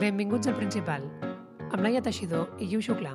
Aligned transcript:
Benvinguts 0.00 0.48
al 0.48 0.56
Principal, 0.56 1.02
amb 1.70 1.82
Laia 1.84 2.00
Teixidor 2.06 2.54
i 2.62 2.68
Guiu 2.70 2.80
Xuclà. 2.86 3.12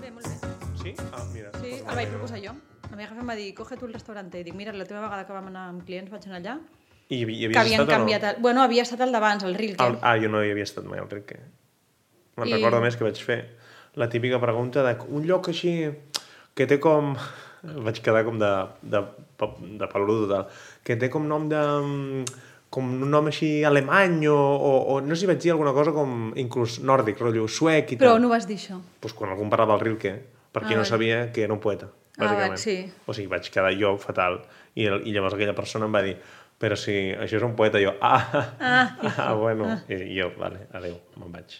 Bé, 0.00 0.10
molt 0.10 0.26
bé. 0.26 0.34
Sí? 0.82 0.94
Ah, 1.12 1.24
mira. 1.34 1.50
Sí, 1.60 1.72
el 1.80 1.94
vaig 1.96 2.08
proposar 2.12 2.40
jo. 2.42 2.54
La 2.90 2.96
meva 2.96 3.08
jefa 3.10 3.20
em 3.22 3.30
va 3.32 3.36
dir, 3.38 3.48
coge 3.54 3.76
tu 3.78 3.86
el 3.88 3.94
restaurante. 3.94 4.40
I 4.40 4.46
dic, 4.46 4.56
mira, 4.56 4.72
la 4.76 4.86
teva 4.88 5.02
vegada 5.04 5.26
que 5.28 5.36
vam 5.36 5.48
anar 5.50 5.66
amb 5.74 5.84
clients 5.86 6.10
vaig 6.12 6.26
anar 6.30 6.40
allà, 6.40 6.56
I, 7.10 7.20
hi 7.20 7.24
que 7.24 7.46
havies 7.48 7.58
havien 7.64 7.80
estat 7.84 7.94
canviat... 7.96 8.22
o 8.24 8.30
El... 8.32 8.42
Bueno, 8.46 8.62
havia 8.62 8.84
estat 8.86 9.00
el 9.06 9.12
d'abans, 9.14 9.44
el 9.46 9.56
Rilke. 9.58 9.82
no? 9.82 9.88
El, 9.94 9.98
ah, 10.02 10.16
jo 10.22 10.30
no 10.32 10.42
hi 10.44 10.52
havia 10.54 10.66
estat 10.68 10.86
mai 10.88 11.02
al 11.02 11.10
Rilke. 11.10 11.40
Me'n 12.38 12.48
I- 12.48 12.54
recordo 12.58 12.80
més 12.84 12.96
que 12.96 13.04
vaig 13.06 13.20
fer 13.20 13.40
la 13.98 14.08
típica 14.08 14.38
pregunta 14.40 14.84
de 14.86 14.94
un 15.10 15.26
lloc 15.26 15.48
així 15.50 15.74
que 16.60 16.68
té 16.68 16.76
com... 16.82 17.14
Vaig 17.60 17.98
quedar 18.00 18.22
com 18.24 18.38
de, 18.40 18.48
de, 18.88 19.00
de 19.80 19.86
peludo 19.92 20.22
total. 20.26 20.46
Que 20.84 20.94
té 21.00 21.10
com 21.12 21.26
nom 21.28 21.48
de... 21.50 21.60
com 22.72 22.86
un 22.86 23.10
nom 23.10 23.26
així 23.28 23.48
alemany 23.66 24.28
o, 24.30 24.36
o, 24.38 24.70
o 24.94 24.98
no 25.02 25.16
sé 25.16 25.24
si 25.24 25.28
vaig 25.28 25.40
dir 25.42 25.50
alguna 25.52 25.72
cosa 25.74 25.90
com 25.92 26.30
inclús 26.38 26.76
nòrdic, 26.86 27.18
rotllo 27.18 27.48
suec 27.50 27.96
i 27.96 27.98
Però 27.98 28.12
tal. 28.14 28.20
no 28.22 28.28
vas 28.30 28.46
dir 28.46 28.56
això. 28.60 28.76
pues 29.02 29.12
quan 29.18 29.32
algú 29.32 29.42
em 29.42 29.50
parlava 29.50 29.74
del 29.74 29.82
Rilke, 29.88 30.12
per 30.54 30.62
qui 30.68 30.76
Ah, 30.76 30.78
no 30.78 30.84
sabia 30.86 31.32
que 31.34 31.42
era 31.42 31.52
un 31.52 31.58
poeta, 31.60 31.88
Ah, 32.16 32.22
bàsicament. 32.28 32.54
vale, 32.54 32.58
sí. 32.62 32.76
O 33.10 33.12
sigui, 33.16 33.26
vaig 33.32 33.48
quedar 33.50 33.72
jo 33.74 33.96
fatal. 33.98 34.38
I, 34.78 34.86
el, 34.86 35.02
I 35.08 35.16
llavors 35.16 35.34
aquella 35.34 35.54
persona 35.58 35.88
em 35.90 35.94
va 35.98 36.02
dir 36.06 36.14
però 36.60 36.76
si 36.78 36.94
això 37.16 37.40
és 37.40 37.44
un 37.46 37.56
poeta, 37.58 37.80
jo, 37.82 37.96
ah, 38.00 38.22
Ah, 38.60 38.86
ah, 39.26 39.32
bueno. 39.34 39.66
I, 39.90 39.98
I 40.14 40.20
jo, 40.22 40.30
vale, 40.38 40.68
adeu, 40.76 40.94
me'n 41.18 41.32
vaig. 41.34 41.58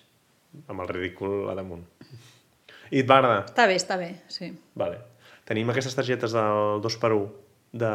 Amb 0.70 0.84
el 0.86 0.88
ridícul 0.94 1.50
a 1.50 1.56
damunt. 1.58 1.82
I 2.90 3.02
et 3.02 3.08
va 3.08 3.20
agradar? 3.20 3.44
Està 3.46 3.66
bé, 3.70 3.78
està 3.78 3.96
bé, 4.00 4.10
sí. 4.32 4.50
Vale. 4.78 4.98
Tenim 5.48 5.70
aquestes 5.72 5.94
targetes 5.98 6.34
del 6.34 6.80
2x1 6.84 7.24
de 7.80 7.90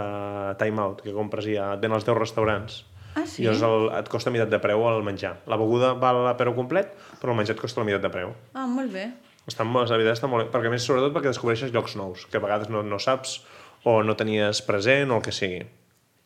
Time 0.60 0.82
Out, 0.84 1.02
que 1.04 1.14
compres 1.16 1.48
i 1.52 1.58
et 1.60 1.82
ven 1.84 1.96
als 1.96 2.08
10 2.08 2.18
restaurants. 2.18 2.82
Ah, 3.16 3.24
sí? 3.28 3.44
I 3.44 3.48
llavors 3.48 3.64
el, 3.68 3.86
et 4.00 4.10
costa 4.12 4.32
meitat 4.32 4.52
de 4.52 4.60
preu 4.64 4.84
el 4.90 5.04
menjar. 5.08 5.38
La 5.48 5.60
beguda 5.60 5.94
val 6.00 6.26
a 6.28 6.36
preu 6.40 6.56
complet, 6.56 6.92
però 7.22 7.32
el 7.32 7.40
menjar 7.40 7.56
et 7.56 7.62
costa 7.64 7.80
la 7.84 7.88
meitat 7.88 8.04
de 8.04 8.12
preu. 8.12 8.34
Ah, 8.56 8.68
molt 8.68 8.92
bé. 8.92 9.10
Està, 9.48 9.64
la 9.64 9.86
veritat 9.86 10.18
està 10.18 10.30
molt 10.32 10.46
bé, 10.46 10.52
perquè 10.52 10.72
més 10.74 10.84
sobretot 10.88 11.14
perquè 11.16 11.30
descobreixes 11.32 11.72
llocs 11.76 11.96
nous, 12.00 12.26
que 12.32 12.40
a 12.40 12.44
vegades 12.44 12.72
no, 12.74 12.82
no 12.84 13.00
saps 13.00 13.38
o 13.86 14.00
no 14.04 14.16
tenies 14.18 14.64
present 14.66 15.12
o 15.14 15.20
el 15.20 15.24
que 15.26 15.36
sigui. 15.36 15.62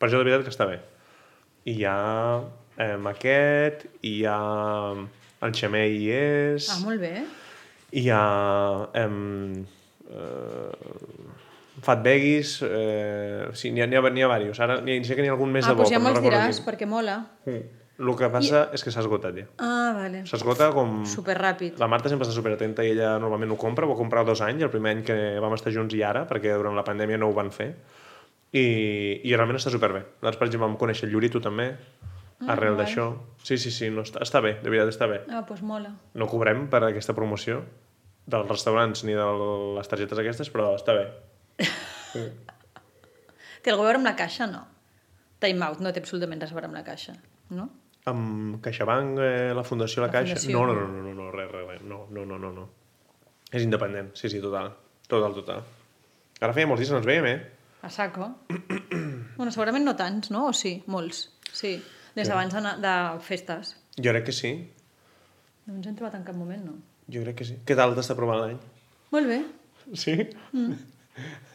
Per 0.00 0.08
això 0.08 0.18
de 0.18 0.24
veritat 0.26 0.46
que 0.48 0.54
està 0.54 0.66
bé. 0.66 0.78
I 1.68 1.74
hi 1.76 1.84
ha 1.84 1.96
eh, 2.80 2.96
aquest, 3.12 3.84
i 4.00 4.14
hi 4.20 4.24
ha 4.30 4.38
el 5.44 5.54
xamei 5.56 5.98
hi 6.00 6.08
és, 6.16 6.70
Ah, 6.72 6.80
molt 6.82 7.00
bé. 7.02 7.12
I 7.92 8.04
hi 8.04 8.10
ha 8.14 8.22
em, 9.00 9.16
eh, 10.10 11.10
Fat 11.80 12.02
Veggies, 12.04 12.60
eh, 12.66 13.50
sí, 13.56 13.70
n'hi 13.72 13.82
ha, 13.82 13.86
n'hi 13.88 13.96
ha, 13.96 14.02
n'hi 14.02 14.24
ha 14.24 14.30
diversos. 14.38 14.60
Ara 14.60 14.80
n'hi 14.84 14.98
ha, 14.98 15.04
sé 15.06 15.16
que 15.16 15.24
n'hi 15.24 15.30
ha 15.30 15.36
algun 15.36 15.52
més 15.54 15.64
Ah, 15.64 15.72
de 15.72 15.78
bo, 15.78 15.84
doncs 15.84 15.94
ja 15.94 16.00
no 16.00 16.08
me'ls 16.08 16.18
recordo 16.18 16.36
diràs, 16.36 16.60
perquè 16.66 16.88
mola. 16.88 17.20
Mm. 17.46 17.78
El 18.00 18.14
que 18.16 18.28
passa 18.32 18.60
és 18.72 18.80
que 18.84 18.92
s'ha 18.92 19.02
esgotat 19.02 19.36
ja. 19.36 19.46
Ah, 19.60 19.92
vale. 19.92 20.22
S'esgota 20.28 20.70
com... 20.72 21.02
Superràpid. 21.08 21.76
La 21.82 21.88
Marta 21.92 22.08
sempre 22.08 22.24
està 22.24 22.32
superatenta 22.32 22.84
i 22.84 22.94
ella 22.94 23.18
normalment 23.20 23.52
ho 23.52 23.58
compra, 23.60 23.84
ho 23.84 23.92
va 23.92 23.96
comprar 23.98 24.24
dos 24.24 24.40
anys, 24.44 24.64
el 24.64 24.72
primer 24.72 24.94
any 24.96 25.02
que 25.04 25.16
vam 25.44 25.52
estar 25.56 25.72
junts 25.74 25.92
i 25.96 26.00
ara, 26.06 26.24
perquè 26.28 26.54
durant 26.56 26.78
la 26.78 26.84
pandèmia 26.86 27.20
no 27.20 27.28
ho 27.28 27.36
van 27.36 27.52
fer. 27.52 27.74
I, 28.56 28.64
i 29.20 29.34
realment 29.34 29.60
està 29.60 29.72
superbé. 29.72 30.00
Nosaltres, 30.22 30.40
per 30.40 30.48
exemple, 30.48 30.66
vam 30.70 30.78
conèixer 30.80 31.06
el 31.06 31.12
Lluri, 31.12 31.28
tu 31.30 31.44
també, 31.44 31.74
arrel 32.48 32.74
guai. 32.74 32.84
d'això. 32.84 33.06
Sí, 33.42 33.58
sí, 33.58 33.70
sí, 33.70 33.90
no, 33.90 34.04
està, 34.06 34.22
està 34.24 34.40
bé, 34.44 34.56
de 34.62 34.70
veritat 34.72 34.92
està 34.94 35.08
bé. 35.10 35.22
Ah, 35.28 35.42
doncs 35.48 35.62
mola. 35.66 35.92
No 36.14 36.28
cobrem 36.30 36.68
per 36.72 36.82
aquesta 36.86 37.14
promoció 37.16 37.62
dels 38.30 38.48
restaurants 38.48 39.04
ni 39.04 39.16
de 39.16 39.26
les 39.76 39.90
targetes 39.90 40.18
aquestes, 40.22 40.50
però 40.52 40.74
està 40.78 40.94
bé. 40.96 41.06
Té 43.60 43.72
alguna 43.72 43.90
a 43.90 43.90
veure 43.90 44.00
amb 44.00 44.08
la 44.08 44.16
caixa, 44.16 44.46
no? 44.48 44.64
Time 45.40 45.64
Out 45.66 45.80
no 45.84 45.92
té 45.92 46.00
absolutament 46.00 46.40
res 46.40 46.52
a 46.52 46.56
veure 46.56 46.68
amb 46.68 46.76
la 46.78 46.84
caixa, 46.84 47.14
no? 47.56 47.68
Amb 48.08 48.60
CaixaBank, 48.64 49.18
eh, 49.20 49.50
la 49.56 49.64
Fundació 49.64 50.00
La, 50.00 50.08
La 50.08 50.14
Caixa... 50.14 50.36
Fundació. 50.36 50.56
No, 50.56 50.72
no, 50.72 50.74
no, 50.80 50.86
no, 50.88 51.02
no, 51.02 51.14
no, 51.16 51.30
res, 51.34 51.50
res, 51.52 51.66
res. 51.68 51.82
No, 51.84 52.06
no, 52.10 52.24
no, 52.24 52.38
no, 52.40 52.52
no. 52.56 52.66
És 53.52 53.64
independent, 53.66 54.14
sí, 54.16 54.30
sí, 54.32 54.40
total. 54.40 54.72
Total, 55.10 55.36
total. 55.36 55.64
Ara 56.40 56.54
feia 56.56 56.68
molts 56.70 56.80
dies 56.80 56.92
que 56.92 56.96
no 56.96 57.02
ens 57.02 57.08
veiem, 57.10 57.28
eh? 57.28 57.38
A 57.84 57.90
saco. 57.92 58.30
bueno, 59.36 59.50
segurament 59.52 59.84
no 59.84 59.96
tants, 59.96 60.30
no? 60.32 60.46
O 60.48 60.56
sí? 60.56 60.78
Molts. 60.88 61.26
Sí. 61.52 61.74
Des 62.16 62.28
d'abans 62.28 62.54
de, 62.82 62.94
festes. 63.26 63.74
Jo 63.96 64.14
crec 64.14 64.28
que 64.30 64.34
sí. 64.36 64.52
No 65.66 65.76
ens 65.78 65.86
hem 65.86 65.96
trobat 65.98 66.16
en 66.18 66.24
cap 66.26 66.36
moment, 66.36 66.62
no? 66.66 66.78
Jo 67.10 67.22
crec 67.24 67.40
que 67.42 67.46
sí. 67.46 67.58
Què 67.66 67.76
tal 67.78 67.94
t'està 67.98 68.16
provant 68.18 68.40
l'any? 68.42 68.58
Molt 69.14 69.30
bé. 69.30 69.40
Sí? 69.98 70.16
Mm. 70.52 70.74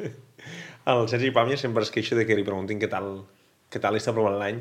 El 0.94 1.08
Sergi 1.10 1.32
Pàmia 1.34 1.58
sempre 1.58 1.84
es 1.86 1.92
queixa 1.94 2.18
de 2.18 2.26
que 2.28 2.36
li 2.38 2.44
preguntin 2.46 2.82
què 2.82 2.90
tal, 2.92 3.24
què 3.74 3.82
tal 3.82 3.98
està 3.98 4.14
provant 4.14 4.38
l'any. 4.40 4.60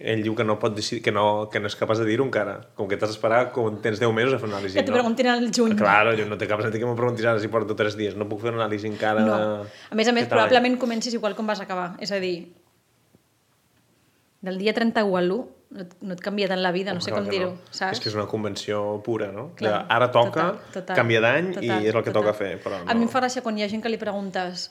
Ell 0.00 0.22
diu 0.24 0.32
que 0.38 0.46
no 0.46 0.54
pot 0.62 0.72
decidir, 0.72 1.02
que 1.04 1.12
no, 1.12 1.24
que 1.52 1.60
no 1.60 1.68
és 1.68 1.74
capaç 1.76 1.98
de 2.00 2.06
dir-ho 2.08 2.24
encara. 2.24 2.54
Com 2.78 2.88
que 2.88 2.96
t'has 2.96 3.10
d'esperar, 3.10 3.50
com 3.52 3.74
tens 3.84 4.00
10 4.00 4.14
mesos 4.16 4.36
a 4.36 4.38
fer 4.40 4.48
una 4.48 4.56
anàlisi. 4.56 4.78
Que 4.78 4.84
t'ho 4.86 4.94
no? 4.94 5.00
preguntin 5.00 5.28
al 5.28 5.44
juny. 5.52 5.74
Claro, 5.76 6.14
jo 6.16 6.24
no 6.30 6.38
té 6.40 6.48
cap 6.48 6.62
sentit 6.64 6.80
que 6.80 6.88
m'ho 6.88 6.96
preguntis 6.96 7.26
ara 7.26 7.42
si 7.42 7.50
porto 7.52 7.76
3 7.76 7.98
dies. 7.98 8.16
No 8.16 8.28
puc 8.30 8.40
fer 8.46 8.54
una 8.54 8.62
anàlisi 8.62 8.88
encara... 8.88 9.26
No. 9.26 9.40
A 9.66 9.98
més 9.98 10.08
a 10.08 10.14
més, 10.16 10.30
probablement 10.30 10.78
comencis 10.80 11.18
igual 11.18 11.36
com 11.36 11.50
vas 11.50 11.60
acabar. 11.60 11.90
És 12.00 12.14
a 12.16 12.22
dir, 12.22 12.46
del 14.40 14.58
dia 14.58 14.72
31 14.74 15.16
a 15.16 15.22
l'1 15.22 15.40
no, 15.70 15.80
et- 15.84 15.96
no 16.02 16.14
et 16.16 16.20
canvia 16.24 16.48
tant 16.50 16.62
la 16.62 16.72
vida, 16.72 16.92
no 16.94 17.00
sé 17.00 17.12
Clar 17.12 17.22
com 17.22 17.30
dir-ho, 17.30 17.50
no. 17.52 17.58
saps? 17.70 17.98
És 17.98 18.00
que 18.02 18.08
és 18.10 18.14
una 18.16 18.26
convenció 18.26 19.00
pura, 19.06 19.28
no? 19.32 19.50
Clar, 19.54 19.70
de, 19.86 19.94
ara 19.94 20.08
toca 20.10 20.30
total, 20.50 20.72
total, 20.74 20.96
canviar 20.96 21.20
d'any 21.22 21.50
i 21.62 21.68
és 21.70 21.94
el 21.94 22.02
que 22.02 22.10
total. 22.10 22.22
toca 22.24 22.32
fer. 22.34 22.56
Però 22.64 22.80
no. 22.82 22.90
A 22.90 22.94
mi 22.94 23.04
em 23.06 23.12
fa 23.12 23.20
gràcia 23.22 23.42
quan 23.44 23.58
hi 23.58 23.62
ha 23.62 23.68
gent 23.70 23.82
que 23.84 23.92
li 23.92 24.00
preguntes 24.00 24.70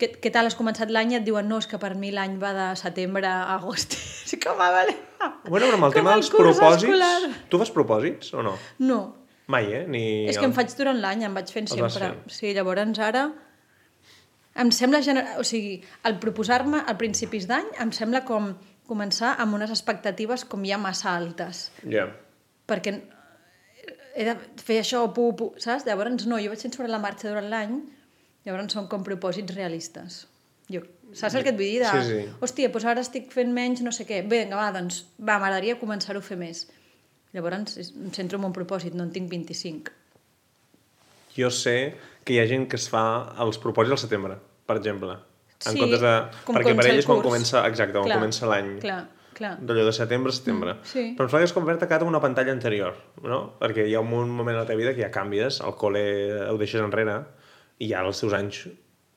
què, 0.00 0.14
què 0.16 0.30
tal 0.32 0.46
has 0.48 0.56
començat 0.56 0.88
l'any 0.88 1.12
i 1.12 1.18
et 1.18 1.24
diuen 1.26 1.46
no, 1.50 1.58
és 1.60 1.66
que 1.68 1.76
per 1.82 1.92
mi 1.94 2.08
l'any 2.10 2.38
va 2.40 2.54
de 2.56 2.68
setembre 2.80 3.26
a 3.28 3.54
agost. 3.58 3.98
És 4.30 4.38
com 4.40 4.56
a 4.64 4.70
vale. 4.72 4.94
Bueno, 5.44 5.66
però 5.66 5.74
amb 5.76 5.84
el 5.90 5.92
Com 5.92 5.98
tema 5.98 6.14
el 6.16 6.22
dels 6.22 6.30
propòsits... 6.32 6.84
escolar. 6.88 7.30
Tu 7.50 7.58
fas 7.60 7.70
propòsits 7.76 8.32
o 8.32 8.42
no? 8.46 8.56
No, 8.78 9.00
Mai, 9.50 9.66
eh? 9.74 9.84
Ni 9.90 10.28
és 10.30 10.38
que 10.38 10.46
em 10.46 10.52
faig 10.54 10.70
durant 10.78 10.96
l'any, 11.02 11.24
em 11.26 11.34
vaig 11.34 11.48
fent 11.50 11.66
vas 11.66 11.92
sempre. 11.92 12.12
fent. 12.14 12.30
Sí, 12.30 12.52
llavors 12.54 12.98
ara 13.02 13.24
em 14.60 14.70
sembla 14.74 15.00
gener... 15.02 15.24
o 15.38 15.44
sigui, 15.44 15.80
el 16.06 16.16
proposar-me 16.22 16.80
al 16.86 16.96
principis 17.00 17.46
d'any 17.50 17.66
em 17.82 17.90
sembla 17.92 18.24
com 18.24 18.52
començar 18.90 19.36
amb 19.40 19.54
unes 19.56 19.70
expectatives 19.72 20.44
com 20.50 20.66
ja 20.66 20.78
massa 20.82 21.14
altes 21.16 21.68
Ja. 21.86 22.08
perquè 22.68 22.96
he 24.18 24.24
de 24.26 24.34
fer 24.58 24.80
això, 24.82 25.04
pu, 25.14 25.30
pu, 25.38 25.52
saps? 25.62 25.86
Llavors 25.86 26.26
no, 26.26 26.38
jo 26.42 26.50
vaig 26.50 26.60
fent 26.66 26.74
sobre 26.74 26.90
la 26.90 26.98
marxa 27.02 27.30
durant 27.30 27.46
l'any, 27.48 27.76
llavors 28.46 28.74
són 28.74 28.88
com 28.90 29.04
propòsits 29.06 29.54
realistes. 29.54 30.24
Jo, 30.70 30.82
saps 31.14 31.34
el 31.38 31.42
que 31.46 31.50
et 31.54 31.58
vull 31.58 31.66
dir? 31.70 31.80
De, 31.82 31.90
Sí, 31.90 32.02
sí. 32.08 32.34
Hòstia, 32.42 32.68
doncs 32.74 32.84
ara 32.90 33.02
estic 33.06 33.30
fent 33.34 33.54
menys 33.54 33.80
no 33.86 33.90
sé 33.94 34.04
què. 34.06 34.20
Vinga, 34.28 34.58
va, 34.58 34.68
doncs, 34.74 35.04
va, 35.18 35.38
m'agradaria 35.38 35.78
començar-ho 35.80 36.20
a 36.22 36.26
fer 36.26 36.36
més. 36.38 36.66
Llavors 37.34 37.78
em 37.78 38.10
centro 38.14 38.38
en 38.38 38.44
un 38.50 38.54
propòsit, 38.54 38.94
no 38.98 39.06
en 39.06 39.10
tinc 39.14 39.30
25. 39.30 39.94
Jo 41.38 41.50
sé 41.54 41.94
que 42.26 42.34
hi 42.34 42.40
ha 42.42 42.46
gent 42.50 42.66
que 42.70 42.76
es 42.78 42.88
fa 42.90 43.02
els 43.42 43.58
propòsits 43.62 43.94
al 43.96 44.02
setembre, 44.02 44.36
per 44.66 44.76
exemple. 44.82 45.16
En 45.66 45.74
Sí, 45.74 45.80
comptes 45.80 46.00
de... 46.00 46.12
com 46.46 46.56
perquè 46.56 46.76
per 46.76 46.86
ell 46.88 47.00
és 47.02 47.08
quan 47.08 47.20
comença... 47.24 47.64
Exacte, 47.68 47.98
quan 47.98 48.08
Clar, 48.08 48.20
comença 48.20 48.48
l'any. 48.48 48.70
Clar, 48.80 49.00
clar. 49.36 49.52
D'allò 49.60 49.84
de 49.84 49.92
setembre 49.96 50.32
a 50.32 50.36
setembre. 50.36 50.74
Mm, 50.78 50.88
sí. 50.92 51.04
Però 51.18 51.42
és 51.44 51.52
com 51.56 51.66
veure 51.68 51.88
cada 51.90 52.08
una 52.08 52.20
pantalla 52.22 52.54
anterior, 52.56 52.96
no? 53.26 53.42
Perquè 53.60 53.84
hi 53.88 53.96
ha 53.96 54.00
un 54.00 54.32
moment 54.32 54.56
a 54.56 54.62
la 54.62 54.68
teva 54.68 54.80
vida 54.80 54.94
que 54.96 55.04
ja 55.04 55.12
canvies, 55.12 55.60
el 55.66 55.76
col·le 55.80 56.04
ho 56.48 56.56
deixes 56.60 56.80
enrere, 56.80 57.18
i 57.80 57.90
ja 57.92 58.00
els 58.06 58.20
teus 58.24 58.36
anys, 58.36 58.64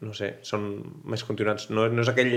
no 0.04 0.14
sé, 0.16 0.34
són 0.44 0.68
més 1.08 1.24
continuats. 1.24 1.70
No, 1.72 1.88
no 1.88 2.04
és 2.04 2.12
aquell 2.12 2.36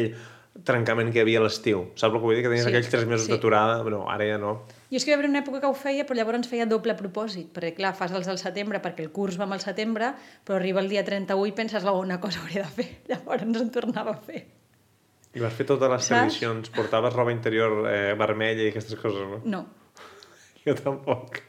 trencament 0.65 1.11
que 1.12 1.19
hi 1.19 1.22
havia 1.22 1.39
a 1.41 1.44
l'estiu. 1.44 1.83
Saps 1.94 2.09
el 2.15 2.17
que 2.17 2.25
vull 2.25 2.34
dir? 2.37 2.43
Que 2.44 2.49
tenies 2.53 2.65
Sí, 2.65 2.71
aquells 2.72 2.89
tres 2.91 3.06
mesos 3.06 3.27
sí. 3.27 3.33
d'aturada, 3.33 3.83
no, 3.93 4.05
ara 4.11 4.25
ja 4.28 4.39
no. 4.39 4.55
Jo 4.91 4.97
és 4.97 5.05
que 5.05 5.11
hi 5.11 5.15
va 5.15 5.19
haver 5.19 5.29
una 5.31 5.41
època 5.43 5.61
que 5.61 5.67
ho 5.67 5.75
feia, 5.75 6.05
però 6.06 6.17
llavors 6.17 6.49
feia 6.49 6.67
doble 6.67 6.94
propòsit, 6.97 7.49
perquè 7.53 7.75
clar, 7.75 7.94
fas 7.99 8.12
els 8.12 8.26
del 8.26 8.38
setembre 8.38 8.81
perquè 8.81 9.03
el 9.05 9.11
curs 9.12 9.38
va 9.38 9.44
amb 9.44 9.55
el 9.58 9.61
setembre, 9.61 10.12
però 10.47 10.56
arriba 10.61 10.81
el 10.81 10.88
dia 10.88 11.05
31 11.05 11.47
i 11.50 11.53
penses, 11.53 11.85
oh, 11.85 11.99
una 12.00 12.20
cosa 12.20 12.41
hauré 12.41 12.62
de 12.62 12.69
fer. 12.70 12.88
Llavors 13.11 13.43
en 13.43 13.70
tornava 13.75 14.12
a 14.14 14.20
fer. 14.20 14.44
I 15.37 15.41
vas 15.43 15.53
fer 15.53 15.67
totes 15.69 15.91
les 15.91 16.05
Saps? 16.06 16.08
tradicions, 16.38 16.70
portaves 16.70 17.12
roba 17.12 17.32
interior 17.35 17.82
eh, 17.91 18.14
vermella 18.17 18.62
i 18.62 18.70
aquestes 18.70 18.97
coses, 18.97 19.26
no? 19.29 19.43
No. 19.44 19.67
Jo 20.64 20.75
tampoc. 20.79 21.43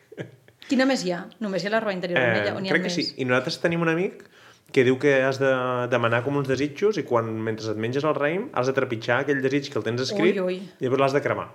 Quina 0.67 0.83
més 0.89 1.05
hi 1.07 1.13
ha? 1.15 1.21
Només 1.39 1.63
hi 1.63 1.69
ha 1.69 1.71
la 1.71 1.79
roba 1.79 1.93
interior 1.95 2.19
vermella 2.19 2.55
o 2.57 2.59
n'hi 2.59 2.67
ha 2.67 2.73
Eh, 2.73 2.75
crec 2.75 2.83
que 2.89 2.91
més? 2.91 2.97
sí. 3.13 3.21
I 3.21 3.25
nosaltres 3.29 3.61
tenim 3.63 3.81
un 3.85 3.87
amic 3.93 4.25
que 4.71 4.83
diu 4.83 4.97
que 4.99 5.13
has 5.23 5.39
de 5.39 5.49
demanar 5.91 6.23
com 6.25 6.35
uns 6.37 6.47
desitjos 6.49 6.97
i 6.99 7.03
quan, 7.07 7.29
mentre 7.43 7.71
et 7.71 7.77
menges 7.79 8.03
el 8.03 8.13
raïm, 8.17 8.49
has 8.53 8.67
de 8.67 8.73
trepitjar 8.75 9.21
aquell 9.23 9.41
desig 9.41 9.69
que 9.71 9.79
el 9.79 9.85
tens 9.85 10.01
escrit 10.03 10.35
Ui, 10.41 10.43
ui. 10.43 10.57
i 10.79 10.85
llavors 10.85 11.01
l'has 11.05 11.15
de 11.15 11.21
cremar. 11.23 11.47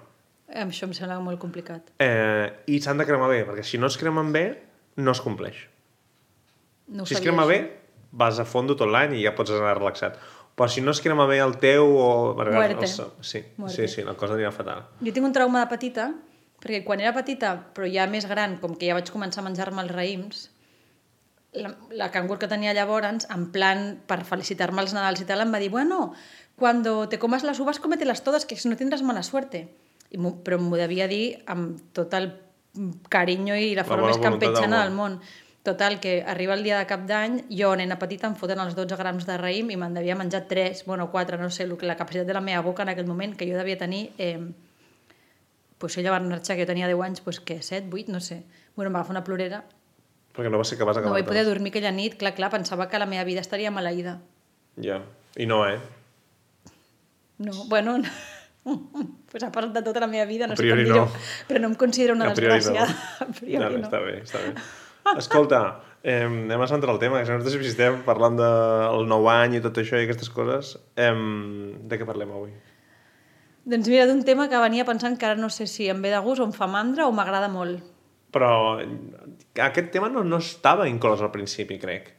Em- 0.49 0.69
Això 0.73 0.85
em 0.89 0.93
sembla 0.97 1.19
molt 1.21 1.39
complicat. 1.41 1.93
Eh, 2.01 2.51
I 2.67 2.81
s'han 2.81 2.99
de 3.01 3.07
cremar 3.09 3.29
bé, 3.31 3.43
perquè 3.49 3.63
si 3.65 3.79
no 3.79 3.87
es 3.89 3.97
cremen 4.01 4.33
bé, 4.33 4.47
no 4.97 5.13
es 5.13 5.21
compleix. 5.25 5.57
No 6.89 7.07
si 7.07 7.15
es 7.15 7.21
crema 7.25 7.45
això. 7.45 7.49
bé, 7.49 7.79
vas 8.13 8.39
a 8.39 8.45
fondo 8.45 8.77
tot 8.77 8.89
l'any 8.91 9.15
i 9.17 9.23
ja 9.25 9.35
pots 9.37 9.51
anar 9.55 9.77
relaxat. 9.79 10.19
Però 10.57 10.69
si 10.69 10.83
no 10.85 10.91
es 10.93 11.01
crema 11.01 11.25
bé 11.27 11.39
el 11.41 11.55
teu 11.63 11.87
o... 11.97 12.35
Muerte. 12.37 12.85
Els, 12.85 12.99
sí, 13.25 13.41
Muerte. 13.57 13.89
sí, 13.89 13.89
sí, 13.89 14.03
la 14.05 14.13
cosa 14.21 14.35
anirà 14.37 14.51
fatal. 14.53 14.83
Jo 15.01 15.13
tinc 15.17 15.25
un 15.25 15.33
trauma 15.33 15.63
de 15.65 15.71
petita, 15.71 16.11
perquè 16.61 16.83
quan 16.85 17.01
era 17.01 17.15
petita, 17.17 17.55
però 17.73 17.89
ja 17.89 18.05
més 18.07 18.27
gran, 18.29 18.59
com 18.61 18.75
que 18.77 18.91
ja 18.91 18.95
vaig 18.99 19.09
començar 19.11 19.41
a 19.41 19.47
menjar-me 19.49 19.81
els 19.87 19.95
raïms, 19.97 20.43
la, 21.53 21.75
la 21.91 22.11
cangur 22.11 22.39
que 22.41 22.49
tenia 22.49 22.73
llavors, 22.77 23.27
en 23.31 23.51
plan, 23.53 23.85
per 24.09 24.23
felicitar-me 24.29 24.81
als 24.83 24.95
Nadals 24.97 25.23
i 25.23 25.29
tal, 25.29 25.45
em 25.45 25.53
va 25.53 25.61
dir, 25.61 25.71
bueno, 25.71 26.13
cuando 26.57 27.09
te 27.09 27.19
comas 27.19 27.45
las 27.45 27.61
uvas, 27.61 27.81
cómetelas 27.81 28.25
todas, 28.25 28.47
que 28.47 28.57
si 28.57 28.69
no 28.69 28.79
tindràs 28.81 29.05
mala 29.05 29.23
suerte. 29.23 29.69
I 30.13 30.19
però 30.45 30.59
m'ho 30.61 30.77
devia 30.77 31.09
dir 31.09 31.43
amb 31.49 31.81
tot 31.97 32.13
el 32.15 32.33
carinyo 33.13 33.57
i 33.57 33.73
la 33.77 33.85
forma 33.85 34.09
bona 34.09 34.17
més 34.17 34.25
campetxana 34.25 34.83
del 34.85 34.93
món. 34.97 35.21
Total, 35.63 36.01
que 36.03 36.25
arriba 36.27 36.57
el 36.59 36.65
dia 36.67 36.81
de 36.81 36.89
cap 36.91 37.05
d'any, 37.07 37.45
jo, 37.53 37.71
nena 37.79 37.97
petita, 38.01 38.27
em 38.27 38.35
foten 38.35 38.61
els 38.61 38.75
12 38.75 38.99
grams 38.99 39.29
de 39.29 39.37
raïm 39.39 39.71
i 39.71 39.79
me'n 39.79 39.95
devia 39.95 40.17
menjar 40.19 40.43
3, 40.51 40.85
bueno, 40.89 41.07
4, 41.13 41.39
no 41.39 41.51
sé, 41.55 41.69
la 41.69 41.97
capacitat 41.97 42.27
de 42.27 42.35
la 42.35 42.43
meva 42.43 42.65
boca 42.67 42.83
en 42.83 42.91
aquell 42.93 43.07
moment, 43.07 43.37
que 43.37 43.49
jo 43.49 43.57
devia 43.61 43.79
tenir... 43.79 44.11
Eh, 44.19 44.53
pues 45.83 45.97
ella 45.99 46.13
va 46.13 46.21
marxar, 46.23 46.55
que 46.55 46.63
jo 46.63 46.71
tenia 46.71 46.87
10 46.87 47.01
anys, 47.03 47.21
pues 47.21 47.41
que 47.41 47.61
7, 47.61 47.89
8, 47.91 48.13
no 48.15 48.21
sé. 48.21 48.45
Bueno, 48.77 48.91
em 48.91 48.95
va 48.95 49.01
agafar 49.01 49.17
una 49.17 49.25
plorera. 49.27 49.65
Perquè 50.33 50.51
no 50.53 50.61
va 50.61 50.65
ser 50.65 50.79
capaç 50.81 50.97
No 50.97 51.03
d'acabar 51.03 51.19
vaig 51.21 51.29
poder 51.29 51.45
dormir 51.45 51.73
aquella 51.75 51.93
nit, 51.93 52.17
clar, 52.21 52.33
clar, 52.37 52.51
pensava 52.53 52.89
que 52.89 52.99
la 53.01 53.07
meva 53.07 53.25
vida 53.29 53.43
estaria 53.45 53.71
maleïda. 53.71 54.19
Ja. 54.81 55.03
I 55.37 55.47
no, 55.47 55.67
eh? 55.69 55.79
No, 57.39 57.53
bueno, 57.69 57.99
pues 59.31 59.43
ha 59.43 59.51
passat 59.53 59.73
de 59.75 59.83
tota 59.83 60.01
la 60.01 60.09
meva 60.09 60.25
vida, 60.25 60.47
no 60.47 60.55
A 60.55 60.57
sé 60.57 60.69
com 60.69 60.83
no. 60.89 61.07
però 61.49 61.61
no 61.61 61.73
em 61.73 61.77
considero 61.77 62.15
una 62.15 62.31
A 62.31 62.35
priori 62.35 62.55
no. 62.55 62.61
desgràcia. 62.61 62.89
A 63.27 63.31
priori 63.33 63.59
Vale, 63.65 63.79
no. 63.83 63.89
Està 63.91 64.01
bé, 64.05 64.19
està 64.23 64.43
bé. 64.45 64.55
Escolta, 65.19 65.63
eh, 66.05 66.23
anem 66.25 66.63
a 66.63 66.69
centrar 66.71 66.95
el 66.95 67.01
tema, 67.03 67.19
que 67.21 67.27
si 67.27 67.33
no 67.33 67.51
si 67.51 67.73
estem 67.73 68.03
parlant 68.07 68.39
del 68.39 69.09
nou 69.11 69.27
any 69.29 69.59
i 69.59 69.63
tot 69.65 69.81
això 69.83 69.99
i 69.99 70.07
aquestes 70.07 70.31
coses. 70.31 70.77
Eh, 70.97 71.11
de 71.13 71.99
què 71.99 72.07
parlem 72.09 72.31
avui? 72.31 72.53
Doncs 73.65 73.87
mira, 73.91 74.07
d'un 74.11 74.23
tema 74.27 74.49
que 74.51 74.59
venia 74.59 74.87
pensant 74.87 75.19
que 75.19 75.27
ara 75.27 75.39
no 75.39 75.51
sé 75.51 75.69
si 75.71 75.89
em 75.91 76.01
ve 76.03 76.11
de 76.11 76.19
gust 76.23 76.43
o 76.43 76.47
em 76.47 76.55
fa 76.55 76.67
mandra 76.71 77.07
o 77.07 77.13
m'agrada 77.15 77.51
molt. 77.51 77.83
Però 78.33 78.51
aquest 78.81 79.93
tema 79.93 80.09
no, 80.13 80.25
no 80.25 80.41
estava 80.41 80.89
inclòs 80.89 81.21
al 81.21 81.33
principi, 81.35 81.79
crec. 81.81 82.11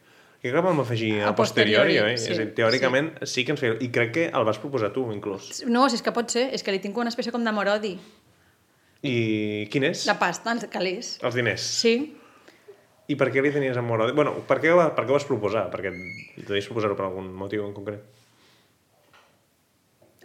Crec 0.43 0.51
que 0.53 0.61
vam 0.61 0.81
afegir 0.83 1.13
a, 1.21 1.29
A 1.31 1.35
posteriori, 1.37 1.95
posteriori, 1.95 2.13
eh? 2.13 2.17
sí, 2.19 2.33
és 2.33 2.41
dir, 2.41 2.49
teòricament 2.57 3.13
sí. 3.23 3.29
sí 3.31 3.45
que 3.47 3.55
ens 3.55 3.61
feia... 3.63 3.77
I 3.81 3.87
crec 3.95 4.11
que 4.17 4.25
el 4.27 4.45
vas 4.45 4.59
proposar 4.59 4.91
tu, 4.93 5.05
inclús. 5.15 5.63
No, 5.65 5.85
si 5.89 5.97
és 5.97 6.03
que 6.05 6.11
pot 6.15 6.29
ser, 6.29 6.49
és 6.53 6.65
que 6.65 6.75
li 6.75 6.81
tinc 6.83 6.99
una 6.99 7.13
espècie 7.13 7.31
com 7.33 7.45
d'amor-odi. 7.47 7.95
I 9.03 9.15
quin 9.71 9.87
és? 9.87 10.03
La 10.07 10.17
pasta, 10.19 10.51
els 10.51 10.67
calés. 10.71 11.15
Els 11.23 11.39
diners. 11.39 11.63
Sí, 11.83 11.95
I 13.11 13.17
per 13.19 13.27
què 13.33 13.41
li 13.43 13.51
tenies 13.51 13.77
amor? 13.79 14.05
Bueno, 14.15 14.31
per 14.47 14.61
què, 14.63 14.71
per 14.71 15.03
què 15.03 15.11
ho 15.11 15.17
vas 15.17 15.25
proposar? 15.27 15.65
Perquè 15.73 15.91
deies 16.47 16.67
proposar-ho 16.69 16.95
per 16.95 17.09
algun 17.09 17.27
motiu 17.35 17.65
en 17.67 17.73
concret. 17.75 18.05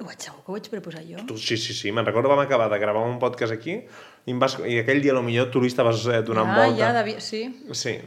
Ho 0.01 0.07
vaig, 0.07 0.21
segur 0.23 0.43
que 0.45 0.51
ho 0.53 0.57
vaig 0.57 0.69
proposar 0.71 1.03
jo. 1.07 1.25
Tu, 1.27 1.37
sí, 1.39 1.57
sí, 1.57 1.75
sí, 1.75 1.93
me'n 1.93 2.07
recordo 2.07 2.29
vam 2.31 2.41
acabar 2.45 2.69
de 2.71 2.79
gravar 2.79 3.03
un 3.09 3.19
podcast 3.19 3.53
aquí 3.53 3.75
i, 4.27 4.33
vas, 4.39 4.59
i 4.67 4.79
aquell 4.83 5.03
dia 5.03 5.15
potser 5.17 5.49
tu 5.51 5.61
li 5.61 5.69
estaves 5.73 6.07
eh, 6.07 6.23
donant 6.23 6.49
ja, 6.55 6.63
volta. 6.65 6.79
ja, 6.85 6.93
devia... 7.01 7.21
sí. 7.21 7.43
Sí, 7.73 7.99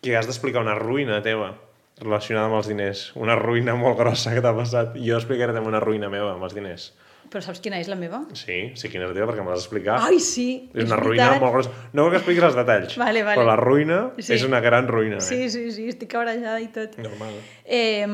que 0.00 0.16
has 0.16 0.26
d'explicar 0.26 0.60
una 0.62 0.74
ruïna 0.78 1.22
teva 1.22 1.54
relacionada 2.00 2.46
amb 2.50 2.56
els 2.58 2.66
diners. 2.68 3.12
Una 3.16 3.36
ruïna 3.38 3.74
molt 3.78 3.96
grossa 3.98 4.32
que 4.34 4.40
t'ha 4.42 4.52
passat. 4.56 4.96
Jo 4.98 5.16
explicaré 5.20 5.52
també 5.54 5.68
una 5.70 5.80
ruïna 5.80 6.08
meva 6.10 6.32
amb 6.34 6.42
els 6.42 6.54
diners. 6.56 6.92
Però 7.30 7.40
saps 7.40 7.58
quina 7.64 7.78
és 7.80 7.88
la 7.88 7.96
meva? 7.96 8.20
Sí, 8.36 8.72
sí, 8.76 8.88
quina 8.92 9.06
és 9.06 9.10
la 9.10 9.14
teva, 9.16 9.26
perquè 9.30 9.42
me 9.42 9.50
l'has 9.50 9.62
explicat. 9.64 10.02
Ai, 10.06 10.18
sí, 10.20 10.68
és 10.74 10.84
una 10.84 10.98
ruïna 11.00 11.28
veritat. 11.30 11.40
molt 11.42 11.54
grossa. 11.54 11.70
No 11.96 12.04
cal 12.04 12.10
que 12.12 12.18
expliquis 12.20 12.44
els 12.50 12.58
detalls, 12.58 12.96
Vale, 13.00 13.22
vale. 13.24 13.38
però 13.40 13.46
la 13.48 13.56
ruïna 13.56 14.00
Sí. 14.18 14.34
és 14.36 14.44
una 14.44 14.60
gran 14.60 14.86
ruïna. 14.90 15.20
Sí, 15.24 15.44
Eh? 15.44 15.50
sí, 15.50 15.70
sí, 15.72 15.88
estic 15.88 16.10
cabrejada 16.12 16.60
i 16.60 16.68
tot. 16.68 16.98
Normal. 16.98 17.32
Eh, 17.64 18.06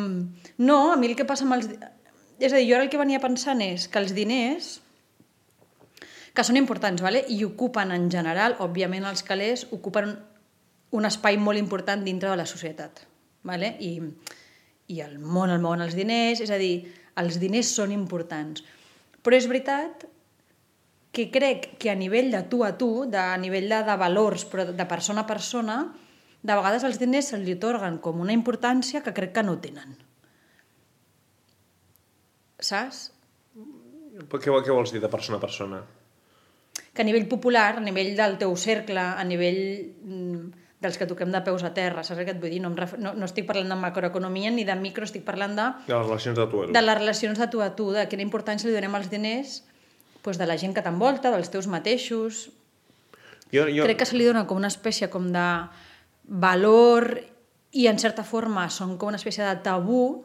no, 0.58 0.92
a 0.92 0.96
mi 0.96 1.08
el 1.10 1.16
que 1.16 1.24
passa 1.26 1.44
amb 1.44 1.54
els... 1.58 1.68
És 2.40 2.54
a 2.54 2.56
dir, 2.56 2.70
jo 2.70 2.78
ara 2.78 2.86
el 2.86 2.90
que 2.92 3.00
venia 3.00 3.20
pensant 3.20 3.60
és 3.60 3.84
que 3.92 4.00
els 4.00 4.14
diners, 4.16 4.78
que 6.32 6.44
són 6.46 6.56
importants, 6.56 7.02
vale? 7.04 7.20
i 7.28 7.42
ocupen 7.44 7.92
en 7.92 8.08
general, 8.12 8.56
òbviament 8.64 9.04
els 9.04 9.22
calés, 9.26 9.66
ocupen 9.76 10.14
un 10.96 11.06
espai 11.06 11.36
molt 11.36 11.60
important 11.60 12.00
dintre 12.06 12.30
de 12.32 12.38
la 12.40 12.48
societat. 12.48 13.04
Vale? 13.46 13.74
I, 13.84 13.92
I 14.88 15.02
el 15.04 15.18
món 15.20 15.52
el 15.52 15.60
mouen 15.60 15.84
els 15.84 15.96
diners, 15.98 16.40
és 16.40 16.50
a 16.50 16.58
dir, 16.60 16.88
els 17.20 17.36
diners 17.42 17.74
són 17.76 17.92
importants. 17.92 18.64
Però 19.20 19.36
és 19.36 19.48
veritat 19.50 20.08
que 21.12 21.28
crec 21.34 21.74
que 21.82 21.90
a 21.92 21.98
nivell 21.98 22.30
de 22.32 22.44
tu 22.48 22.62
a 22.64 22.72
tu, 22.78 23.04
de, 23.10 23.20
a 23.20 23.36
nivell 23.36 23.68
de, 23.68 23.82
de 23.84 23.96
valors, 24.00 24.46
però 24.48 24.64
de 24.70 24.86
persona 24.88 25.26
a 25.26 25.28
persona, 25.28 25.80
de 26.40 26.56
vegades 26.56 26.86
els 26.88 27.00
diners 27.00 27.34
se 27.34 27.40
li 27.40 27.58
otorguen 27.58 27.98
com 28.00 28.22
una 28.24 28.32
importància 28.32 29.02
que 29.04 29.12
crec 29.12 29.34
que 29.36 29.44
no 29.44 29.58
tenen. 29.60 29.98
Saps? 32.60 33.10
Però 34.28 34.38
Què, 34.40 34.52
què 34.52 34.74
vols 34.74 34.92
dir 34.92 35.00
de 35.00 35.08
persona 35.08 35.38
a 35.38 35.42
persona? 35.42 35.80
Que 36.94 37.02
a 37.02 37.06
nivell 37.06 37.28
popular, 37.30 37.76
a 37.78 37.84
nivell 37.84 38.12
del 38.18 38.36
teu 38.40 38.52
cercle, 38.60 39.00
a 39.00 39.24
nivell 39.24 39.60
mm, 40.04 40.42
dels 40.80 40.96
que 40.98 41.06
toquem 41.08 41.32
de 41.32 41.40
peus 41.46 41.62
a 41.64 41.72
terra, 41.76 42.02
saps 42.04 42.20
que 42.24 42.34
et 42.34 42.40
vull 42.40 42.52
dir? 42.52 42.60
No, 42.60 42.70
em 42.72 42.76
ref... 42.76 42.94
no, 43.00 43.14
no 43.16 43.28
estic 43.28 43.46
parlant 43.48 43.68
de 43.72 43.78
macroeconomia 43.80 44.50
ni 44.52 44.64
de 44.68 44.76
micro, 44.76 45.04
estic 45.08 45.24
parlant 45.24 45.56
de, 45.56 45.66
De 45.88 45.94
les 45.96 46.06
relacions 46.06 46.36
de 46.38 46.46
tu 46.46 46.62
a 46.62 46.66
tu. 46.66 46.72
de 46.76 46.82
les 46.84 46.98
relacions 46.98 47.38
de 47.38 47.48
tu 47.52 47.60
a 47.64 47.70
tu, 47.76 47.90
de 47.96 48.06
quina 48.12 48.24
importància 48.26 48.68
li 48.68 48.76
donem 48.76 48.94
als 48.98 49.10
diners 49.12 49.60
doncs 50.20 50.36
de 50.36 50.46
la 50.46 50.56
gent 50.60 50.74
que 50.76 50.82
t'envolta, 50.84 51.30
dels 51.32 51.48
teus 51.48 51.66
mateixos, 51.66 52.50
Jo, 53.50 53.64
jo... 53.72 53.82
crec 53.86 53.98
que 54.02 54.06
se 54.06 54.16
li 54.18 54.26
dona 54.28 54.44
com 54.46 54.60
una 54.60 54.68
espècie 54.68 55.08
com 55.10 55.30
de 55.32 55.46
valor 56.28 57.16
i 57.72 57.86
en 57.88 57.98
certa 57.98 58.22
forma 58.26 58.68
són 58.70 58.96
com 58.98 59.08
una 59.10 59.18
espècie 59.18 59.42
de 59.46 59.56
tabú 59.64 60.24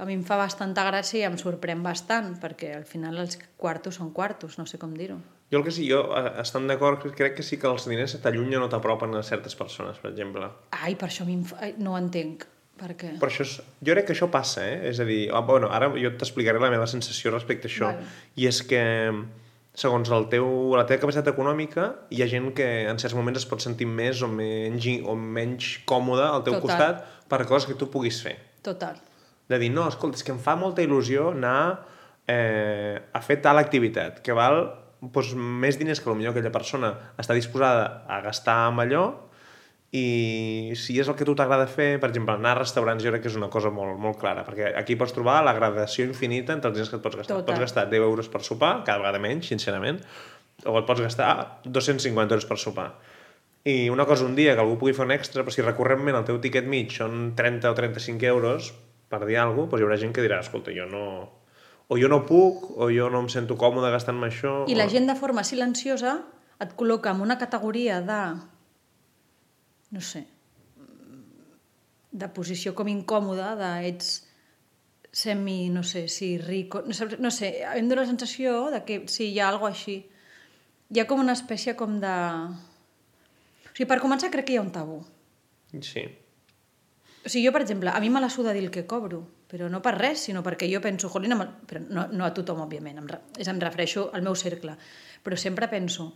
a 0.00 0.06
mi 0.08 0.16
em 0.16 0.22
fa 0.24 0.38
bastanta 0.40 0.86
gràcia 0.86 1.20
i 1.20 1.26
em 1.28 1.36
sorprèn 1.36 1.82
bastant 1.84 2.32
perquè 2.40 2.72
al 2.78 2.86
final 2.88 3.18
els 3.20 3.36
quartos 3.60 3.98
són 4.00 4.14
quartos, 4.16 4.56
no 4.56 4.64
sé 4.64 4.80
com 4.80 4.94
dir-ho. 4.96 5.18
Jo 5.52 5.58
el 5.58 5.66
que 5.66 5.74
sí, 5.74 5.84
jo 5.90 6.04
eh, 6.16 6.30
estant 6.40 6.70
d'acord, 6.70 7.04
crec 7.18 7.36
que 7.36 7.44
sí 7.44 7.58
que 7.60 7.68
els 7.68 7.84
diners 7.90 8.14
t'allunyen 8.22 8.64
o 8.64 8.70
t'apropen 8.72 9.18
a 9.18 9.22
certes 9.26 9.58
persones, 9.58 9.98
per 10.00 10.12
exemple. 10.12 10.48
Ai, 10.78 10.94
per 10.96 11.10
això. 11.10 11.26
Ai, 11.60 11.74
no 11.82 11.92
ho 11.96 11.98
entenc. 12.00 12.46
Per 12.80 12.94
què? 12.96 13.10
Però 13.20 13.28
això 13.28 13.44
és... 13.44 13.58
jo 13.84 13.92
crec 13.92 14.08
que 14.08 14.14
això 14.16 14.30
passa, 14.32 14.64
eh? 14.64 14.78
És 14.88 15.02
a 15.02 15.04
dir, 15.04 15.26
ah, 15.36 15.42
bueno, 15.44 15.68
ara 15.68 15.90
jo 16.00 16.14
t'explicaré 16.16 16.62
la 16.62 16.70
meva 16.72 16.86
sensació 16.88 17.34
respecte 17.34 17.68
a 17.68 17.72
això. 17.72 17.90
Vale. 17.90 18.08
I 18.40 18.48
és 18.48 18.62
que, 18.64 18.80
segons 19.76 20.14
el 20.16 20.30
teu, 20.32 20.48
la 20.80 20.86
teva 20.88 21.02
capacitat 21.04 21.28
econòmica, 21.34 21.90
hi 22.08 22.24
ha 22.24 22.30
gent 22.30 22.54
que 22.56 22.70
en 22.88 23.02
certs 23.02 23.18
moments 23.18 23.42
es 23.42 23.48
pot 23.50 23.60
sentir 23.60 23.90
més 23.90 24.24
o 24.24 24.32
menys, 24.32 24.88
o 25.04 25.18
menys 25.18 25.74
còmode 25.84 26.24
al 26.24 26.46
teu 26.46 26.56
Total. 26.56 26.64
costat 26.64 27.28
per 27.28 27.42
coses 27.44 27.68
que 27.68 27.76
tu 27.76 27.92
puguis 27.92 28.22
fer. 28.24 28.38
Total. 28.64 29.09
De 29.50 29.58
dir, 29.58 29.72
no, 29.74 29.88
escolta, 29.90 30.20
és 30.20 30.26
que 30.26 30.34
em 30.34 30.38
fa 30.42 30.54
molta 30.58 30.84
il·lusió 30.84 31.32
anar 31.34 31.82
eh, 32.30 33.00
a 33.12 33.22
fer 33.24 33.40
tal 33.42 33.58
activitat, 33.58 34.20
que 34.22 34.36
val 34.36 34.62
doncs, 35.00 35.34
més 35.34 35.78
diners 35.80 36.00
que 36.00 36.10
potser 36.10 36.30
aquella 36.30 36.54
persona 36.54 36.92
està 37.18 37.34
disposada 37.34 38.04
a 38.06 38.20
gastar 38.22 38.56
amb 38.68 38.84
allò 38.84 39.04
i 39.90 40.70
si 40.78 41.00
és 41.02 41.08
el 41.10 41.16
que 41.18 41.24
a 41.24 41.26
tu 41.26 41.34
t'agrada 41.34 41.66
fer, 41.66 41.96
per 41.98 42.12
exemple, 42.12 42.36
anar 42.38 42.52
a 42.54 42.60
restaurants 42.60 43.02
jo 43.02 43.10
crec 43.10 43.24
que 43.24 43.30
és 43.32 43.38
una 43.38 43.48
cosa 43.50 43.72
molt, 43.74 43.96
molt 43.98 44.20
clara, 44.20 44.44
perquè 44.46 44.70
aquí 44.78 44.94
pots 44.98 45.16
trobar 45.16 45.40
la 45.42 45.54
gradació 45.56 46.06
infinita 46.06 46.54
entre 46.54 46.70
els 46.70 46.78
diners 46.78 46.92
que 46.92 47.00
et 47.00 47.02
pots 47.02 47.18
gastar. 47.18 47.40
Total. 47.40 47.48
Pots 47.48 47.64
gastar 47.64 47.88
10 47.90 48.06
euros 48.06 48.30
per 48.30 48.44
sopar, 48.46 48.84
cada 48.86 49.02
vegada 49.02 49.18
menys, 49.18 49.50
sincerament, 49.50 49.98
o 50.62 50.76
et 50.78 50.86
pots 50.86 51.02
gastar 51.02 51.32
250 51.64 52.36
euros 52.36 52.46
per 52.46 52.60
sopar. 52.62 52.92
I 53.66 53.90
una 53.90 54.06
cosa 54.06 54.28
un 54.28 54.38
dia 54.38 54.54
que 54.54 54.62
algú 54.62 54.78
pugui 54.78 54.94
fer 54.94 55.08
un 55.08 55.16
extra, 55.16 55.42
però 55.42 55.52
si 55.52 55.66
recurrentment 55.66 56.20
el 56.20 56.28
teu 56.28 56.38
tiquet 56.38 56.70
mig 56.70 56.94
són 56.94 57.32
30 57.36 57.74
o 57.74 57.76
35 57.76 58.30
euros, 58.30 58.70
per 59.10 59.24
dir 59.26 59.40
alguna 59.42 59.66
cosa, 59.66 59.70
doncs 59.70 59.80
hi 59.82 59.86
haurà 59.88 60.00
gent 60.00 60.16
que 60.16 60.24
dirà, 60.24 60.40
escolta, 60.44 60.74
jo 60.76 60.86
no... 60.90 61.04
O 61.90 61.96
jo 61.98 62.06
no 62.06 62.20
puc, 62.22 62.68
o 62.78 62.86
jo 62.94 63.08
no 63.10 63.24
em 63.24 63.28
sento 63.32 63.56
còmode 63.58 63.90
gastant-me 63.90 64.28
això... 64.30 64.60
I 64.70 64.76
o... 64.76 64.78
la 64.78 64.86
gent 64.90 65.10
de 65.10 65.16
forma 65.18 65.42
silenciosa 65.42 66.20
et 66.62 66.74
col·loca 66.78 67.10
en 67.10 67.24
una 67.24 67.38
categoria 67.40 67.98
de 68.04 68.20
no 69.90 70.02
sé 70.04 70.22
de 72.10 72.28
posició 72.34 72.74
com 72.78 72.90
incòmoda 72.90 73.54
de 73.58 73.70
ets 73.88 74.10
semi, 75.10 75.70
no 75.74 75.82
sé, 75.82 76.06
si 76.08 76.36
rico 76.38 76.82
no 76.86 76.94
sé, 76.94 77.08
no 77.18 77.30
sé 77.34 77.52
em 77.74 77.88
dóna 77.90 78.04
la 78.04 78.10
sensació 78.10 78.68
de 78.70 78.84
que 78.86 79.02
sí, 79.10 79.30
hi 79.32 79.40
ha 79.40 79.48
alguna 79.50 79.72
així 79.74 79.96
hi 80.90 81.00
ha 81.00 81.06
com 81.10 81.22
una 81.22 81.34
espècie 81.38 81.74
com 81.78 81.98
de 82.02 82.14
o 82.46 83.72
sigui, 83.74 83.88
per 83.90 83.98
començar 84.02 84.30
crec 84.30 84.46
que 84.46 84.54
hi 84.54 84.60
ha 84.60 84.66
un 84.66 84.74
tabú 84.74 85.00
Sí. 85.80 86.02
O 87.24 87.28
sigui, 87.28 87.44
jo, 87.46 87.52
per 87.52 87.62
exemple, 87.62 87.92
a 87.92 88.00
mi 88.00 88.08
me 88.10 88.20
la 88.20 88.30
suda 88.32 88.54
dir 88.56 88.62
el 88.64 88.70
que 88.72 88.86
cobro, 88.88 89.20
però 89.50 89.68
no 89.68 89.82
per 89.84 89.96
res, 89.98 90.22
sinó 90.28 90.40
perquè 90.46 90.68
jo 90.70 90.80
penso, 90.80 91.10
jolina, 91.12 91.36
però 91.68 91.82
no, 91.88 92.06
no 92.12 92.24
a 92.24 92.32
tothom, 92.32 92.62
òbviament, 92.64 93.02
em, 93.02 93.10
és, 93.36 93.48
em 93.50 93.60
refereixo 93.60 94.08
al 94.14 94.24
meu 94.24 94.36
cercle, 94.38 94.76
però 95.22 95.36
sempre 95.36 95.68
penso, 95.68 96.12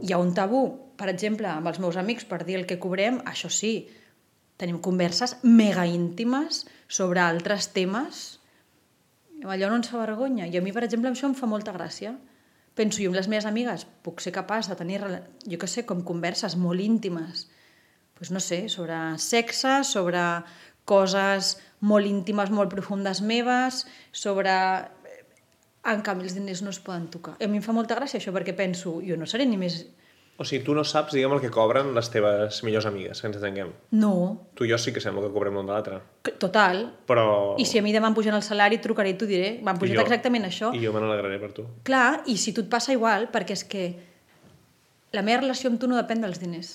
hi 0.00 0.12
ha 0.12 0.20
un 0.22 0.32
tabú, 0.36 0.62
per 0.96 1.10
exemple, 1.12 1.50
amb 1.50 1.68
els 1.68 1.80
meus 1.82 1.98
amics 2.00 2.24
per 2.28 2.44
dir 2.44 2.56
el 2.60 2.66
que 2.68 2.78
cobrem, 2.80 3.20
això 3.28 3.50
sí, 3.52 3.74
tenim 4.56 4.80
converses 4.80 5.36
mega 5.44 5.84
íntimes 5.84 6.64
sobre 6.88 7.20
altres 7.20 7.68
temes, 7.76 8.24
allò 9.44 9.68
no 9.68 9.76
ens 9.82 9.90
fa 9.92 10.00
vergonya, 10.00 10.48
i 10.48 10.56
a 10.56 10.64
mi, 10.64 10.72
per 10.72 10.86
exemple, 10.86 11.12
això 11.12 11.28
em 11.28 11.36
fa 11.36 11.48
molta 11.50 11.74
gràcia. 11.76 12.14
Penso, 12.76 13.00
jo 13.00 13.10
amb 13.10 13.16
les 13.16 13.28
meves 13.28 13.46
amigues 13.48 13.86
puc 14.04 14.20
ser 14.20 14.32
capaç 14.36 14.68
de 14.68 14.76
tenir, 14.76 15.00
jo 15.44 15.58
que 15.60 15.68
sé, 15.68 15.84
com 15.88 16.02
converses 16.04 16.56
molt 16.60 16.80
íntimes, 16.80 17.46
pues 18.16 18.30
no 18.32 18.40
sé, 18.40 18.68
sobre 18.72 18.96
sexe, 19.20 19.82
sobre 19.84 20.20
coses 20.88 21.56
molt 21.80 22.06
íntimes, 22.08 22.50
molt 22.50 22.70
profundes 22.72 23.20
meves, 23.22 23.84
sobre... 24.12 24.52
En 25.86 26.00
canvi, 26.02 26.24
els 26.26 26.34
diners 26.34 26.64
no 26.66 26.72
es 26.74 26.80
poden 26.82 27.04
tocar. 27.14 27.36
A 27.38 27.46
mi 27.46 27.60
em 27.60 27.62
fa 27.62 27.70
molta 27.76 27.94
gràcia 27.94 28.18
això, 28.18 28.32
perquè 28.34 28.56
penso, 28.58 28.96
jo 29.06 29.14
no 29.20 29.26
seré 29.30 29.44
ni 29.46 29.54
més... 29.60 29.84
O 30.36 30.44
sigui, 30.44 30.64
tu 30.66 30.74
no 30.76 30.82
saps, 30.84 31.14
diguem, 31.14 31.32
el 31.32 31.40
que 31.40 31.48
cobren 31.54 31.94
les 31.96 32.10
teves 32.12 32.58
millors 32.66 32.84
amigues, 32.90 33.20
que 33.22 33.28
ens 33.30 33.36
entenguem. 33.38 33.70
No, 33.96 34.10
Tu 34.58 34.66
i 34.66 34.72
jo 34.72 34.76
sí 34.82 34.92
que 34.92 35.00
sembla 35.00 35.22
que 35.24 35.30
cobrem 35.32 35.54
l'un 35.56 35.64
de 35.68 35.72
l'altre. 35.72 36.00
total. 36.42 36.82
Però... 37.08 37.54
I 37.56 37.64
si 37.70 37.78
a 37.78 37.84
mi 37.86 37.94
demà 37.94 38.10
em 38.10 38.16
pugen 38.18 38.34
el 38.36 38.42
salari, 38.44 38.80
trucaré 38.84 39.14
i 39.14 39.16
t'ho 39.16 39.28
diré. 39.30 39.54
M'han 39.64 39.78
pujat 39.80 39.96
jo- 39.96 40.04
exactament 40.04 40.44
això. 40.50 40.72
I 40.76 40.82
jo 40.82 40.92
me 40.92 41.00
n'alegraré 41.00 41.38
per 41.40 41.52
tu. 41.56 41.64
Clar, 41.88 42.24
i 42.26 42.34
si 42.36 42.52
tu 42.52 42.66
et 42.66 42.68
passa 42.72 42.92
igual, 42.92 43.30
perquè 43.32 43.54
és 43.56 43.62
que 43.64 43.86
la 45.16 45.22
meva 45.24 45.40
relació 45.46 45.70
amb 45.70 45.80
tu 45.80 45.88
no 45.88 45.96
depèn 45.96 46.20
dels 46.26 46.42
diners. 46.42 46.74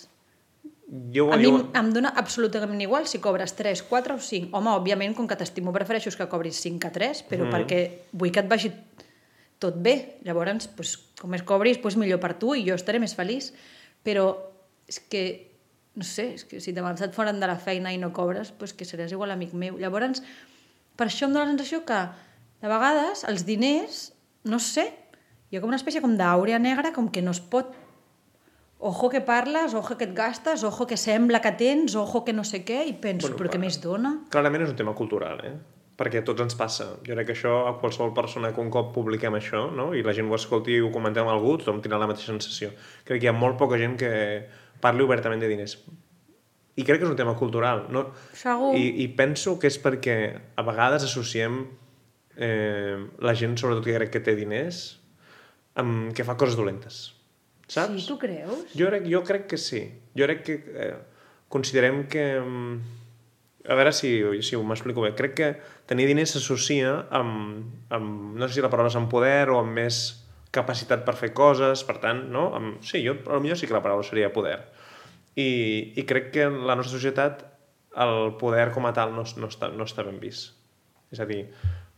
Jo, 0.91 1.29
A 1.31 1.38
mi 1.39 1.45
jo... 1.48 1.69
em- 1.74 1.91
dona 1.95 2.12
absolutament 2.19 2.81
igual 2.83 3.07
si 3.07 3.21
cobres 3.24 3.53
3, 3.55 3.79
4 3.88 4.15
o 4.17 4.19
5. 4.19 4.51
Home, 4.57 4.74
òbviament, 4.75 5.15
com 5.15 5.27
que 5.27 5.38
t'estimo, 5.39 5.71
prefereixo 5.71 6.12
que 6.12 6.27
cobris 6.27 6.60
5 6.60 6.89
a 6.89 6.91
3, 6.91 7.21
però 7.29 7.45
mm. 7.45 7.53
perquè 7.55 7.79
vull 8.12 8.33
que 8.36 8.43
et 8.43 8.50
vagi 8.51 8.74
tot 9.62 9.77
bé. 9.79 10.19
Llavors, 10.27 10.67
pues, 10.75 10.98
com 11.21 11.31
més 11.31 11.45
cobris, 11.48 11.79
pues, 11.79 11.95
millor 11.95 12.19
per 12.19 12.33
tu 12.41 12.51
i 12.60 12.65
jo 12.67 12.75
estaré 12.75 13.00
més 13.00 13.15
feliç. 13.15 13.53
Però 14.03 14.25
és 14.91 15.00
que, 15.07 15.24
no 15.95 16.03
sé, 16.03 16.33
és 16.36 16.43
que 16.43 16.60
si 16.60 16.74
demà 16.75 16.91
et 16.91 17.15
foren 17.15 17.39
de 17.39 17.48
la 17.48 17.55
feina 17.55 17.93
i 17.95 18.00
no 18.01 18.12
cobres, 18.12 18.51
pues 18.51 18.74
que 18.75 18.88
seràs 18.88 19.13
igual 19.15 19.31
amic 19.31 19.53
meu. 19.55 19.79
Llavors, 19.79 20.19
per 21.00 21.07
això 21.07 21.29
em 21.29 21.31
dóna 21.31 21.48
la 21.48 21.53
sensació 21.53 21.86
que, 21.88 22.01
de 22.60 22.67
vegades, 22.67 23.24
els 23.31 23.45
diners, 23.48 24.10
no 24.43 24.60
sé, 24.60 24.89
hi 25.51 25.55
ha 25.55 25.63
com 25.63 25.71
una 25.71 25.79
espècie 25.79 26.03
com 26.03 26.17
d'àurea 26.19 26.60
negra, 26.60 26.91
com 26.91 27.07
que 27.07 27.24
no 27.24 27.31
es 27.31 27.39
pot 27.39 27.71
ojo 28.81 29.09
que 29.09 29.21
parles, 29.21 29.75
ojo 29.77 29.95
que 29.97 30.07
et 30.09 30.15
gastes, 30.17 30.63
ojo 30.65 30.88
que 30.89 30.97
sembla 30.97 31.39
que 31.39 31.51
tens, 31.53 31.95
ojo 31.95 32.23
que 32.25 32.33
no 32.33 32.43
sé 32.43 32.63
què, 32.65 32.81
i 32.89 32.95
penso, 32.97 33.29
Bueno, 33.29 33.38
però 33.38 33.51
què 33.53 33.61
més 33.61 33.77
dona? 33.79 34.15
Clarament 34.33 34.65
és 34.65 34.73
un 34.73 34.79
tema 34.79 34.95
cultural, 34.97 35.43
eh? 35.45 35.53
Perquè 36.01 36.23
a 36.23 36.25
tots 36.25 36.41
ens 36.41 36.57
passa. 36.57 36.88
Jo 37.05 37.13
crec 37.13 37.29
que 37.29 37.35
això 37.35 37.53
a 37.69 37.75
qualsevol 37.77 38.15
persona 38.17 38.50
que 38.55 38.61
un 38.63 38.71
cop 38.73 38.89
publiquem 38.95 39.38
això, 39.38 39.67
no? 39.69 39.91
i 39.93 40.01
la 40.01 40.15
gent 40.17 40.31
ho 40.31 40.35
escolti 40.35 40.73
i 40.73 40.81
ho 40.81 40.89
comentem 40.89 41.27
amb 41.27 41.35
algú, 41.35 41.59
tothom 41.61 41.83
tindrà 41.83 42.00
la 42.01 42.09
mateixa 42.09 42.33
sensació. 42.33 42.71
Crec 43.05 43.21
que 43.21 43.29
hi 43.29 43.29
ha 43.29 43.38
molt 43.38 43.59
poca 43.61 43.77
gent 43.77 44.00
que 44.01 44.11
parli 44.81 45.05
obertament 45.05 45.45
de 45.45 45.51
diners. 45.51 45.77
I 46.73 46.88
crec 46.88 47.03
que 47.03 47.05
és 47.05 47.13
un 47.13 47.19
tema 47.19 47.38
cultural. 47.38 47.85
No? 47.93 48.07
Segur. 48.33 48.73
I, 48.79 49.03
I 49.05 49.07
penso 49.13 49.59
que 49.61 49.69
és 49.69 49.77
perquè 49.83 50.17
a 50.57 50.65
vegades 50.65 51.05
associem 51.05 51.61
eh, 52.33 52.97
la 53.21 53.38
gent, 53.38 53.59
sobretot 53.61 53.85
que 53.85 53.97
crec 54.00 54.15
que 54.17 54.25
té 54.25 54.33
diners, 54.39 54.83
amb 55.77 56.15
que 56.17 56.25
fa 56.25 56.39
coses 56.39 56.57
dolentes. 56.57 57.11
Saps? 57.71 58.01
Sí, 58.01 58.07
tu 58.09 58.17
creus? 58.19 58.65
Jo 58.75 58.89
crec, 58.91 59.05
jo 59.07 59.21
crec 59.27 59.45
que 59.53 59.59
sí. 59.61 59.85
Jo 60.17 60.27
crec 60.27 60.43
que 60.47 60.57
eh, 60.75 60.95
considerem 61.51 62.03
que... 62.11 62.25
mm, 62.39 62.97
A 63.69 63.75
veure 63.77 63.91
si, 63.93 64.09
si 64.41 64.57
ho 64.57 64.63
m'explico 64.65 65.03
bé. 65.05 65.11
Crec 65.13 65.35
que 65.37 65.47
tenir 65.85 66.07
diners 66.09 66.31
s'associa 66.33 66.95
amb, 67.13 67.67
amb... 67.93 68.31
No 68.33 68.47
sé 68.47 68.57
si 68.57 68.63
la 68.65 68.71
paraula 68.73 68.89
és 68.89 68.97
amb 68.97 69.11
poder 69.11 69.51
o 69.53 69.59
amb 69.59 69.77
més 69.77 69.99
capacitat 70.51 71.05
per 71.05 71.13
fer 71.19 71.29
coses, 71.37 71.83
per 71.87 71.99
tant, 72.01 72.23
no? 72.33 72.47
Amb, 72.57 72.79
sí, 72.83 73.03
jo, 73.05 73.13
potser 73.23 73.59
sí 73.61 73.69
que 73.69 73.77
la 73.77 73.83
paraula 73.85 74.03
seria 74.03 74.31
poder. 74.33 74.57
I, 75.37 75.93
I 75.93 76.03
crec 76.09 76.31
que 76.33 76.47
en 76.49 76.65
la 76.67 76.75
nostra 76.75 76.97
societat 76.97 77.45
el 78.01 78.33
poder 78.41 78.71
com 78.73 78.89
a 78.89 78.95
tal 78.97 79.13
no, 79.13 79.23
no, 79.37 79.51
està, 79.53 79.69
no 79.71 79.85
està 79.87 80.03
ben 80.09 80.17
vist. 80.19 80.57
És 81.13 81.21
a 81.21 81.29
dir, 81.29 81.43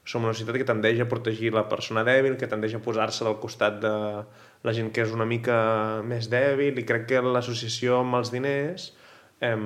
som 0.03 0.27
una 0.27 0.35
societat 0.35 0.59
que 0.59 0.67
tendeix 0.67 0.99
a 0.99 1.07
protegir 1.09 1.53
la 1.55 1.65
persona 1.71 2.03
dèbil, 2.03 2.35
que 2.37 2.51
tendeix 2.51 2.75
a 2.75 2.83
posar-se 2.83 3.23
del 3.23 3.39
costat 3.41 3.79
de 3.81 3.95
la 4.63 4.73
gent 4.73 4.91
que 4.95 5.03
és 5.03 5.11
una 5.11 5.25
mica 5.27 6.01
més 6.07 6.29
dèbil, 6.31 6.77
i 6.79 6.85
crec 6.87 7.07
que 7.11 7.21
l'associació 7.21 7.99
amb 7.99 8.15
els 8.15 8.31
diners, 8.31 8.93
eh, 9.43 9.57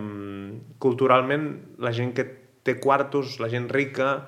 culturalment, 0.80 1.50
la 1.78 1.94
gent 1.94 2.14
que 2.18 2.26
té 2.64 2.80
quartos, 2.84 3.40
la 3.40 3.50
gent 3.50 3.70
rica, 3.70 4.28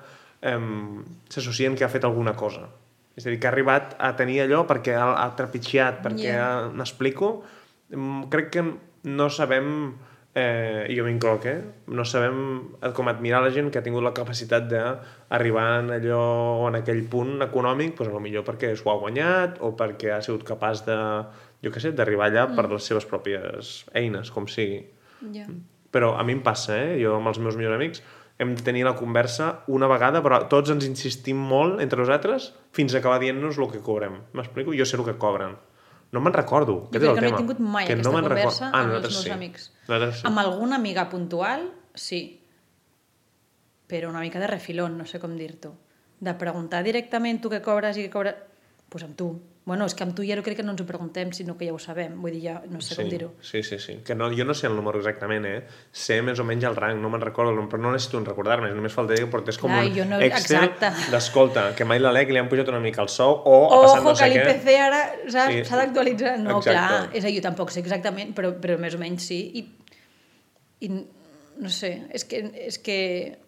s'associen 1.28 1.74
que 1.76 1.84
ha 1.84 1.90
fet 1.92 2.04
alguna 2.08 2.32
cosa. 2.32 2.70
És 3.16 3.26
a 3.26 3.30
dir, 3.30 3.38
que 3.40 3.48
ha 3.48 3.50
arribat 3.52 3.96
a 4.00 4.14
tenir 4.16 4.38
allò 4.40 4.62
perquè 4.68 4.94
ha, 4.96 5.10
ha 5.20 5.26
trepitjat, 5.36 6.00
perquè 6.04 6.30
Yeah. 6.30 6.70
m'explico? 6.72 7.42
Crec 8.30 8.50
que 8.54 8.62
no 9.04 9.28
sabem, 9.28 9.96
eh, 10.34 10.86
i 10.88 10.96
jo 10.98 11.04
m'incloc, 11.06 11.46
eh? 11.50 11.58
no 11.90 12.04
sabem 12.06 12.36
com 12.94 13.10
admirar 13.10 13.42
la 13.42 13.50
gent 13.54 13.70
que 13.70 13.80
ha 13.80 13.84
tingut 13.86 14.04
la 14.04 14.14
capacitat 14.14 14.68
d'arribar 14.70 15.66
en 15.80 15.90
allò, 15.96 16.22
en 16.68 16.78
aquell 16.80 17.02
punt 17.10 17.42
econòmic, 17.46 17.96
doncs, 17.98 18.22
millor 18.22 18.46
perquè 18.46 18.72
s'ho 18.76 18.92
ha 18.92 18.98
guanyat 19.00 19.58
o 19.66 19.72
perquè 19.78 20.14
ha 20.14 20.22
sigut 20.24 20.46
capaç 20.46 20.84
de, 20.86 21.00
jo 21.64 21.74
què 21.74 21.82
sé, 21.82 21.92
d'arribar 21.96 22.30
allà 22.30 22.46
mm. 22.46 22.56
per 22.58 22.68
les 22.70 22.86
seves 22.92 23.08
pròpies 23.10 23.74
eines, 23.98 24.30
com 24.34 24.46
sigui. 24.50 24.84
Ja. 25.34 25.48
Però 25.90 26.14
a 26.16 26.24
mi 26.24 26.38
em 26.38 26.42
passa, 26.46 26.78
eh? 26.78 26.98
Jo 27.02 27.16
amb 27.18 27.32
els 27.32 27.40
meus 27.42 27.58
millors 27.58 27.76
amics 27.76 28.04
hem 28.40 28.54
de 28.56 28.62
tenir 28.64 28.86
la 28.86 28.94
conversa 28.96 29.66
una 29.68 29.88
vegada, 29.90 30.22
però 30.24 30.38
tots 30.48 30.70
ens 30.72 30.86
insistim 30.86 31.36
molt 31.50 31.82
entre 31.84 32.00
nosaltres 32.00 32.54
fins 32.72 32.94
a 32.94 33.02
acabar 33.02 33.18
dient-nos 33.20 33.58
el 33.60 33.68
que 33.74 33.82
cobrem. 33.84 34.22
M'explico? 34.32 34.72
Jo 34.72 34.86
sé 34.88 34.96
el 34.96 35.04
que 35.04 35.18
cobren. 35.20 35.58
No 36.12 36.20
me'n 36.20 36.34
recordo. 36.34 36.88
Jo 36.90 36.98
crec 36.98 37.02
que 37.02 37.06
no 37.08 37.16
he 37.18 37.28
tema. 37.28 37.38
tingut 37.38 37.60
mai 37.62 37.86
que 37.86 37.92
aquesta 37.94 38.10
recordo. 38.10 38.28
conversa 38.34 38.70
Ah, 38.72 38.80
amb 38.82 38.94
els 38.98 39.02
meus 39.06 39.22
sí. 39.22 39.30
amics. 39.30 39.68
Nosaltres 39.86 40.16
sí. 40.20 40.26
Amb 40.26 40.38
alguna 40.42 40.76
amiga 40.76 41.08
puntual, 41.08 41.68
sí. 41.94 42.22
Però 43.86 44.08
una 44.10 44.20
mica 44.20 44.40
de 44.42 44.46
refilón, 44.50 44.98
no 44.98 45.06
sé 45.06 45.20
com 45.22 45.36
dir-t'ho. 45.38 45.72
De 46.20 46.34
preguntar 46.34 46.82
directament 46.84 47.40
tu 47.40 47.50
què 47.50 47.62
cobres 47.62 47.96
i 47.96 48.06
què 48.06 48.10
cobres... 48.10 48.34
Doncs 48.34 48.90
pues 48.90 49.04
amb 49.06 49.14
tu. 49.16 49.28
Bueno, 49.70 49.86
és 49.86 49.94
que 49.94 50.02
amb 50.02 50.16
tu 50.18 50.24
ja 50.26 50.34
no 50.34 50.42
crec 50.42 50.56
que 50.58 50.64
no 50.66 50.72
ens 50.74 50.80
ho 50.82 50.86
preguntem, 50.88 51.28
sinó 51.36 51.54
que 51.56 51.68
ja 51.68 51.72
ho 51.72 51.78
sabem. 51.78 52.16
Vull 52.18 52.32
dir, 52.34 52.40
ja 52.48 52.56
no 52.66 52.80
sé 52.82 52.96
sí, 52.96 53.02
com 53.04 53.10
dir-ho. 53.12 53.28
Sí, 53.46 53.60
sí, 53.62 53.78
sí. 53.78 53.94
Que 54.02 54.16
no, 54.18 54.26
jo 54.34 54.42
no 54.48 54.54
sé 54.58 54.66
el 54.66 54.74
número 54.74 54.98
exactament, 54.98 55.46
eh? 55.46 55.60
Sé 55.94 56.16
més 56.26 56.40
o 56.42 56.46
menys 56.48 56.66
el 56.66 56.74
rang, 56.74 56.98
no 56.98 57.08
me'n 57.12 57.22
recordo, 57.22 57.52
però 57.70 57.78
no 57.84 57.92
necessito 57.94 58.18
recordar-me, 58.26 58.72
només 58.74 58.96
faltaria 58.96 59.22
que 59.22 59.30
portés 59.30 59.60
com 59.62 59.70
Clar, 59.70 59.84
un 59.86 60.10
no- 60.10 60.18
Excel 60.26 60.64
exacte. 60.66 60.90
d'escolta, 61.14 61.68
que 61.78 61.86
mai 61.86 62.00
l'Alec 62.02 62.32
li 62.34 62.42
han 62.42 62.48
pujat 62.50 62.66
una 62.74 62.80
mica 62.82 63.04
el 63.06 63.12
sou 63.14 63.36
o 63.46 63.54
ha 63.70 63.80
passat 63.84 64.00
Ojo, 64.00 64.08
no 64.08 64.16
sé 64.16 64.28
que 64.32 64.40
què. 64.40 64.48
l'IPC 64.48 64.74
ara 64.88 65.00
s'ha 65.30 65.46
Sí. 65.52 65.62
d'actualitzar. 65.62 66.34
No, 66.40 66.58
Exacte. 66.58 66.74
clar, 66.74 67.08
és 67.14 67.22
a 67.24 67.28
dir, 67.28 67.36
jo 67.38 67.46
tampoc 67.46 67.70
sé 67.70 67.78
exactament, 67.84 68.34
però, 68.34 68.50
però 68.58 68.76
més 68.76 68.98
o 68.98 68.98
menys 68.98 69.22
sí. 69.30 69.40
I, 69.54 69.62
i 70.80 70.88
no 71.60 71.68
sé, 71.70 71.94
és 72.10 72.24
que, 72.24 72.42
és 72.66 72.78
que 72.82 73.38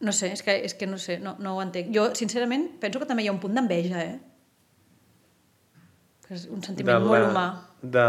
no 0.00 0.10
sé, 0.10 0.32
és 0.32 0.42
que, 0.42 0.56
és 0.66 0.74
que 0.74 0.86
no 0.90 0.98
sé, 0.98 1.20
no, 1.22 1.36
no 1.38 1.54
ho 1.56 1.62
entenc. 1.62 1.94
Jo, 1.94 2.08
sincerament, 2.18 2.66
penso 2.82 2.98
que 2.98 3.06
també 3.06 3.22
hi 3.22 3.28
ha 3.30 3.32
un 3.36 3.38
punt 3.38 3.54
d'enveja, 3.54 4.02
eh? 4.02 4.18
Que 6.26 6.36
és 6.38 6.46
un 6.50 6.62
sentiment 6.64 7.02
molt 7.04 7.30
humà. 7.30 7.46
De 7.82 8.04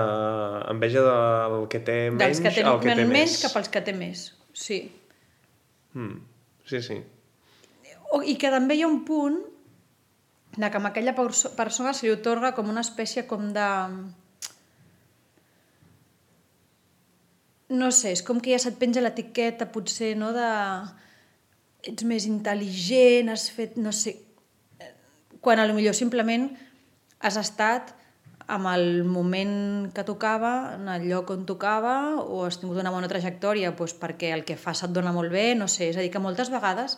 enveja 0.70 1.02
del 1.06 1.64
que 1.72 1.82
té 1.82 1.98
menys 2.12 2.42
Dels 2.42 2.44
que 2.44 2.66
al 2.68 2.78
que 2.82 2.92
té 2.92 2.96
tenen 3.00 3.14
més. 3.14 3.40
cap 3.42 3.58
als 3.58 3.72
que 3.74 3.82
té 3.82 3.96
més. 3.98 4.28
Sí. 4.54 4.84
Mm. 5.98 6.20
Sí, 6.70 6.82
sí. 6.86 7.00
O, 8.14 8.22
I 8.22 8.36
que 8.38 8.52
també 8.54 8.78
hi 8.78 8.84
ha 8.86 8.90
un 8.92 9.02
punt 9.08 9.40
de 10.56 10.70
que 10.70 10.78
amb 10.78 10.90
aquella 10.92 11.16
perso 11.18 11.56
persona 11.58 11.94
se 11.98 12.06
li 12.06 12.14
otorga 12.14 12.54
com 12.54 12.70
una 12.70 12.84
espècie 12.86 13.26
com 13.30 13.50
de... 13.56 13.70
No 17.74 17.90
sé, 17.90 18.12
és 18.14 18.22
com 18.22 18.38
que 18.44 18.54
ja 18.54 18.60
se't 18.62 18.78
penja 18.78 19.02
l'etiqueta 19.02 19.72
potser, 19.74 20.14
no, 20.20 20.30
de... 20.36 20.52
Ets 21.84 22.06
més 22.08 22.30
intel·ligent, 22.30 23.34
has 23.34 23.50
fet, 23.52 23.80
no 23.82 23.92
sé... 23.92 24.14
Quan 25.44 25.60
a 25.60 25.66
lo 25.68 25.74
millor 25.76 25.98
simplement 25.98 26.46
has 27.20 27.36
estat 27.42 27.92
amb 28.54 28.70
el 28.72 29.04
moment 29.10 29.90
que 29.96 30.06
tocava, 30.08 30.76
en 30.78 30.88
el 30.92 31.08
lloc 31.10 31.32
on 31.34 31.46
tocava, 31.50 31.96
o 32.22 32.44
has 32.48 32.60
tingut 32.62 32.80
una 32.82 32.94
bona 32.94 33.10
trajectòria 33.12 33.74
doncs 33.74 33.96
perquè 34.00 34.34
el 34.36 34.46
que 34.48 34.58
fas 34.60 34.84
et 34.86 34.94
dona 34.94 35.14
molt 35.16 35.34
bé, 35.34 35.54
no 35.58 35.68
sé, 35.68 35.90
és 35.92 35.98
a 35.98 36.06
dir, 36.06 36.12
que 36.14 36.22
moltes 36.24 36.54
vegades 36.54 36.98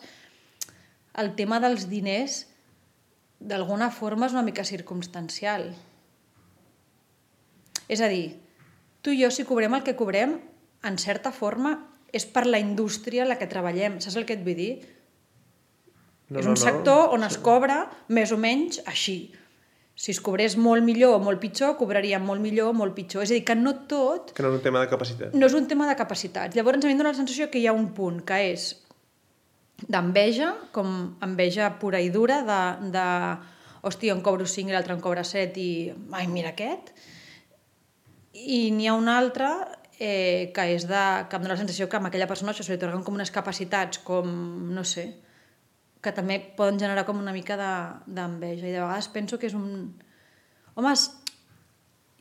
el 1.16 1.32
tema 1.36 1.60
dels 1.64 1.88
diners 1.88 2.44
d'alguna 3.40 3.90
forma 3.92 4.28
és 4.28 4.34
una 4.36 4.44
mica 4.44 4.64
circumstancial. 4.64 5.70
És 7.88 8.02
a 8.02 8.08
dir, 8.12 8.36
tu 9.02 9.14
i 9.14 9.22
jo 9.22 9.30
si 9.30 9.46
cobrem 9.48 9.76
el 9.76 9.84
que 9.86 9.96
cobrem, 9.96 10.38
en 10.86 10.98
certa 10.98 11.32
forma 11.32 11.76
és 12.12 12.26
per 12.26 12.46
la 12.46 12.60
indústria 12.62 13.24
en 13.24 13.32
la 13.32 13.38
que 13.40 13.48
treballem. 13.50 13.98
Saps 14.00 14.16
el 14.20 14.26
que 14.28 14.36
et 14.36 14.44
vull 14.44 14.58
dir? 14.58 14.72
No, 16.28 16.40
és 16.40 16.46
no, 16.46 16.52
un 16.52 16.58
no. 16.58 16.62
sector 16.62 17.12
on 17.14 17.26
es 17.26 17.38
cobra 17.38 17.84
més 18.08 18.32
o 18.34 18.38
menys 18.40 18.80
així. 18.86 19.18
Si 19.96 20.12
es 20.12 20.20
cobrés 20.20 20.58
molt 20.60 20.84
millor 20.84 21.16
o 21.16 21.20
molt 21.24 21.40
pitjor, 21.40 21.72
cobraríem 21.80 22.24
molt 22.28 22.42
millor 22.44 22.74
o 22.74 22.76
molt 22.76 22.92
pitjor. 22.96 23.24
És 23.24 23.30
a 23.32 23.38
dir, 23.38 23.44
que 23.48 23.54
no 23.56 23.72
tot 23.88 24.34
Que 24.36 24.44
no 24.44 24.50
és 24.52 24.58
un 24.58 24.64
tema 24.66 24.82
de 24.82 24.90
capacitat. 24.92 25.32
no 25.34 25.46
és 25.48 25.54
un 25.56 25.68
tema 25.70 25.88
de 25.88 25.96
capacitats. 25.96 26.56
Llavors 26.56 26.84
a 26.84 26.86
mi 26.86 26.92
em 26.92 27.00
dóna 27.00 27.14
la 27.14 27.20
sensació 27.20 27.48
que 27.50 27.62
hi 27.62 27.66
ha 27.66 27.72
un 27.72 27.88
punt 27.96 28.20
que 28.28 28.40
és 28.52 28.74
d'enveja, 29.88 30.52
com 30.72 31.16
enveja 31.24 31.70
pura 31.80 32.00
i 32.00 32.10
dura, 32.12 32.42
de, 32.44 32.60
de 32.92 33.06
hòstia, 33.88 34.12
en 34.12 34.20
cobro 34.20 34.44
5 34.44 34.68
i 34.68 34.76
l'altre 34.76 34.94
en 34.96 35.00
cobra 35.00 35.24
7 35.24 35.60
i 35.60 35.72
ai, 36.12 36.26
mira 36.28 36.52
aquest. 36.52 36.92
I 38.36 38.70
n'hi 38.76 38.88
ha 38.88 38.96
un 38.96 39.08
altre 39.08 39.48
eh, 39.98 40.52
que 40.52 40.64
és 40.74 40.84
de, 40.88 41.04
que 41.28 41.36
em 41.38 41.44
dóna 41.44 41.54
la 41.54 41.60
sensació 41.60 41.88
que 41.88 41.96
amb 41.96 42.10
aquella 42.10 42.28
persona 42.28 42.52
això 42.52 42.64
se 42.66 42.76
li 42.76 42.80
com 43.04 43.14
unes 43.16 43.32
capacitats, 43.32 44.02
com, 44.04 44.28
no 44.74 44.84
sé, 44.84 45.08
que 46.06 46.14
també 46.14 46.38
poden 46.56 46.78
generar 46.78 47.02
com 47.08 47.18
una 47.18 47.34
mica 47.34 47.56
de- 47.58 48.14
d'enveja. 48.14 48.66
I 48.68 48.72
de 48.76 48.80
vegades 48.84 49.08
penso 49.12 49.38
que 49.42 49.50
és 49.50 49.54
un... 49.58 49.96
Home, 50.78 50.92
es- 50.94 51.10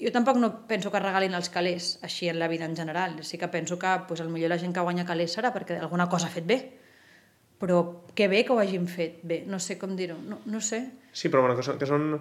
jo 0.01 0.11
tampoc 0.11 0.35
no 0.41 0.49
penso 0.67 0.91
que 0.91 0.99
regalin 0.99 1.37
els 1.37 1.47
calés 1.53 1.93
així 2.03 2.27
en 2.27 2.39
la 2.41 2.49
vida 2.51 2.65
en 2.67 2.75
general. 2.75 3.21
Sí 3.23 3.37
que 3.39 3.47
penso 3.47 3.77
que 3.79 3.93
pues, 4.09 4.19
millor 4.27 4.49
la 4.51 4.57
gent 4.59 4.73
que 4.75 4.83
guanya 4.83 5.05
calés 5.07 5.37
serà 5.37 5.53
perquè 5.55 5.77
alguna 5.79 6.09
cosa 6.11 6.27
ha 6.27 6.33
fet 6.33 6.45
bé. 6.49 6.57
Però 7.61 7.77
que 8.13 8.27
bé 8.27 8.41
que 8.43 8.51
ho 8.51 8.59
hagin 8.59 8.87
fet 8.91 9.21
bé. 9.23 9.43
No 9.47 9.59
sé 9.63 9.77
com 9.79 9.93
dir-ho. 9.95 10.17
No, 10.19 10.41
no 10.45 10.59
sé. 10.59 10.81
Sí, 11.15 11.29
però 11.31 11.45
una 11.45 11.55
cosa 11.55 11.77
que 11.79 11.87
són 11.87 12.17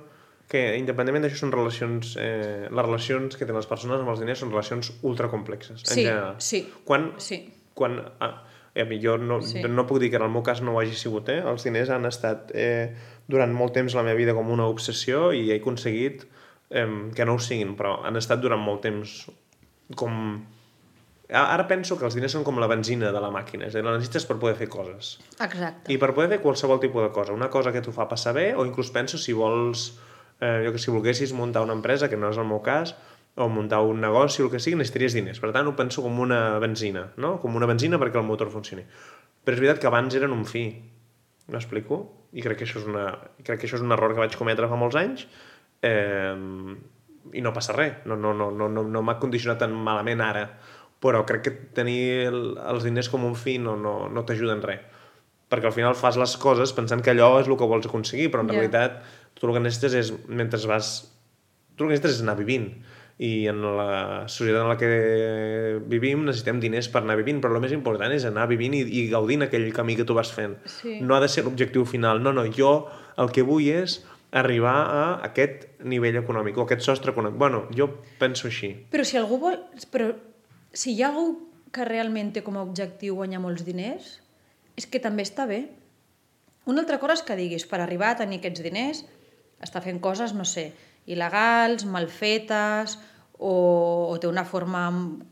que 0.46 0.60
independentment 0.78 1.24
d'això 1.24 1.40
són 1.40 1.50
relacions... 1.56 2.14
Eh, 2.20 2.68
les 2.70 2.84
relacions 2.86 3.34
que 3.34 3.42
tenen 3.48 3.58
les 3.58 3.66
persones 3.66 3.98
amb 4.04 4.12
els 4.12 4.20
diners 4.22 4.38
són 4.44 4.52
relacions 4.52 4.92
ultracomplexes. 5.02 5.82
Sí, 5.82 6.04
general. 6.04 6.36
sí, 6.38 6.60
Quan, 6.86 7.14
sí. 7.18 7.40
quan 7.74 7.96
ah, 8.22 8.44
a 8.82 8.84
mi 8.88 8.98
jo 9.02 9.16
no, 9.18 9.40
Sí. 9.42 9.62
no 9.68 9.86
puc 9.86 10.00
dir 10.02 10.10
que 10.10 10.16
en 10.16 10.22
el 10.26 10.30
meu 10.34 10.42
cas 10.42 10.60
no 10.62 10.72
ho 10.74 10.80
hagi 10.80 10.94
sigut, 10.98 11.28
eh? 11.28 11.40
Els 11.46 11.62
diners 11.64 11.90
han 11.90 12.06
estat 12.06 12.50
eh, 12.54 12.94
durant 13.28 13.52
molt 13.54 13.72
temps 13.76 13.94
la 13.94 14.02
meva 14.02 14.16
vida 14.18 14.34
com 14.34 14.50
una 14.50 14.66
obsessió 14.66 15.32
i 15.32 15.50
he 15.52 15.60
aconseguit 15.60 16.24
eh, 16.70 16.86
que 17.14 17.24
no 17.24 17.34
ho 17.34 17.38
siguin, 17.38 17.76
però 17.78 18.00
han 18.04 18.16
estat 18.16 18.40
durant 18.42 18.60
molt 18.60 18.82
temps 18.82 19.30
com... 19.94 20.44
Ara 21.34 21.64
penso 21.66 21.96
que 21.98 22.04
els 22.04 22.14
diners 22.14 22.34
són 22.36 22.44
com 22.44 22.58
la 22.60 22.66
benzina 22.68 23.08
de 23.10 23.20
la 23.22 23.30
màquina, 23.32 23.64
és 23.66 23.74
a 23.74 23.78
dir, 23.80 23.84
la 23.86 23.94
necessites 23.96 24.26
per 24.28 24.36
poder 24.38 24.56
fer 24.58 24.68
coses. 24.68 25.14
Exacte. 25.40 25.90
I 25.90 25.96
per 25.98 26.10
poder 26.14 26.28
fer 26.34 26.40
qualsevol 26.42 26.78
tipus 26.82 27.02
de 27.06 27.08
cosa. 27.16 27.32
Una 27.32 27.48
cosa 27.50 27.72
que 27.72 27.80
t'ho 27.82 27.94
fa 27.96 28.04
passar 28.10 28.34
bé, 28.36 28.50
o 28.54 28.66
inclús 28.68 28.90
penso 28.92 29.16
si 29.18 29.32
vols, 29.32 29.86
eh, 30.40 30.60
jo 30.66 30.72
que 30.74 30.78
si 30.82 30.92
volguessis 30.92 31.32
muntar 31.32 31.62
una 31.64 31.72
empresa, 31.72 32.10
que 32.12 32.18
no 32.20 32.28
és 32.30 32.36
el 32.38 32.44
meu 32.44 32.60
cas, 32.62 32.92
o 33.36 33.48
muntar 33.50 33.80
un 33.82 34.00
negoci, 34.00 34.42
o 34.42 34.46
el 34.46 34.50
que 34.52 34.60
sigui, 34.62 34.76
necessitaries 34.78 35.14
diners. 35.16 35.40
Per 35.42 35.50
tant, 35.54 35.66
ho 35.66 35.74
penso 35.74 36.02
com 36.04 36.20
una 36.22 36.58
benzina, 36.62 37.08
no? 37.18 37.36
Com 37.42 37.56
una 37.58 37.66
benzina 37.66 37.98
perquè 37.98 38.20
el 38.20 38.26
motor 38.28 38.50
funcioni. 38.52 38.84
Però 39.44 39.56
és 39.56 39.60
veritat 39.62 39.80
que 39.82 39.88
abans 39.90 40.14
eren 40.14 40.32
un 40.32 40.44
fi. 40.46 40.68
M'explico? 41.50 41.98
I 42.32 42.42
crec 42.44 42.60
que 42.62 42.64
això 42.68 42.78
és, 42.80 42.86
una, 42.88 43.08
crec 43.44 43.60
que 43.60 43.66
això 43.68 43.76
és 43.76 43.82
un 43.84 43.92
error 43.92 44.14
que 44.14 44.22
vaig 44.22 44.36
cometre 44.38 44.68
fa 44.70 44.78
molts 44.80 44.96
anys 44.96 45.26
eh, 45.84 46.34
i 47.34 47.42
no 47.44 47.52
passa 47.56 47.74
res. 47.76 48.00
No, 48.08 48.16
no, 48.16 48.32
no, 48.34 48.50
no, 48.54 48.70
no, 48.70 48.86
no 48.86 49.02
m'ha 49.04 49.18
condicionat 49.22 49.60
tan 49.64 49.74
malament 49.74 50.22
ara. 50.24 50.46
Però 51.04 51.20
crec 51.28 51.42
que 51.44 51.52
tenir 51.76 51.98
el, 52.30 52.40
els 52.70 52.86
diners 52.86 53.10
com 53.12 53.26
un 53.28 53.34
fi 53.36 53.58
no, 53.60 53.74
no, 53.76 54.08
no 54.08 54.24
t'ajuda 54.24 54.56
en 54.56 54.62
res. 54.64 54.86
Perquè 55.52 55.68
al 55.68 55.76
final 55.76 55.98
fas 55.98 56.16
les 56.16 56.32
coses 56.40 56.72
pensant 56.74 57.02
que 57.04 57.12
allò 57.12 57.34
és 57.42 57.50
el 57.50 57.58
que 57.60 57.68
vols 57.68 57.86
aconseguir, 57.90 58.30
però 58.32 58.46
en 58.46 58.48
Ja. 58.48 58.56
realitat 58.56 59.02
tu 59.34 59.46
el 59.46 59.52
que 59.52 59.60
necessites 59.66 59.94
és, 60.00 60.12
mentre 60.28 60.58
vas... 60.70 60.94
Tu 61.76 61.84
el 61.84 61.90
que 61.90 61.96
necessites 61.98 62.16
és 62.16 62.24
anar 62.24 62.38
vivint. 62.38 62.70
I 63.22 63.46
en 63.46 63.60
la 63.62 64.24
societat 64.26 64.64
en 64.64 64.70
la 64.72 64.78
que 64.78 64.88
vivim 65.86 66.24
necessitem 66.26 66.58
diners 66.62 66.88
per 66.90 67.04
anar 67.04 67.14
vivint, 67.20 67.38
però 67.42 67.54
el 67.54 67.62
més 67.62 67.74
important 67.76 68.10
és 68.10 68.26
anar 68.26 68.48
vivint 68.50 68.74
i, 68.74 68.82
i 68.82 69.04
gaudint 69.12 69.46
aquell 69.46 69.68
camí 69.76 69.94
que 69.94 70.06
tu 70.08 70.16
vas 70.18 70.32
fent. 70.34 70.56
Sí. 70.66 70.98
No 70.98 71.14
ha 71.14 71.20
de 71.22 71.30
ser 71.30 71.44
l'objectiu 71.46 71.86
final. 71.86 72.22
No, 72.24 72.32
no, 72.34 72.48
jo 72.50 72.74
el 73.22 73.30
que 73.30 73.46
vull 73.46 73.68
és 73.70 74.00
arribar 74.34 74.74
a 74.74 75.02
aquest 75.28 75.68
nivell 75.86 76.18
econòmic 76.18 76.58
o 76.58 76.66
aquest 76.66 76.82
sostre 76.82 77.14
econòmic. 77.14 77.38
Bueno, 77.38 77.64
jo 77.78 77.86
penso 78.18 78.48
així. 78.50 78.74
Però 78.90 79.06
si 79.06 79.20
algú 79.20 79.38
vol... 79.38 79.60
Però 79.94 80.10
si 80.74 80.96
hi 80.96 81.04
ha 81.04 81.12
algú 81.12 81.28
que 81.74 81.86
realment 81.86 82.32
té 82.34 82.42
com 82.42 82.58
a 82.58 82.64
objectiu 82.66 83.14
guanyar 83.20 83.42
molts 83.42 83.62
diners, 83.66 84.16
és 84.74 84.90
que 84.90 84.98
també 85.02 85.22
està 85.22 85.46
bé. 85.46 85.68
Una 86.66 86.82
altra 86.82 86.98
cosa 86.98 87.20
és 87.20 87.22
que 87.26 87.38
diguis, 87.38 87.66
per 87.70 87.78
arribar 87.82 88.10
a 88.10 88.18
tenir 88.24 88.40
aquests 88.40 88.64
diners, 88.64 89.04
està 89.62 89.82
fent 89.84 90.00
coses, 90.02 90.34
no 90.34 90.46
sé, 90.48 90.72
il·legals, 91.10 91.84
mal 91.90 92.08
fetes, 92.08 92.98
o, 93.38 93.54
o 94.10 94.18
té 94.20 94.28
una 94.30 94.44
forma 94.46 94.86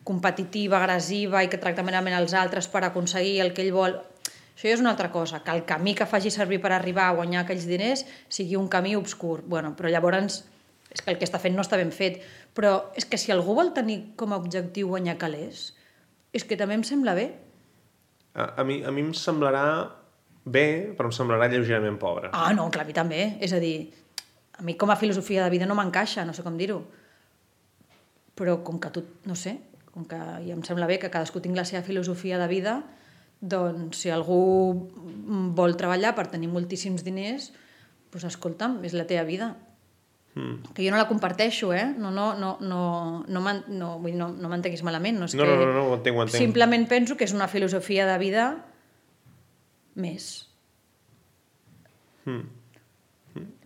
competitiva, 0.04 0.80
agressiva 0.80 1.42
i 1.44 1.50
que 1.50 1.60
tracta 1.60 1.84
merament 1.86 2.16
els 2.18 2.34
altres 2.34 2.68
per 2.68 2.84
aconseguir 2.84 3.40
el 3.44 3.52
que 3.54 3.64
ell 3.64 3.74
vol. 3.74 3.98
Això 4.52 4.68
ja 4.68 4.76
és 4.76 4.82
una 4.82 4.92
altra 4.92 5.10
cosa, 5.10 5.40
que 5.44 5.54
el 5.54 5.64
camí 5.64 5.94
que 5.96 6.06
faci 6.06 6.30
servir 6.30 6.60
per 6.60 6.74
arribar 6.76 7.08
a 7.08 7.16
guanyar 7.16 7.44
aquells 7.44 7.64
diners 7.66 8.04
sigui 8.28 8.58
un 8.58 8.68
camí 8.68 8.96
obscur. 8.98 9.40
Bueno, 9.48 9.72
però 9.78 9.90
llavors 9.90 10.42
és 10.92 11.00
que 11.00 11.14
el 11.14 11.18
que 11.18 11.24
està 11.24 11.40
fent 11.40 11.56
no 11.56 11.64
està 11.64 11.78
ben 11.80 11.92
fet. 11.94 12.20
Però 12.52 12.92
és 12.98 13.08
que 13.08 13.16
si 13.16 13.32
algú 13.32 13.56
vol 13.56 13.72
tenir 13.72 14.12
com 14.20 14.34
a 14.34 14.40
objectiu 14.42 14.92
guanyar 14.92 15.16
calés, 15.20 15.70
és 16.36 16.44
que 16.44 16.58
també 16.60 16.76
em 16.76 16.84
sembla 16.84 17.16
bé. 17.16 17.30
A, 18.34 18.52
a, 18.60 18.64
mi, 18.64 18.82
a 18.84 18.92
mi 18.92 19.06
em 19.06 19.12
semblarà 19.16 19.64
bé, 20.44 20.92
però 20.98 21.08
em 21.08 21.16
semblarà 21.16 21.48
lleugerament 21.48 21.96
pobre. 22.00 22.32
Ah, 22.36 22.52
no, 22.56 22.68
clar, 22.72 22.84
a 22.84 22.90
mi 22.90 22.96
també. 22.96 23.24
És 23.40 23.56
a 23.56 23.60
dir, 23.62 23.88
a 24.62 24.64
mi 24.64 24.76
com 24.78 24.90
a 24.94 24.96
filosofia 24.96 25.42
de 25.44 25.50
vida 25.50 25.66
no 25.66 25.74
m'encaixa, 25.74 26.22
no 26.24 26.32
sé 26.32 26.44
com 26.46 26.54
dir-ho. 26.56 26.84
Però 28.38 28.60
com 28.64 28.78
que 28.80 28.90
tu, 28.94 29.02
no 29.26 29.34
sé, 29.36 29.58
com 29.92 30.06
que 30.08 30.16
ja 30.16 30.54
em 30.54 30.62
sembla 30.64 30.86
bé 30.88 31.00
que 31.02 31.10
cadascú 31.12 31.42
tingui 31.42 31.58
la 31.58 31.66
seva 31.68 31.82
filosofia 31.84 32.38
de 32.40 32.46
vida, 32.48 32.78
doncs 33.42 33.98
si 34.04 34.12
algú 34.14 34.38
vol 35.58 35.74
treballar 35.76 36.14
per 36.14 36.28
tenir 36.30 36.48
moltíssims 36.48 37.02
diners, 37.04 37.50
doncs 38.14 38.24
escolta'm, 38.30 38.78
és 38.86 38.94
la 38.94 39.04
teva 39.10 39.26
vida. 39.28 39.50
Mm. 40.38 40.70
Que 40.72 40.86
jo 40.86 40.94
no 40.94 40.96
la 40.96 41.08
comparteixo, 41.10 41.74
eh? 41.76 41.90
No, 41.98 42.08
no, 42.14 42.30
no, 42.38 42.54
no, 42.62 42.80
no, 43.28 43.40
m'en- 43.44 43.66
no, 43.68 43.98
vull 44.00 44.14
no, 44.16 44.30
no 44.32 44.48
m'entenguis 44.48 44.80
malament. 44.86 45.18
No, 45.20 45.26
és 45.28 45.34
No, 45.36 45.44
que 45.44 45.50
no, 45.58 45.66
no, 45.66 45.74
no, 45.74 45.82
ho 45.90 45.98
entenc, 45.98 46.16
ho 46.16 46.22
entenc. 46.24 46.38
Simplement 46.40 46.86
penso 46.88 47.18
que 47.18 47.26
és 47.28 47.34
una 47.36 47.50
filosofia 47.52 48.06
de 48.08 48.16
vida 48.22 48.46
més. 49.98 50.46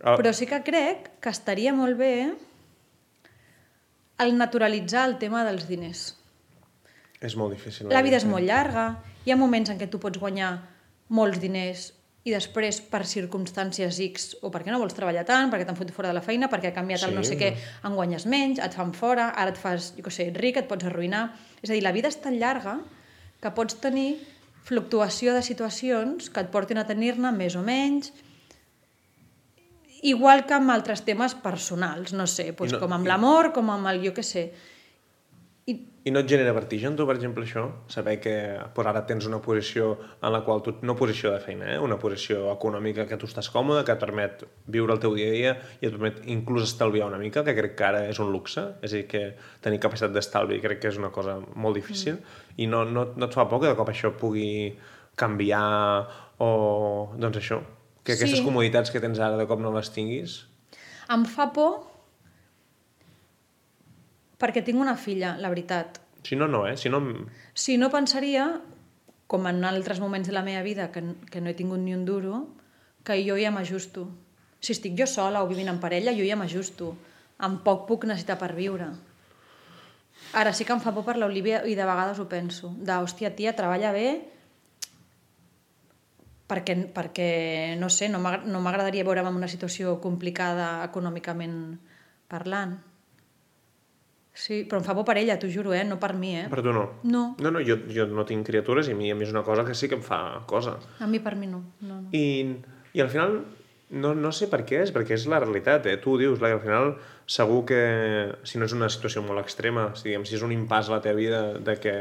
Ah, 0.03 0.15
Però 0.19 0.33
sí 0.33 0.45
que 0.45 0.61
crec 0.65 1.09
que 1.21 1.33
estaria 1.33 1.73
molt 1.73 1.97
bé 1.97 2.13
el 4.21 4.37
naturalitzar 4.37 5.07
el 5.09 5.17
tema 5.21 5.43
dels 5.45 5.67
diners. 5.69 6.07
És 7.21 7.35
molt 7.37 7.55
difícil. 7.55 7.89
La 7.89 8.03
vida 8.05 8.19
és 8.19 8.25
molt 8.29 8.45
llarga, 8.45 8.89
hi 9.25 9.33
ha 9.33 9.37
moments 9.39 9.71
en 9.73 9.79
què 9.79 9.87
tu 9.89 10.01
pots 10.01 10.19
guanyar 10.21 10.51
molts 11.13 11.41
diners 11.41 11.91
i 12.27 12.33
després 12.33 12.81
per 12.91 13.05
circumstàncies 13.07 14.01
X 14.03 14.27
o 14.43 14.51
perquè 14.51 14.73
no 14.73 14.81
vols 14.81 14.95
treballar 14.97 15.23
tant, 15.25 15.49
perquè 15.51 15.65
t'han 15.65 15.77
fotut 15.79 15.95
fora 15.95 16.11
de 16.11 16.17
la 16.17 16.23
feina, 16.25 16.49
perquè 16.51 16.73
ha 16.73 16.75
canviat 16.75 17.05
el 17.07 17.13
Sí, 17.13 17.15
no 17.15 17.23
sé 17.23 17.37
què, 17.39 17.53
en 17.87 17.95
guanyes 17.95 18.27
menys, 18.27 18.59
et 18.59 18.75
fan 18.75 18.91
fora, 18.97 19.29
ara 19.31 19.53
et 19.53 19.59
fas, 19.61 19.93
jo 19.95 20.03
què 20.03 20.13
sé, 20.13 20.27
ric, 20.35 20.59
et 20.59 20.67
pots 20.69 20.85
arruïnar... 20.89 21.29
És 21.61 21.71
a 21.71 21.73
dir, 21.73 21.81
la 21.85 21.93
vida 21.95 22.11
és 22.11 22.19
tan 22.21 22.35
llarga 22.37 22.75
que 23.41 23.53
pots 23.55 23.79
tenir 23.79 24.17
fluctuació 24.67 25.33
de 25.37 25.41
situacions 25.45 26.27
que 26.29 26.43
et 26.43 26.51
portin 26.51 26.81
a 26.81 26.85
tenir-ne 26.89 27.31
més 27.31 27.55
o 27.55 27.63
menys, 27.63 28.11
igual 30.03 30.45
que 30.45 30.53
amb 30.53 30.69
altres 30.71 31.03
temes 31.05 31.33
personals, 31.35 32.13
no 32.13 32.27
sé, 32.27 32.51
doncs 32.53 32.73
no- 32.73 32.79
com 32.79 32.93
amb 32.93 33.05
i- 33.05 33.09
l'amor, 33.09 33.51
com 33.53 33.69
amb 33.69 33.87
el, 33.87 34.03
jo 34.05 34.13
què 34.13 34.23
sé. 34.23 34.51
I 35.67 35.73
I 36.07 36.11
no 36.15 36.21
et 36.21 36.29
genera 36.31 36.53
vertigen, 36.55 36.95
tu, 36.95 37.03
per 37.05 37.17
exemple, 37.17 37.43
això? 37.43 37.65
Saber 37.91 38.21
que 38.23 38.33
pues, 38.73 38.87
ara 38.87 39.01
tens 39.05 39.25
una 39.27 39.41
posició 39.43 39.97
en 40.23 40.31
la 40.31 40.39
qual 40.45 40.61
tu... 40.63 40.77
No 40.81 40.95
posició 40.95 41.33
de 41.33 41.41
feina, 41.43 41.73
eh? 41.73 41.79
Una 41.83 41.97
posició 41.99 42.45
econòmica 42.53 43.03
que 43.05 43.17
tu 43.19 43.27
estàs 43.27 43.49
còmode, 43.51 43.83
que 43.83 43.91
et 43.91 43.99
permet 43.99 44.45
viure 44.71 44.93
el 44.95 45.01
teu 45.03 45.13
dia 45.17 45.27
a 45.27 45.33
dia 45.35 45.51
i 45.81 45.89
et 45.89 45.91
permet 45.91 46.21
inclús 46.31 46.63
estalviar 46.69 47.09
una 47.09 47.19
mica, 47.19 47.43
que 47.43 47.53
crec 47.57 47.75
que 47.75 47.83
ara 47.83 48.05
és 48.07 48.21
un 48.23 48.31
luxe. 48.31 48.63
És 48.81 48.93
a 48.93 48.95
dir, 48.95 49.07
que 49.11 49.35
tenir 49.59 49.81
capacitat 49.83 50.13
d'estalvi 50.15 50.61
crec 50.63 50.79
que 50.79 50.87
és 50.93 50.97
una 50.97 51.11
cosa 51.11 51.41
molt 51.55 51.75
difícil. 51.75 52.21
Mm. 52.21 52.55
I 52.63 52.67
no, 52.71 52.85
no, 52.85 53.09
no 53.17 53.25
et 53.27 53.35
fa 53.35 53.49
por 53.49 53.59
que 53.59 53.67
de 53.67 53.75
cop 53.75 53.91
això 53.91 54.13
pugui 54.15 54.77
canviar 55.19 56.07
o... 56.39 57.11
Doncs 57.19 57.41
això, 57.43 57.59
que 58.07 58.15
aquestes 58.15 58.39
Sí. 58.39 58.45
comoditats 58.45 58.89
que 58.93 59.01
tens 59.03 59.19
ara 59.19 59.35
de 59.35 59.45
cop 59.49 59.59
no 59.59 59.73
les 59.75 59.91
tinguis. 59.91 60.45
em 61.11 61.25
fa 61.27 61.51
por 61.55 61.83
perquè 64.39 64.63
tinc 64.63 64.79
una 64.79 64.95
filla, 64.99 65.35
la 65.41 65.49
veritat. 65.49 65.99
Si 66.23 66.35
no, 66.35 66.47
no, 66.47 66.65
eh? 66.67 66.75
Si 66.77 66.89
no... 66.89 67.01
Si 67.53 67.77
no 67.77 67.89
pensaria, 67.89 68.61
com 69.27 69.47
en 69.49 69.63
altres 69.65 69.99
moments 69.99 70.27
de 70.27 70.33
la 70.35 70.43
meva 70.45 70.61
vida 70.63 70.91
que, 70.91 71.03
que 71.31 71.41
no 71.41 71.49
he 71.49 71.55
tingut 71.57 71.79
ni 71.79 71.95
un 71.95 72.05
duro, 72.05 72.47
que 73.03 73.17
jo 73.25 73.37
ja 73.39 73.51
m'ajusto. 73.51 74.07
Si 74.59 74.73
estic 74.75 74.97
jo 74.99 75.07
sola 75.07 75.41
o 75.43 75.47
vivint 75.49 75.69
en 75.71 75.79
parella, 75.79 76.13
jo 76.13 76.25
ja 76.27 76.35
m'ajusto. 76.37 76.95
Amb 77.39 77.63
poc 77.65 77.87
puc 77.87 78.05
necessitar 78.09 78.37
per 78.37 78.53
viure. 78.57 78.91
Ara 80.33 80.51
sí 80.53 80.65
que 80.65 80.73
em 80.75 80.81
fa 80.83 80.91
por 80.93 81.05
per 81.05 81.17
l'Olivia 81.17 81.63
i 81.65 81.75
de 81.77 81.85
vegades 81.87 82.19
ho 82.19 82.27
penso. 82.29 82.73
De, 82.77 82.93
hòstia, 82.93 83.31
tia, 83.35 83.55
treballa 83.55 83.91
bé 83.95 84.07
perquè, 86.47 86.75
perquè 86.95 87.75
no 87.79 87.89
sé, 87.91 88.07
no 88.09 88.19
m'agra- 88.23 88.45
no 88.47 88.61
m'agradaria 88.63 89.03
veure'm 89.03 89.27
en 89.27 89.35
una 89.35 89.47
situació 89.51 89.97
complicada 90.01 90.83
econòmicament 90.87 91.77
parlant. 92.27 92.77
Sí, 94.37 94.61
però 94.69 94.77
em 94.77 94.85
fa 94.85 94.93
por 94.93 95.03
per 95.07 95.15
ella, 95.17 95.39
t'ho 95.41 95.49
juro, 95.49 95.73
eh? 95.73 95.81
No 95.83 95.97
per 95.97 96.11
mi, 96.13 96.35
eh? 96.37 96.45
Per 96.51 96.61
tu 96.61 96.69
no. 96.73 96.83
No, 97.03 97.23
No, 97.41 97.49
no, 97.51 97.59
jo, 97.65 97.79
jo 97.89 98.05
no 98.05 98.23
tinc 98.23 98.45
criatures 98.45 98.87
i 98.87 98.93
a 98.93 98.95
mi, 98.95 99.09
a 99.11 99.15
mi 99.17 99.25
és 99.25 99.31
una 99.33 99.41
cosa 99.43 99.63
que 99.65 99.73
sí 99.73 99.89
que 99.89 99.95
em 99.97 100.03
fa 100.05 100.43
cosa. 100.45 100.75
a 100.99 101.07
mi 101.07 101.19
per 101.19 101.35
mi 101.35 101.47
no. 101.47 101.63
no, 101.81 102.01
no. 102.01 102.09
I, 102.11 102.55
i 102.93 103.01
al 103.01 103.09
final, 103.09 103.39
no, 103.89 104.11
no 104.15 104.31
sé 104.35 104.49
per 104.51 104.63
què 104.67 104.81
és, 104.83 104.91
perquè 104.91 105.15
és 105.15 105.25
la 105.31 105.39
realitat, 105.39 105.85
eh? 105.87 105.95
Tu 106.03 106.11
ho 106.11 106.17
dius, 106.19 106.41
al 106.43 106.59
final 106.59 106.95
segur 107.27 107.61
que, 107.69 107.81
si 108.47 108.59
no 108.59 108.67
és 108.67 108.73
una 108.75 108.89
situació 108.91 109.21
molt 109.23 109.39
extrema, 109.39 109.89
si, 109.95 110.09
diguem, 110.09 110.25
si 110.27 110.35
és 110.35 110.43
un 110.43 110.51
impàs 110.55 110.89
a 110.89 110.97
la 110.97 111.03
teva 111.03 111.19
vida 111.19 111.41
de 111.63 111.77
que 111.79 111.93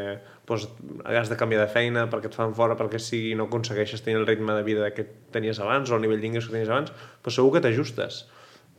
doncs, 0.48 0.66
has 1.06 1.30
de 1.30 1.38
canviar 1.38 1.62
de 1.62 1.70
feina 1.70 2.06
perquè 2.10 2.30
et 2.30 2.38
fan 2.38 2.54
fora, 2.58 2.78
perquè 2.78 2.98
sigui 3.02 3.36
no 3.38 3.46
aconsegueixes 3.46 4.02
tenir 4.02 4.18
el 4.18 4.26
ritme 4.26 4.54
de 4.58 4.64
vida 4.66 4.90
que 4.94 5.06
tenies 5.34 5.62
abans 5.62 5.90
o 5.90 5.98
el 5.98 6.02
nivell 6.02 6.22
d'ingressos 6.22 6.50
que 6.50 6.58
tenies 6.58 6.72
abans, 6.74 6.90
doncs 7.22 7.38
segur 7.38 7.54
que 7.54 7.62
t'ajustes. 7.62 8.24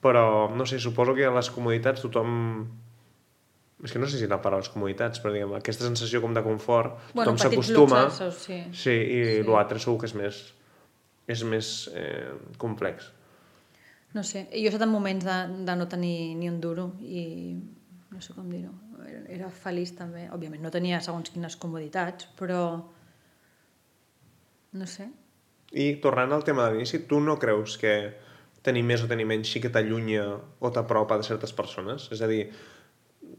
Però, 0.04 0.26
no 0.54 0.68
sé, 0.68 0.80
suposo 0.80 1.16
que 1.16 1.26
a 1.26 1.32
les 1.36 1.52
comoditats 1.52 2.04
tothom... 2.04 2.36
És 3.86 3.94
que 3.94 4.00
no 4.02 4.08
sé 4.10 4.18
si 4.18 4.28
la 4.28 4.40
paraula 4.42 4.66
les 4.66 4.74
comoditats, 4.74 5.20
però 5.22 5.32
diguem, 5.32 5.52
aquesta 5.54 5.86
sensació 5.86 6.20
com 6.24 6.34
de 6.34 6.42
confort, 6.44 6.98
Bueno, 7.14 7.36
tothom 7.36 7.44
s'acostuma... 7.44 8.08
sí. 8.34 8.64
Sí, 8.74 8.94
i 8.94 9.20
sí. 9.38 9.44
l'altre 9.48 9.80
segur 9.80 10.00
que 10.02 10.10
és 10.10 10.16
més, 10.18 10.40
és 11.28 11.44
més 11.44 11.72
eh, 11.94 12.34
complex. 12.58 13.12
No 14.16 14.24
sé, 14.24 14.46
jo 14.54 14.64
he 14.64 14.72
estat 14.72 14.86
en 14.88 14.94
moments 14.94 15.26
de, 15.28 15.38
de 15.68 15.76
no 15.76 15.88
tenir 15.92 16.36
ni 16.40 16.50
un 16.50 16.62
duro 16.64 16.94
i 17.04 17.24
no 18.14 18.22
sé 18.24 18.34
com 18.34 18.48
dir-ho. 18.50 18.72
Era, 19.04 19.24
era 19.36 19.50
feliç 19.54 19.94
també. 19.98 20.28
Òbviament 20.34 20.64
no 20.64 20.72
tenia 20.74 21.02
segons 21.04 21.30
quines 21.34 21.58
comoditats, 21.60 22.30
però 22.40 22.62
no 24.78 24.88
sé. 24.88 25.10
I 25.76 25.98
tornant 26.04 26.32
al 26.32 26.46
tema 26.48 26.66
de 26.66 26.78
l'inici, 26.78 27.04
tu 27.10 27.20
no 27.20 27.36
creus 27.40 27.76
que 27.82 27.94
tenir 28.64 28.84
més 28.88 29.04
o 29.04 29.12
tenir 29.12 29.28
menys 29.28 29.52
sí 29.52 29.62
que 29.64 29.72
t'allunya 29.72 30.26
o 30.34 30.72
t'apropa 30.72 31.20
de 31.20 31.28
certes 31.28 31.54
persones? 31.56 32.08
És 32.16 32.24
a 32.24 32.32
dir, 32.32 32.48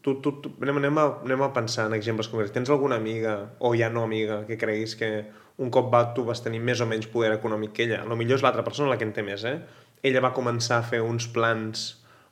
tu, 0.04 0.18
tu, 0.20 0.34
tu, 0.44 0.52
anem, 0.62 0.80
anem, 0.82 1.00
a, 1.00 1.06
anem 1.24 1.44
a 1.44 1.52
pensar 1.56 1.88
en 1.88 1.96
exemples 1.96 2.28
concrets. 2.28 2.54
Tens 2.54 2.70
alguna 2.72 3.00
amiga 3.00 3.38
o 3.58 3.74
ja 3.76 3.90
no 3.92 4.04
amiga 4.04 4.42
que 4.48 4.60
creguis 4.60 4.96
que 5.00 5.10
un 5.58 5.70
cop 5.74 5.90
va, 5.92 6.04
tu 6.14 6.24
vas 6.26 6.40
tenir 6.42 6.60
més 6.62 6.80
o 6.80 6.86
menys 6.86 7.08
poder 7.10 7.32
econòmic 7.34 7.74
que 7.74 7.86
ella? 7.88 8.02
A 8.04 8.08
lo 8.08 8.16
millor 8.18 8.38
és 8.38 8.44
l'altra 8.46 8.64
persona 8.66 8.90
la 8.90 8.98
que 8.98 9.06
en 9.06 9.14
té 9.14 9.24
més, 9.26 9.44
eh? 9.44 9.58
Ella 10.06 10.22
va 10.22 10.34
començar 10.34 10.78
a 10.78 10.86
fer 10.86 11.00
uns 11.02 11.26
plans 11.34 11.88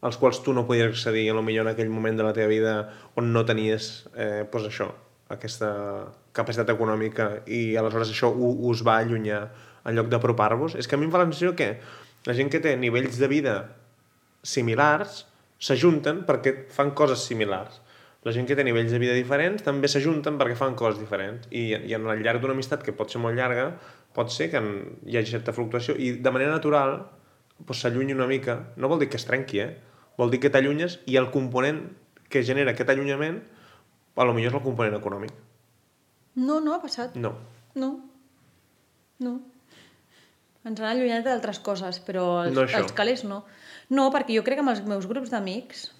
als 0.06 0.18
quals 0.20 0.38
tu 0.44 0.54
no 0.54 0.66
podies 0.68 0.92
accedir, 0.92 1.26
a 1.30 1.34
lo 1.34 1.42
millor 1.42 1.66
en 1.66 1.72
aquell 1.72 1.90
moment 1.90 2.18
de 2.18 2.26
la 2.26 2.34
teva 2.36 2.52
vida 2.52 2.76
on 3.18 3.32
no 3.34 3.42
tenies, 3.48 4.06
eh, 4.14 4.44
pues 4.50 4.68
això, 4.68 4.92
aquesta 5.32 5.70
capacitat 6.36 6.70
econòmica 6.74 7.30
i 7.50 7.76
aleshores 7.80 8.12
això 8.12 8.30
us 8.36 8.84
va 8.86 9.00
allunyar 9.00 9.40
en 9.86 9.96
lloc 9.96 10.10
d'apropar-vos. 10.12 10.76
És 10.78 10.86
que 10.86 10.94
a 10.94 11.00
mi 11.00 11.08
em 11.08 11.14
fa 11.14 11.22
la 11.22 11.26
sensació 11.26 11.56
que 11.58 11.80
la 12.26 12.34
gent 12.36 12.52
que 12.52 12.60
té 12.62 12.76
nivells 12.78 13.18
de 13.18 13.30
vida 13.30 13.56
similars 14.46 15.24
s'ajunten 15.58 16.22
perquè 16.28 16.54
fan 16.74 16.92
coses 16.94 17.24
similars. 17.26 17.80
La 18.26 18.32
gent 18.34 18.48
que 18.48 18.56
té 18.58 18.64
nivells 18.66 18.90
de 18.90 18.98
vida 18.98 19.14
diferents 19.14 19.62
també 19.62 19.86
s'ajunten 19.88 20.38
perquè 20.40 20.56
fan 20.58 20.74
coses 20.78 20.98
diferents. 20.98 21.46
I, 21.54 21.68
i 21.86 21.94
en 21.94 22.08
el 22.10 22.24
llarg 22.26 22.42
d'una 22.42 22.56
amistat 22.56 22.82
que 22.82 22.94
pot 22.96 23.12
ser 23.12 23.20
molt 23.22 23.38
llarga, 23.38 23.68
pot 24.16 24.32
ser 24.34 24.48
que 24.50 24.58
en, 24.58 24.72
hi 25.06 25.18
hagi 25.20 25.36
certa 25.36 25.54
fluctuació 25.54 25.94
i 25.94 26.16
de 26.18 26.32
manera 26.34 26.56
natural 26.56 26.96
doncs, 27.60 27.80
s'allunyi 27.84 28.16
una 28.16 28.26
mica. 28.26 28.58
No 28.76 28.90
vol 28.90 28.98
dir 29.04 29.08
que 29.12 29.20
es 29.20 29.26
trenqui, 29.28 29.62
eh? 29.62 29.70
Vol 30.18 30.32
dir 30.32 30.40
que 30.42 30.50
t'allunyes 30.50 30.98
i 31.06 31.18
el 31.20 31.30
component 31.30 31.84
que 32.32 32.42
genera 32.42 32.72
aquest 32.74 32.90
allunyament 32.90 33.42
a 34.16 34.24
lo 34.24 34.34
millor 34.34 34.50
és 34.50 34.58
el 34.58 34.64
component 34.64 34.96
econòmic. 34.98 35.32
No, 36.40 36.58
no 36.64 36.74
ha 36.74 36.80
passat. 36.82 37.14
No. 37.20 37.34
No. 37.78 37.92
No. 39.22 39.36
Ens 40.66 40.80
han 40.82 40.88
allunyat 40.90 41.22
d'altres 41.24 41.60
coses, 41.62 42.00
però 42.02 42.24
els, 42.42 42.56
No 42.56 42.64
això. 42.66 42.80
els 42.82 42.96
calés 42.96 43.22
no. 43.24 43.44
No, 43.88 44.08
perquè 44.10 44.34
jo 44.34 44.42
crec 44.42 44.58
que 44.58 44.64
amb 44.64 44.72
els 44.74 44.82
meus 44.88 45.06
grups 45.06 45.30
d'amics 45.30 45.92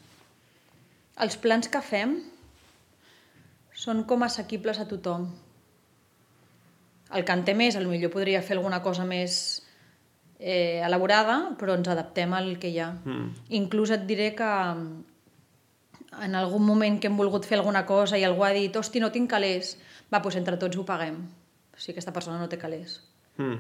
els 1.25 1.37
plans 1.41 1.69
que 1.73 1.81
fem 1.81 2.19
són 3.77 4.05
com 4.09 4.25
assequibles 4.25 4.81
a 4.81 4.87
tothom. 4.89 5.29
El 7.15 7.25
que 7.25 7.37
en 7.37 7.45
té 7.47 7.55
més, 7.55 7.77
potser 7.77 8.11
podria 8.13 8.43
fer 8.43 8.57
alguna 8.57 8.81
cosa 8.83 9.05
més 9.07 9.37
eh, 10.39 10.83
elaborada, 10.85 11.53
però 11.61 11.77
ens 11.79 11.89
adaptem 11.89 12.33
al 12.35 12.57
que 12.61 12.73
hi 12.73 12.81
ha. 12.81 12.91
Mm. 13.05 13.29
Inclús 13.61 13.93
et 13.95 14.07
diré 14.09 14.33
que 14.37 14.51
en 16.17 16.35
algun 16.35 16.65
moment 16.65 16.99
que 17.01 17.11
hem 17.11 17.17
volgut 17.17 17.47
fer 17.47 17.61
alguna 17.61 17.85
cosa 17.87 18.19
i 18.19 18.25
algú 18.25 18.45
ha 18.45 18.53
dit, 18.57 18.75
hosti, 18.77 19.01
no 19.01 19.13
tinc 19.13 19.31
calés, 19.31 19.77
va, 20.11 20.21
doncs 20.21 20.41
entre 20.41 20.59
tots 20.61 20.77
ho 20.77 20.85
paguem. 20.89 21.21
Si 21.77 21.93
aquesta 21.93 22.15
persona 22.17 22.41
no 22.41 22.49
té 22.49 22.59
calés. 22.59 23.01
Mm. 23.37 23.57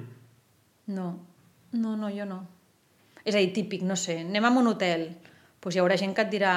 No, 0.96 1.06
no, 1.76 1.96
no, 1.96 2.10
jo 2.10 2.24
no. 2.24 2.40
És 3.24 3.34
a 3.34 3.40
dir, 3.42 3.52
típic, 3.52 3.82
no 3.84 3.96
sé, 3.98 4.20
anem 4.24 4.44
a 4.44 4.52
un 4.54 4.70
hotel, 4.70 5.08
doncs 5.60 5.76
hi 5.76 5.82
haurà 5.82 5.96
gent 6.00 6.14
que 6.14 6.24
et 6.24 6.32
dirà 6.32 6.56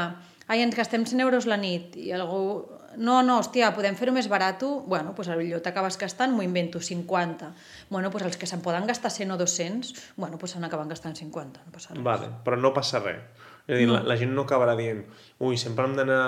ai, 0.49 0.63
ens 0.65 0.75
gastem 0.75 1.05
100 1.05 1.21
euros 1.23 1.47
la 1.49 1.57
nit, 1.61 1.95
i 1.97 2.11
algú, 2.15 2.65
no, 2.97 3.19
no, 3.25 3.37
hòstia, 3.39 3.69
podem 3.75 3.97
fer-ho 3.99 4.13
més 4.15 4.27
barat, 4.31 4.63
bueno, 4.89 5.13
doncs 5.13 5.29
potser 5.29 5.61
t'acabes 5.65 5.97
gastant, 6.01 6.33
m'ho 6.33 6.45
invento, 6.45 6.81
50. 6.81 7.51
Bueno, 7.89 8.09
doncs 8.09 8.25
els 8.31 8.39
que 8.41 8.49
se'n 8.49 8.63
poden 8.65 8.89
gastar 8.89 9.11
100 9.13 9.35
o 9.35 9.37
200, 9.37 9.93
bueno, 10.17 10.39
doncs 10.41 10.57
se'n 10.57 10.65
acaben 10.65 10.89
gastant 10.89 11.15
50, 11.15 11.65
no 11.67 11.75
passa 11.75 11.93
res. 11.93 12.03
Vale, 12.03 12.31
però 12.45 12.57
no 12.59 12.73
passa 12.73 13.01
res. 13.03 13.21
És 13.69 13.75
a 13.75 13.77
dir, 13.77 13.85
no. 13.85 13.99
la, 13.99 14.03
la 14.09 14.17
gent 14.17 14.33
no 14.33 14.47
acabarà 14.47 14.73
dient 14.73 15.03
ui, 15.45 15.57
sempre 15.61 15.85
hem 15.85 15.93
d'anar 15.93 16.21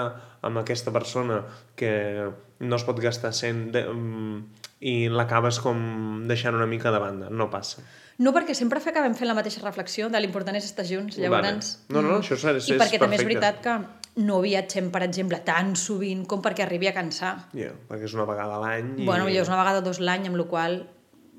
amb 0.46 0.62
aquesta 0.62 0.94
persona 0.94 1.40
que 1.76 2.30
no 2.62 2.78
es 2.78 2.86
pot 2.86 3.00
gastar 3.02 3.32
100 3.34 3.64
de, 3.74 3.82
um, 3.90 4.44
i 4.86 5.10
l'acabes 5.10 5.58
com 5.62 5.82
deixant 6.30 6.58
una 6.58 6.68
mica 6.70 6.94
de 6.94 7.00
banda. 7.02 7.32
No 7.34 7.50
passa. 7.50 7.82
No, 8.22 8.36
perquè 8.36 8.54
sempre 8.54 8.78
acabem 8.78 9.16
fent 9.18 9.30
la 9.30 9.38
mateixa 9.38 9.64
reflexió 9.66 10.12
de 10.14 10.22
l'important 10.22 10.58
és 10.60 10.70
estar 10.70 10.86
junts, 10.86 11.18
llavors... 11.18 11.74
Vale. 11.90 11.98
No, 11.98 12.06
no, 12.06 12.20
això 12.22 12.38
és, 12.38 12.46
és 12.62 12.70
I 12.70 12.78
perquè 12.78 13.02
també 13.02 13.18
és 13.18 13.26
perfecte. 13.26 13.42
veritat 13.42 13.66
que 13.66 14.01
no 14.20 14.42
viatgem, 14.44 14.90
per 14.92 15.06
exemple, 15.06 15.40
tan 15.48 15.76
sovint 15.80 16.26
com 16.28 16.42
perquè 16.44 16.66
arribi 16.66 16.90
a 16.90 16.96
cansar. 16.96 17.36
Yeah, 17.56 17.78
perquè 17.88 18.10
és 18.10 18.16
una 18.18 18.28
vegada 18.28 18.58
a 18.58 18.64
l'any 18.64 18.98
i... 19.00 19.06
Bueno, 19.08 19.28
millor 19.30 19.46
és 19.46 19.52
una 19.52 19.62
vegada 19.62 19.80
o 19.80 19.86
dos 19.86 20.02
l'any, 20.04 20.28
amb 20.28 20.40
la 20.42 20.48
qual 20.52 20.82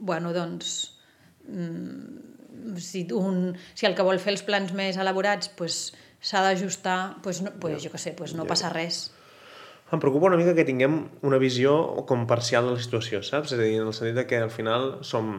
bueno, 0.02 0.32
doncs, 0.32 0.98
mm, 1.46 2.76
si, 2.76 3.06
un, 3.12 3.56
si 3.74 3.86
el 3.86 3.94
que 3.94 4.06
vol 4.06 4.18
fer 4.18 4.34
els 4.34 4.42
plans 4.46 4.72
més 4.74 4.98
elaborats 4.98 5.52
pues, 5.56 5.92
s'ha 6.22 6.42
d'ajustar, 6.42 7.22
pues, 7.22 7.42
no, 7.46 7.54
pues, 7.62 7.78
jo 7.84 7.92
què 7.92 8.00
sé, 8.02 8.14
pues, 8.18 8.34
no 8.34 8.46
passa 8.48 8.72
res. 8.72 9.04
Em 9.92 10.00
preocupa 10.00 10.30
una 10.30 10.38
mica 10.40 10.56
que 10.56 10.64
tinguem 10.66 11.02
una 11.28 11.38
visió 11.38 11.74
com 12.08 12.26
parcial 12.26 12.66
de 12.66 12.78
la 12.78 12.82
situació, 12.82 13.20
saps? 13.22 13.52
És 13.52 13.60
a 13.60 13.62
dir, 13.62 13.76
en 13.78 13.90
el 13.90 13.94
sentit 13.94 14.16
de 14.16 14.24
que 14.26 14.40
al 14.40 14.50
final 14.50 14.96
som, 15.06 15.34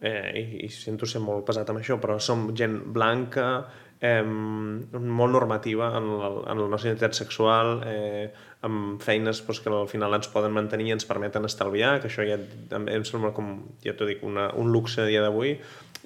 eh, 0.00 0.30
i, 0.40 0.44
i 0.66 0.70
sento 0.72 1.06
ser 1.06 1.20
molt 1.22 1.44
pesat 1.46 1.68
amb 1.70 1.82
això, 1.82 1.98
però 2.02 2.16
som 2.18 2.48
gent 2.56 2.80
blanca, 2.96 3.68
eh, 4.00 4.22
molt 4.22 5.32
normativa 5.32 5.90
en 5.98 6.06
la, 6.20 6.30
en 6.52 6.62
la 6.62 6.68
nostra 6.68 6.90
identitat 6.90 7.16
sexual, 7.18 7.82
eh, 7.86 8.30
amb 8.66 9.02
feines 9.02 9.42
doncs, 9.46 9.60
que 9.62 9.70
al 9.70 9.88
final 9.90 10.14
ens 10.18 10.30
poden 10.32 10.54
mantenir 10.54 10.88
i 10.90 10.94
ens 10.96 11.06
permeten 11.06 11.46
estalviar, 11.46 11.98
que 12.02 12.10
això 12.10 12.26
ja 12.26 12.38
també 12.70 12.96
em 12.98 13.04
sembla 13.06 13.32
com, 13.36 13.54
ja 13.84 13.94
t'ho 13.98 14.08
dic, 14.08 14.24
una, 14.26 14.48
un 14.58 14.72
luxe 14.74 15.02
a 15.02 15.06
dia 15.06 15.22
d'avui, 15.22 15.56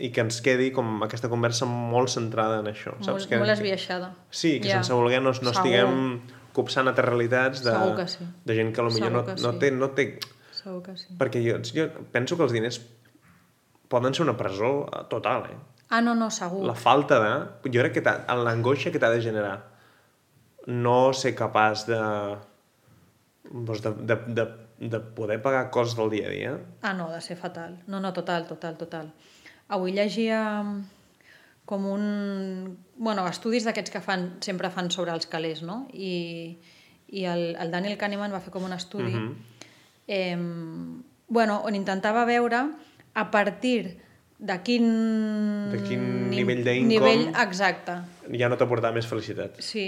i 0.02 0.08
que 0.12 0.22
ens 0.24 0.40
quedi 0.44 0.70
com 0.72 1.02
aquesta 1.04 1.28
conversa 1.32 1.68
molt 1.68 2.12
centrada 2.12 2.60
en 2.62 2.70
això. 2.70 2.94
Saps? 3.00 3.08
Molt, 3.08 3.28
que, 3.28 3.40
molt 3.40 3.52
esbiaixada. 3.54 4.14
Sí, 4.30 4.58
que 4.60 4.68
Ja. 4.68 4.80
sense 4.80 4.96
voler 4.96 5.20
no, 5.20 5.30
no 5.30 5.34
Segur. 5.34 5.52
estiguem 5.52 6.22
copsant 6.52 6.88
altres 6.88 7.08
realitats 7.08 7.62
de, 7.64 7.74
sí. 8.08 8.24
de 8.44 8.56
gent 8.56 8.72
que 8.72 8.82
potser 8.82 9.04
Segur 9.04 9.12
no, 9.12 9.24
que 9.26 9.36
no, 9.36 9.52
sí. 9.52 9.58
té, 9.60 9.70
no 9.70 9.90
té... 9.96 10.06
Segur 10.52 10.82
que 10.82 10.96
sí. 10.96 11.12
Perquè 11.20 11.42
jo, 11.44 11.60
jo 11.76 11.88
penso 12.12 12.36
que 12.36 12.44
els 12.48 12.52
diners 12.52 12.80
poden 13.92 14.14
ser 14.16 14.24
una 14.24 14.36
presó 14.36 14.88
total, 15.12 15.44
eh? 15.52 15.58
Ah, 15.92 16.00
no, 16.00 16.14
no, 16.16 16.30
segur. 16.32 16.62
La 16.64 16.74
falta 16.78 17.18
de... 17.20 17.32
Jo 17.68 17.82
crec 17.84 17.98
que 17.98 18.02
en 18.08 18.42
l'angoixa 18.46 18.90
que 18.94 18.98
t'ha 19.02 19.10
de 19.12 19.20
generar 19.20 19.58
no 20.72 21.12
ser 21.12 21.34
capaç 21.36 21.84
de, 21.88 21.98
doncs 23.50 23.82
de, 23.84 23.90
de, 24.08 24.16
de, 24.38 24.46
de 24.94 25.00
poder 25.16 25.40
pagar 25.44 25.66
coses 25.74 25.96
del 25.98 26.08
dia 26.14 26.28
a 26.28 26.32
dia. 26.32 26.52
Ah, 26.82 26.94
no, 26.96 27.10
de 27.12 27.20
ser 27.20 27.36
fatal. 27.36 27.76
No, 27.86 28.00
no, 28.00 28.12
total, 28.16 28.46
total, 28.48 28.78
total. 28.80 29.10
Avui 29.68 29.92
llegia 29.92 30.40
com 31.68 31.84
un... 31.86 32.78
bueno, 32.96 33.26
estudis 33.28 33.64
d'aquests 33.68 33.92
que 33.94 34.00
fan, 34.02 34.30
sempre 34.42 34.70
fan 34.74 34.88
sobre 34.90 35.12
els 35.14 35.26
calés, 35.30 35.60
no? 35.62 35.84
I, 35.92 36.56
i 37.12 37.26
el, 37.28 37.52
el 37.60 37.70
Daniel 37.70 37.98
Kahneman 38.00 38.32
va 38.34 38.40
fer 38.42 38.52
com 38.54 38.64
un 38.66 38.72
estudi 38.74 39.12
Mhm. 39.12 39.34
eh, 40.08 40.36
bueno, 41.28 41.60
on 41.64 41.74
intentava 41.78 42.24
veure 42.28 42.64
a 43.14 43.30
partir 43.30 43.98
de 44.42 44.56
quin... 44.66 44.86
De 45.70 45.78
quin 45.86 46.02
ni- 46.30 46.40
nivell 46.42 46.64
d'income- 46.66 46.88
Nivell, 46.90 47.28
exacte. 47.44 47.94
Ja 48.40 48.48
no 48.50 48.58
t'aportarà 48.58 48.90
més 48.96 49.06
felicitat. 49.06 49.60
Sí. 49.62 49.86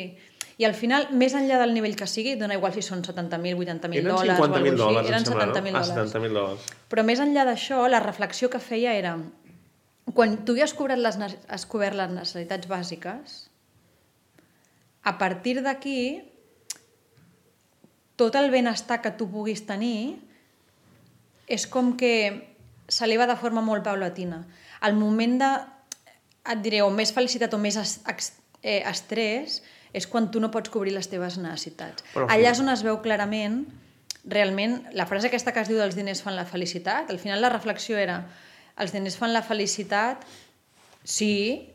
I 0.54 0.64
al 0.68 0.76
final, 0.78 1.08
més 1.18 1.34
enllà 1.34 1.56
del 1.58 1.72
nivell 1.74 1.96
que 1.98 2.06
sigui, 2.06 2.36
dona 2.38 2.54
igual 2.54 2.70
si 2.76 2.82
són 2.86 3.00
70.000, 3.02 3.56
80.000 3.58 3.98
Eren 3.98 4.12
dòlars 4.12 4.38
o 4.38 4.44
50.000 4.44 4.44
alguna 4.44 4.60
cosa 4.70 4.76
dòlars. 4.84 5.08
Eren 5.10 5.18
em 5.18 5.24
sembla, 5.26 5.46
70.000 5.48 5.72
no? 5.72 5.80
Ah, 5.80 5.88
dòlars. 5.88 6.12
70.000 6.14 6.38
dòlars. 6.38 6.68
Però 6.92 7.04
més 7.08 7.22
enllà 7.24 7.44
d'això, 7.50 7.80
la 7.90 7.98
reflexió 8.04 8.50
que 8.52 8.60
feia 8.62 8.92
era 8.94 9.16
quan 10.14 10.36
tu 10.46 10.54
ja 10.54 10.68
has 10.68 10.74
cobert 10.78 11.02
les, 11.02 11.18
has 11.48 11.66
cobert 11.66 11.96
les 11.98 12.12
necessitats 12.14 12.70
bàsiques, 12.70 13.34
a 15.02 15.18
partir 15.18 15.58
d'aquí, 15.66 16.22
tot 18.16 18.36
el 18.38 18.52
benestar 18.54 19.00
que 19.02 19.10
tu 19.18 19.26
puguis 19.28 19.64
tenir 19.66 20.20
és 21.50 21.66
com 21.66 21.96
que 21.98 22.53
s'eleva 22.88 23.26
de 23.30 23.36
forma 23.40 23.62
molt 23.64 23.84
paulatina. 23.86 24.42
Al 24.84 24.96
moment 24.98 25.38
de, 25.40 25.50
et 26.52 26.60
diré, 26.64 26.82
o 26.84 26.90
més 26.92 27.12
felicitat 27.14 27.54
o 27.54 27.60
més 27.60 27.78
eh, 27.80 28.82
estrès, 28.82 29.62
és 29.94 30.08
quan 30.10 30.30
tu 30.30 30.42
no 30.42 30.50
pots 30.50 30.72
cobrir 30.74 30.92
les 30.94 31.08
teves 31.08 31.38
necessitats. 31.38 32.04
Però, 32.12 32.26
Allà 32.32 32.50
és 32.52 32.60
on 32.60 32.72
es 32.72 32.82
veu 32.84 32.98
clarament, 33.04 33.62
realment, 34.24 34.80
la 34.96 35.06
frase 35.06 35.30
aquesta 35.30 35.52
que 35.54 35.62
es 35.62 35.70
diu 35.70 35.78
dels 35.78 35.96
diners 35.96 36.24
fan 36.24 36.36
la 36.36 36.46
felicitat, 36.48 37.12
al 37.12 37.20
final 37.22 37.40
la 37.44 37.52
reflexió 37.52 37.98
era 38.00 38.24
els 38.80 38.94
diners 38.94 39.16
fan 39.20 39.32
la 39.32 39.44
felicitat 39.46 40.24
si, 41.04 41.70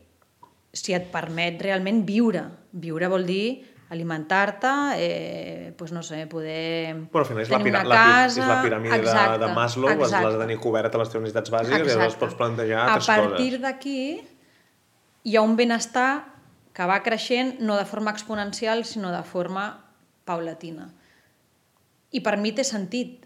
si 0.73 0.95
et 0.97 1.07
permet 1.13 1.61
realment 1.63 2.03
viure. 2.05 2.43
Viure 2.73 3.07
vol 3.09 3.25
dir 3.29 3.45
alimentar-te, 3.89 4.71
eh, 4.97 5.73
pues 5.77 5.91
no 5.91 6.03
sé, 6.03 6.27
poder 6.27 6.93
Bueno, 6.93 7.19
al 7.19 7.25
final 7.25 7.43
és 7.43 7.49
la, 7.49 7.57
tenir 7.57 7.71
una 7.73 7.83
la, 7.83 7.95
pi- 7.95 8.11
casa... 8.11 8.41
és 8.41 8.47
la 8.47 8.57
piràmide 8.63 8.93
de, 8.93 8.99
Exacte, 9.01 9.39
de 9.45 9.53
Maslow, 9.53 9.89
has 9.89 9.97
exacte. 10.03 10.23
l'has 10.25 10.33
de 10.37 10.41
tenir 10.45 10.57
coberta 10.61 10.97
les 11.01 11.09
teves 11.09 11.23
necessitats 11.25 11.51
bàsiques 11.55 11.87
i 11.87 11.95
llavors 11.95 12.17
pots 12.21 12.35
plantejar 12.37 12.79
a 12.83 12.93
altres 12.93 13.07
partir 13.09 13.47
coses. 13.55 13.61
d'aquí 13.61 14.01
hi 15.23 15.35
ha 15.35 15.41
un 15.41 15.55
benestar 15.57 16.11
que 16.73 16.85
va 16.85 16.99
creixent 17.03 17.57
no 17.59 17.75
de 17.77 17.85
forma 17.85 18.11
exponencial, 18.13 18.85
sinó 18.85 19.11
de 19.11 19.23
forma 19.23 19.65
paulatina. 20.23 20.91
I 22.11 22.21
per 22.21 22.37
mi 22.37 22.51
té 22.53 22.63
sentit. 22.63 23.25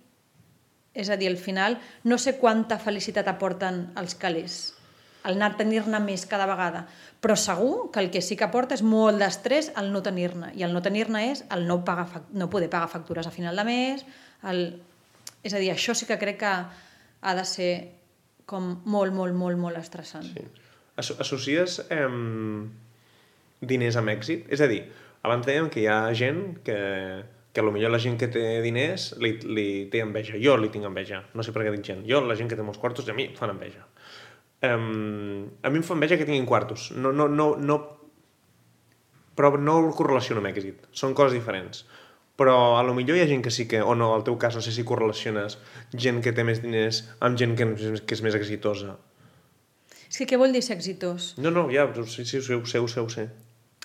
És 0.93 1.09
a 1.09 1.15
dir, 1.17 1.27
al 1.27 1.37
final, 1.41 1.79
no 2.05 2.17
sé 2.21 2.35
quanta 2.37 2.77
felicitat 2.77 3.27
aporten 3.27 3.91
els 3.97 4.13
calés, 4.15 4.75
el 5.23 5.37
anar 5.37 5.53
tenir-ne 5.57 5.99
més 6.03 6.25
cada 6.29 6.47
vegada, 6.49 6.85
però 7.23 7.35
segur 7.39 7.91
que 7.93 8.01
el 8.03 8.09
que 8.11 8.21
sí 8.21 8.35
que 8.35 8.47
aporta 8.47 8.75
és 8.75 8.83
molt 8.83 9.21
d'estrès 9.21 9.71
el 9.79 9.91
no 9.93 10.03
tenir-ne, 10.03 10.51
i 10.59 10.65
el 10.67 10.73
no 10.75 10.81
tenir-ne 10.83 11.25
és 11.31 11.43
el 11.55 11.67
no, 11.67 11.81
pagar, 11.87 12.23
no 12.35 12.49
poder 12.51 12.69
pagar 12.69 12.91
factures 12.91 13.27
a 13.27 13.35
final 13.35 13.55
de 13.55 13.67
mes, 13.67 14.05
el... 14.49 14.65
és 15.43 15.53
a 15.53 15.59
dir, 15.59 15.71
això 15.71 15.95
sí 15.95 16.07
que 16.09 16.19
crec 16.19 16.41
que 16.43 16.53
ha 17.23 17.35
de 17.35 17.45
ser 17.47 17.71
com 18.45 18.73
molt, 18.85 19.13
molt, 19.15 19.35
molt, 19.35 19.59
molt 19.59 19.79
estressant. 19.79 20.27
Sí. 20.35 20.43
Asso 20.99 21.15
associes 21.23 21.79
eh, 21.89 22.09
diners 23.63 23.97
amb 23.97 24.11
èxit? 24.13 24.45
És 24.53 24.61
a 24.61 24.67
dir, 24.69 24.83
abans 25.23 25.47
dèiem 25.47 25.69
que 25.71 25.81
hi 25.81 25.87
ha 25.89 26.01
gent 26.17 26.59
que, 26.67 26.77
que 27.55 27.63
potser 27.65 27.89
la 27.89 28.01
gent 28.03 28.19
que 28.19 28.29
té 28.33 28.43
diners 28.65 29.13
li, 29.23 29.37
li 29.47 29.67
té 29.93 30.03
enveja. 30.03 30.37
Jo 30.41 30.57
li 30.59 30.69
tinc 30.73 30.85
enveja. 30.89 31.23
No 31.33 31.45
sé 31.45 31.55
per 31.55 31.63
què 31.63 31.73
dic 31.73 31.85
gent. 31.87 32.03
Jo, 32.09 32.21
la 32.27 32.37
gent 32.39 32.51
que 32.51 32.59
té 32.59 32.65
molts 32.65 32.81
quartos, 32.81 33.07
a 33.09 33.15
mi 33.17 33.29
fan 33.37 33.55
enveja. 33.55 33.87
Um, 34.63 35.49
a 35.61 35.69
mi 35.69 35.81
em 35.81 35.83
fa 35.83 35.95
enveja 35.97 36.15
que 36.17 36.27
tinguin 36.27 36.47
quartos. 36.47 36.91
No, 36.95 37.11
no, 37.11 37.27
no, 37.27 37.53
no, 37.59 37.77
però 39.35 39.57
no 39.59 39.77
ho 39.81 39.91
correlaciono 39.97 40.39
amb 40.39 40.51
èxit. 40.53 40.87
Són 40.95 41.15
coses 41.17 41.35
diferents. 41.35 41.83
Però 42.39 42.79
a 42.79 42.83
lo 42.85 42.95
millor 42.97 43.17
hi 43.17 43.21
ha 43.21 43.29
gent 43.29 43.43
que 43.45 43.51
sí 43.53 43.67
que, 43.69 43.81
o 43.83 43.93
no, 43.93 44.13
al 44.15 44.23
teu 44.25 44.37
cas, 44.41 44.55
no 44.57 44.61
sé 44.65 44.71
si 44.73 44.85
correlaciones 44.87 45.59
gent 45.93 46.21
que 46.25 46.33
té 46.33 46.45
més 46.47 46.63
diners 46.63 47.03
amb 47.21 47.37
gent 47.37 47.57
que, 47.59 47.67
que 48.01 48.15
és 48.17 48.23
més 48.25 48.37
exitosa. 48.39 48.95
És 50.07 50.17
que 50.21 50.27
què 50.29 50.39
vol 50.39 50.53
dir 50.53 50.63
ser 50.65 50.77
exitós? 50.77 51.33
No, 51.41 51.51
no, 51.53 51.67
ja, 51.73 51.85
sí, 52.05 52.25
sí, 52.25 52.39
ho 52.39 52.45
sé, 52.45 52.55
ho 52.55 52.65
sé, 52.65 52.79
ho 52.79 52.87
sé, 52.87 53.01
ho 53.01 53.09
sé. 53.09 53.27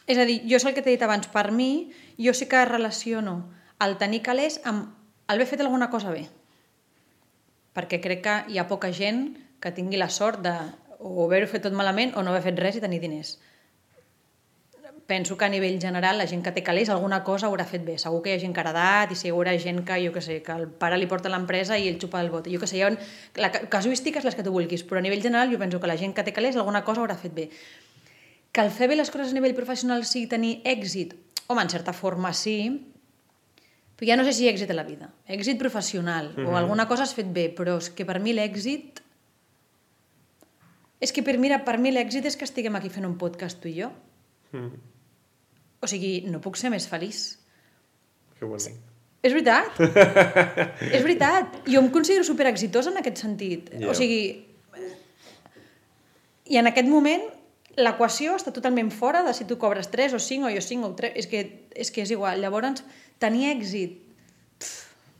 És 0.08 0.16
a 0.16 0.24
dir, 0.28 0.38
jo 0.48 0.56
és 0.56 0.64
el 0.64 0.74
que 0.76 0.84
t'he 0.84 0.94
dit 0.94 1.04
abans, 1.04 1.28
per 1.32 1.50
mi, 1.52 1.90
jo 2.16 2.32
sí 2.36 2.48
que 2.48 2.64
relaciono 2.68 3.40
el 3.84 3.98
tenir 4.00 4.22
calés 4.24 4.60
amb 4.64 4.94
el 5.28 5.36
haver 5.36 5.48
fet 5.50 5.60
alguna 5.60 5.90
cosa 5.92 6.12
bé. 6.14 6.24
Perquè 7.76 8.00
crec 8.04 8.24
que 8.24 8.36
hi 8.48 8.56
ha 8.60 8.68
poca 8.70 8.88
gent 8.96 9.34
que 9.60 9.72
tingui 9.72 9.98
la 9.98 10.08
sort 10.08 10.40
de 10.44 10.54
o 10.98 11.26
haver-ho 11.26 11.46
fet 11.46 11.62
tot 11.62 11.72
malament 11.72 12.16
o 12.16 12.22
no 12.22 12.30
haver 12.30 12.42
fet 12.50 12.58
res 12.58 12.76
i 12.76 12.82
tenir 12.82 13.00
diners 13.00 13.38
penso 15.08 15.38
que 15.38 15.46
a 15.46 15.48
nivell 15.48 15.80
general 15.80 16.18
la 16.18 16.26
gent 16.28 16.42
que 16.44 16.52
té 16.52 16.60
calés 16.62 16.90
alguna 16.92 17.22
cosa 17.24 17.48
haurà 17.48 17.64
fet 17.64 17.80
bé. 17.80 17.94
Segur 17.96 18.20
que 18.20 18.28
hi 18.28 18.36
ha 18.36 18.40
gent 18.42 18.52
que 18.52 18.60
ha 18.60 18.64
heredat 18.66 19.14
i 19.14 19.16
segur 19.16 19.46
hi 19.48 19.54
ha 19.54 19.62
gent 19.62 19.80
que, 19.88 19.96
jo 20.04 20.12
que 20.12 20.20
sé, 20.20 20.42
que 20.44 20.52
el 20.52 20.66
pare 20.68 20.98
li 21.00 21.08
porta 21.08 21.32
l'empresa 21.32 21.78
i 21.80 21.88
ell 21.88 21.96
xupa 22.02 22.20
el 22.20 22.28
bot. 22.28 22.50
Jo 22.52 22.60
que 22.60 22.68
sé, 22.68 22.76
hi 22.76 22.84
ha 22.84 22.90
la 23.40 23.48
casuística 23.72 24.20
és 24.20 24.28
les 24.28 24.36
que 24.36 24.44
tu 24.44 24.52
vulguis, 24.52 24.84
però 24.84 25.00
a 25.00 25.04
nivell 25.06 25.24
general 25.24 25.48
jo 25.48 25.62
penso 25.62 25.80
que 25.80 25.88
la 25.88 25.96
gent 25.96 26.12
que 26.12 26.26
té 26.28 26.36
calés 26.36 26.60
alguna 26.60 26.84
cosa 26.84 27.00
haurà 27.00 27.16
fet 27.16 27.32
bé. 27.32 27.48
Que 28.52 28.66
el 28.66 28.68
fer 28.68 28.90
bé 28.92 29.00
les 29.00 29.08
coses 29.08 29.32
a 29.32 29.38
nivell 29.38 29.56
professional 29.56 30.04
sigui 30.04 30.28
tenir 30.28 30.52
èxit, 30.76 31.16
home, 31.46 31.64
en 31.64 31.72
certa 31.72 31.96
forma 31.96 32.36
sí, 32.36 32.58
però 33.96 34.12
ja 34.12 34.20
no 34.20 34.28
sé 34.28 34.36
si 34.36 34.52
èxit 34.52 34.76
a 34.76 34.76
la 34.76 34.84
vida. 34.84 35.08
Èxit 35.24 35.56
professional, 35.56 36.34
mm 36.34 36.36
-hmm. 36.36 36.48
o 36.48 36.50
mhm. 36.50 36.56
alguna 36.60 36.86
cosa 36.86 37.08
has 37.08 37.14
fet 37.14 37.32
bé, 37.32 37.48
però 37.48 37.78
és 37.78 37.88
que 37.88 38.04
per 38.04 38.20
mi 38.20 38.36
l'èxit... 38.36 39.07
És 41.00 41.14
que 41.14 41.22
per, 41.22 41.36
mira, 41.38 41.60
per 41.64 41.78
mi 41.78 41.92
l'èxit 41.94 42.26
és 42.26 42.36
que 42.36 42.46
estiguem 42.48 42.74
aquí 42.76 42.90
fent 42.90 43.06
un 43.06 43.18
podcast 43.18 43.60
tu 43.62 43.70
i 43.70 43.76
jo. 43.80 43.92
Mm 44.52 44.96
o 45.80 45.86
sigui, 45.86 46.22
no 46.26 46.42
puc 46.42 46.58
ser 46.58 46.72
més 46.74 46.88
feliç. 46.90 47.38
Que 48.38 48.46
bonic. 48.46 48.76
És 49.22 49.34
veritat. 49.34 49.78
és 50.96 51.02
veritat. 51.02 51.58
Jo 51.66 51.82
em 51.82 51.90
considero 51.94 52.26
super 52.26 52.48
exitosa 52.50 52.92
en 52.92 53.00
aquest 53.00 53.22
sentit. 53.22 53.70
Yeah. 53.74 53.90
O 53.90 53.96
sigui, 53.98 54.22
i 56.48 56.58
en 56.58 56.70
aquest 56.70 56.88
moment 56.90 57.26
l'equació 57.78 58.34
està 58.38 58.50
totalment 58.54 58.90
fora 58.94 59.22
de 59.26 59.34
si 59.36 59.46
tu 59.46 59.58
cobres 59.60 59.90
3 59.92 60.16
o 60.18 60.22
5 60.22 60.48
o 60.48 60.52
jo 60.54 60.62
5 60.64 60.90
o 60.90 60.94
3. 60.98 61.14
És 61.18 61.30
que 61.30 61.44
és, 61.74 61.92
que 61.94 62.02
és 62.02 62.14
igual. 62.14 62.42
Llavors, 62.42 62.82
tenir 63.22 63.52
èxit 63.52 63.98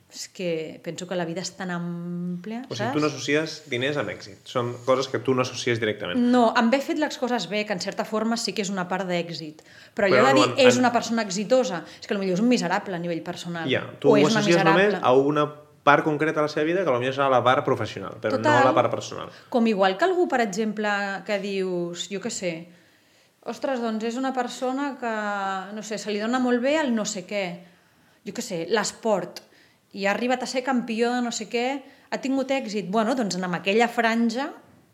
és 0.09 0.25
que 0.33 0.79
penso 0.83 1.05
que 1.05 1.13
la 1.15 1.25
vida 1.25 1.43
és 1.45 1.51
tan 1.53 1.69
àmplia, 1.69 2.63
O 2.65 2.73
sigui, 2.73 2.79
saps? 2.79 2.95
tu 2.95 3.01
no 3.03 3.07
associes 3.11 3.55
diners 3.69 3.97
amb 4.01 4.09
èxit. 4.09 4.41
Són 4.49 4.71
coses 4.85 5.07
que 5.07 5.21
tu 5.21 5.35
no 5.37 5.43
associes 5.45 5.77
directament. 5.81 6.17
No, 6.33 6.47
amb 6.49 6.73
haver 6.73 6.81
fet 6.81 6.97
les 6.97 7.17
coses 7.21 7.45
bé, 7.49 7.61
que 7.65 7.75
en 7.77 7.81
certa 7.83 8.05
forma 8.09 8.37
sí 8.37 8.55
que 8.57 8.63
és 8.65 8.71
una 8.73 8.87
part 8.89 9.05
d'èxit. 9.05 9.61
Però, 9.93 10.07
Però 10.07 10.09
allò 10.09 10.27
de 10.31 10.33
dir, 10.39 10.47
en, 10.49 10.67
és 10.67 10.79
una 10.81 10.91
persona 10.91 11.21
exitosa, 11.21 11.83
és 12.01 12.07
que 12.07 12.17
potser 12.17 12.33
és 12.33 12.41
un 12.41 12.49
miserable 12.49 12.97
a 12.97 13.01
nivell 13.01 13.21
personal. 13.21 13.69
Ja, 13.69 13.83
tu 14.01 14.09
o 14.09 14.17
ho 14.17 14.25
associes 14.25 14.63
només 14.65 14.97
a 14.97 15.13
una 15.13 15.45
part 15.83 16.03
concreta 16.03 16.41
de 16.41 16.47
la 16.47 16.51
seva 16.51 16.65
vida 16.65 16.83
que 16.83 16.91
potser 16.95 17.13
serà 17.13 17.29
la 17.29 17.43
part 17.45 17.63
professional, 17.65 18.17
però 18.21 18.39
Total, 18.39 18.63
no 18.63 18.71
la 18.71 18.75
part 18.75 18.89
personal. 18.91 19.29
Com 19.53 19.67
igual 19.69 19.97
que 19.97 20.05
algú, 20.09 20.25
per 20.27 20.41
exemple, 20.41 20.89
que 21.25 21.37
dius, 21.37 22.07
jo 22.09 22.21
què 22.23 22.31
sé, 22.33 22.53
ostres, 23.45 23.77
doncs 23.81 24.09
és 24.09 24.17
una 24.17 24.33
persona 24.33 24.95
que, 24.97 25.13
no 25.75 25.85
sé, 25.85 26.01
se 26.01 26.09
li 26.09 26.19
dona 26.21 26.41
molt 26.41 26.61
bé 26.65 26.79
el 26.81 26.95
no 26.95 27.05
sé 27.05 27.27
què, 27.29 27.43
jo 28.25 28.33
què 28.33 28.41
sé, 28.45 28.65
l'esport, 28.73 29.43
i 29.93 30.05
ha 30.05 30.11
arribat 30.13 30.43
a 30.43 30.49
ser 30.49 30.63
campió 30.65 31.13
de 31.15 31.21
no 31.25 31.31
sé 31.33 31.47
què, 31.49 31.81
ha 32.09 32.21
tingut 32.21 32.51
èxit. 32.53 32.89
Bueno, 32.91 33.15
doncs 33.17 33.37
en 33.37 33.45
aquella 33.47 33.89
franja, 33.89 34.49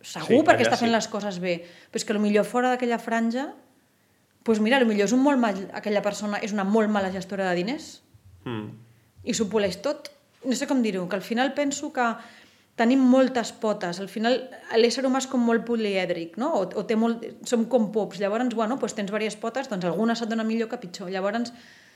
segur 0.05 0.41
sí, 0.41 0.45
perquè 0.47 0.65
està 0.67 0.79
fent 0.79 0.91
sí. 0.91 0.95
les 0.95 1.09
coses 1.11 1.39
bé, 1.43 1.57
però 1.91 2.01
és 2.01 2.07
que 2.07 2.17
millor 2.19 2.47
fora 2.47 2.71
d'aquella 2.73 2.99
franja, 3.01 3.49
doncs 4.45 4.61
mira, 4.63 4.79
millor 4.85 5.09
és 5.09 5.15
un 5.15 5.23
molt 5.25 5.41
mal, 5.41 5.59
aquella 5.73 6.03
persona 6.05 6.39
és 6.45 6.53
una 6.53 6.67
molt 6.67 6.91
mala 6.91 7.11
gestora 7.11 7.49
de 7.49 7.55
diners 7.57 7.89
mm. 8.45 8.65
i 9.25 9.35
s'ho 9.35 9.49
poleix 9.51 9.81
tot. 9.83 10.11
No 10.45 10.53
sé 10.53 10.67
com 10.69 10.83
dir-ho, 10.85 11.07
que 11.09 11.17
al 11.17 11.25
final 11.25 11.55
penso 11.57 11.89
que 11.91 12.05
tenim 12.77 13.01
moltes 13.01 13.49
potes. 13.57 13.97
Al 14.03 14.11
final, 14.11 14.35
l'ésser 14.77 15.01
humà 15.07 15.23
és 15.23 15.27
com 15.31 15.41
molt 15.41 15.63
polièdric, 15.65 16.35
no? 16.37 16.51
O, 16.59 16.65
o 16.77 16.83
té 16.85 16.97
molt... 16.99 17.23
som 17.49 17.63
com 17.71 17.87
pops. 17.95 18.19
Llavors, 18.21 18.53
bueno, 18.53 18.77
doncs 18.77 18.93
tens 18.93 19.09
diverses 19.09 19.39
potes, 19.41 19.71
doncs 19.71 19.87
alguna 19.89 20.13
se't 20.13 20.29
dona 20.29 20.45
millor 20.45 20.69
que 20.69 20.77
pitjor. 20.83 21.09
Llavors, 21.09 21.55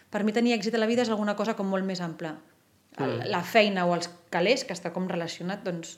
per 0.10 0.24
mi 0.26 0.34
tenir 0.34 0.56
èxit 0.58 0.74
a 0.74 0.82
la 0.82 0.90
vida 0.90 1.06
és 1.06 1.12
alguna 1.14 1.38
cosa 1.38 1.54
com 1.54 1.70
molt 1.70 1.86
més 1.86 2.02
ampla 2.02 2.34
mm. 3.06 3.30
la 3.32 3.42
feina 3.44 3.86
o 3.88 3.96
els 3.96 4.10
calés, 4.34 4.66
que 4.68 4.76
està 4.76 4.94
com 4.96 5.08
relacionat, 5.10 5.64
doncs 5.66 5.98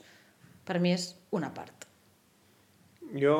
per 0.67 0.79
mi 0.79 0.93
és 0.95 1.11
una 1.35 1.51
part. 1.55 1.87
Jo, 3.17 3.35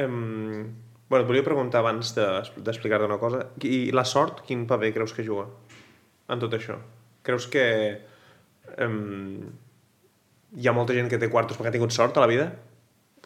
em, 0.00 0.66
bueno, 1.08 1.22
et 1.22 1.28
volia 1.28 1.46
preguntar 1.46 1.82
abans 1.84 2.14
d'explicar-te 2.16 3.04
de, 3.06 3.10
una 3.12 3.20
cosa. 3.22 3.44
I 3.62 3.92
la 3.94 4.06
sort, 4.08 4.42
quin 4.48 4.66
paper 4.66 4.92
creus 4.96 5.14
que 5.14 5.26
juga 5.26 5.46
en 6.32 6.42
tot 6.42 6.54
això? 6.58 6.80
Creus 7.26 7.46
que 7.50 7.66
em, 8.82 8.96
hi 10.56 10.68
ha 10.68 10.74
molta 10.74 10.96
gent 10.96 11.10
que 11.10 11.20
té 11.22 11.30
quartos 11.30 11.58
perquè 11.58 11.70
ha 11.70 11.76
tingut 11.76 11.94
sort 11.94 12.18
a 12.18 12.24
la 12.24 12.30
vida? 12.30 12.50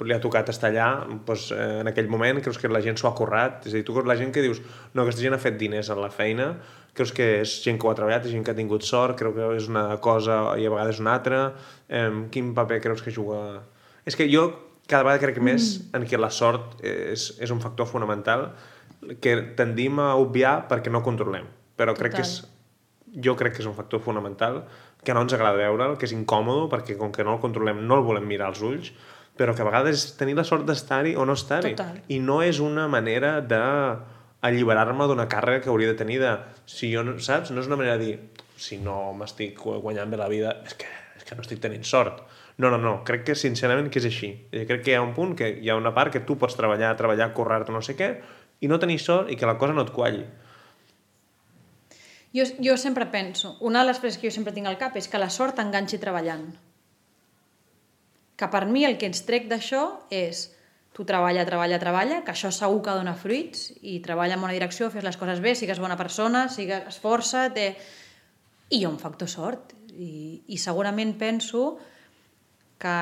Li 0.06 0.14
ha 0.14 0.20
tocat 0.22 0.48
estar 0.52 0.70
allà, 0.70 0.88
doncs, 1.26 1.50
en 1.52 1.90
aquell 1.90 2.08
moment 2.10 2.40
creus 2.44 2.58
que 2.60 2.70
la 2.70 2.82
gent 2.84 2.98
s'ho 3.00 3.08
ha 3.10 3.14
currat? 3.16 3.66
És 3.66 3.74
a 3.74 3.78
dir, 3.78 3.84
tu 3.86 3.96
la 4.06 4.16
gent 4.16 4.32
que 4.32 4.44
dius, 4.44 4.62
no, 4.94 5.02
aquesta 5.02 5.22
gent 5.24 5.36
ha 5.36 5.42
fet 5.42 5.58
diners 5.60 5.90
a 5.90 5.98
la 5.98 6.10
feina, 6.14 6.54
creus 6.96 7.12
que 7.16 7.26
és 7.42 7.58
gent 7.64 7.78
que 7.78 7.86
ho 7.86 7.92
ha 7.92 7.98
treballat, 7.98 8.26
és 8.26 8.34
gent 8.34 8.44
que 8.46 8.54
ha 8.54 8.58
tingut 8.58 8.86
sort, 8.86 9.18
creu 9.18 9.34
que 9.36 9.52
és 9.56 9.68
una 9.70 9.84
cosa 10.02 10.40
i 10.58 10.66
a 10.66 10.72
vegades 10.72 11.00
una 11.02 11.14
altra, 11.18 11.44
eh, 11.88 12.08
quin 12.32 12.54
paper 12.56 12.80
creus 12.86 13.04
que 13.04 13.14
juga? 13.14 13.60
És 14.08 14.16
que 14.16 14.28
jo 14.30 14.48
cada 14.90 15.06
vegada 15.06 15.22
crec 15.22 15.38
més 15.44 15.76
mm. 15.78 15.96
en 15.96 16.06
què 16.08 16.18
la 16.18 16.30
sort 16.34 16.80
és, 16.82 17.30
és 17.38 17.52
un 17.54 17.62
factor 17.62 17.86
fonamental 17.86 18.48
que 19.22 19.36
tendim 19.56 20.00
a 20.02 20.12
obviar 20.20 20.64
perquè 20.70 20.92
no 20.92 21.04
controlem, 21.04 21.46
però 21.78 21.94
Total. 21.94 22.02
crec 22.02 22.18
que 22.18 22.24
és, 22.26 22.34
jo 23.24 23.36
crec 23.38 23.56
que 23.56 23.62
és 23.62 23.70
un 23.70 23.76
factor 23.78 24.02
fonamental 24.02 24.64
que 25.04 25.14
no 25.16 25.22
ens 25.24 25.32
agrada 25.32 25.62
veure'l, 25.62 25.96
que 25.96 26.08
és 26.08 26.14
incòmode 26.16 26.68
perquè 26.72 26.98
com 26.98 27.14
que 27.14 27.24
no 27.24 27.38
el 27.38 27.42
controlem 27.42 27.80
no 27.86 28.00
el 28.00 28.04
volem 28.06 28.26
mirar 28.28 28.50
als 28.50 28.60
ulls, 28.66 28.92
però 29.40 29.54
que 29.56 29.64
a 29.64 29.68
vegades 29.70 30.02
tenir 30.20 30.34
la 30.36 30.44
sort 30.44 30.66
d'estar-hi 30.68 31.14
o 31.16 31.24
no 31.24 31.32
estar-hi. 31.38 31.72
I 32.12 32.18
no 32.20 32.42
és 32.44 32.58
una 32.60 32.84
manera 32.92 33.38
de 33.40 33.60
alliberar-me 34.44 35.06
d'una 35.08 35.24
càrrega 35.32 35.62
que 35.64 35.70
hauria 35.72 35.94
de 35.94 35.96
tenir 35.96 36.18
de... 36.20 36.34
Si 36.68 36.90
jo, 36.92 37.00
no, 37.06 37.16
saps? 37.24 37.48
No 37.54 37.64
és 37.64 37.70
una 37.70 37.78
manera 37.80 37.96
de 37.96 38.04
dir 38.04 38.44
si 38.60 38.76
no 38.84 39.14
m'estic 39.16 39.62
guanyant 39.64 40.12
bé 40.12 40.20
la 40.20 40.28
vida 40.28 40.52
és 40.68 40.76
que, 40.76 40.92
és 41.16 41.24
que 41.24 41.38
no 41.38 41.46
estic 41.46 41.64
tenint 41.64 41.88
sort. 41.88 42.20
No, 42.60 42.68
no, 42.68 42.76
no. 42.76 42.98
Crec 43.08 43.24
que 43.30 43.38
sincerament 43.38 43.88
que 43.88 44.02
és 44.02 44.10
així. 44.10 44.34
I 44.52 44.66
crec 44.68 44.84
que 44.84 44.92
hi 44.92 45.00
ha 45.00 45.04
un 45.06 45.16
punt 45.16 45.32
que 45.40 45.48
hi 45.56 45.72
ha 45.72 45.80
una 45.80 45.94
part 45.96 46.12
que 46.12 46.20
tu 46.28 46.36
pots 46.36 46.60
treballar, 46.60 46.92
treballar, 47.00 47.32
currar-te, 47.32 47.72
no 47.72 47.80
sé 47.80 47.96
què, 47.96 48.12
i 48.60 48.68
no 48.68 48.76
tenir 48.82 49.00
sort 49.00 49.32
i 49.32 49.40
que 49.40 49.48
la 49.48 49.56
cosa 49.56 49.72
no 49.72 49.88
et 49.88 49.96
qualli. 49.96 50.26
Jo, 52.36 52.44
jo 52.60 52.76
sempre 52.76 53.08
penso, 53.08 53.56
una 53.64 53.80
de 53.80 53.88
les 53.88 54.04
frases 54.04 54.20
que 54.20 54.28
jo 54.28 54.36
sempre 54.36 54.52
tinc 54.52 54.68
al 54.68 54.76
cap 54.78 55.00
és 55.00 55.08
que 55.08 55.18
la 55.18 55.32
sort 55.32 55.56
t'enganxi 55.56 55.98
treballant. 55.98 56.50
Que 58.40 58.48
per 58.48 58.64
mi 58.66 58.86
el 58.88 58.96
que 58.96 59.10
ens 59.10 59.20
trec 59.28 59.50
d'això 59.50 59.84
és 60.08 60.46
tu 60.96 61.04
treballa, 61.06 61.44
treballa, 61.46 61.78
treballa, 61.78 62.20
que 62.24 62.32
això 62.32 62.50
segur 62.52 62.80
que 62.84 62.94
dona 62.96 63.14
fruits 63.14 63.68
i 63.86 63.98
treballa 64.04 64.38
en 64.38 64.44
una 64.44 64.56
direcció, 64.56 64.88
fes 64.90 65.04
les 65.06 65.18
coses 65.20 65.42
bé, 65.44 65.54
sigues 65.54 65.80
bona 65.82 65.98
persona, 66.00 66.48
sigues, 66.52 66.88
esforça't... 66.94 67.58
Eh... 67.60 67.74
I 68.70 68.78
hi 68.78 68.84
ha 68.86 68.90
un 68.90 69.00
factor 69.02 69.26
sort. 69.28 69.72
I, 69.90 70.42
I 70.54 70.58
segurament 70.62 71.16
penso 71.18 71.74
que... 72.78 72.96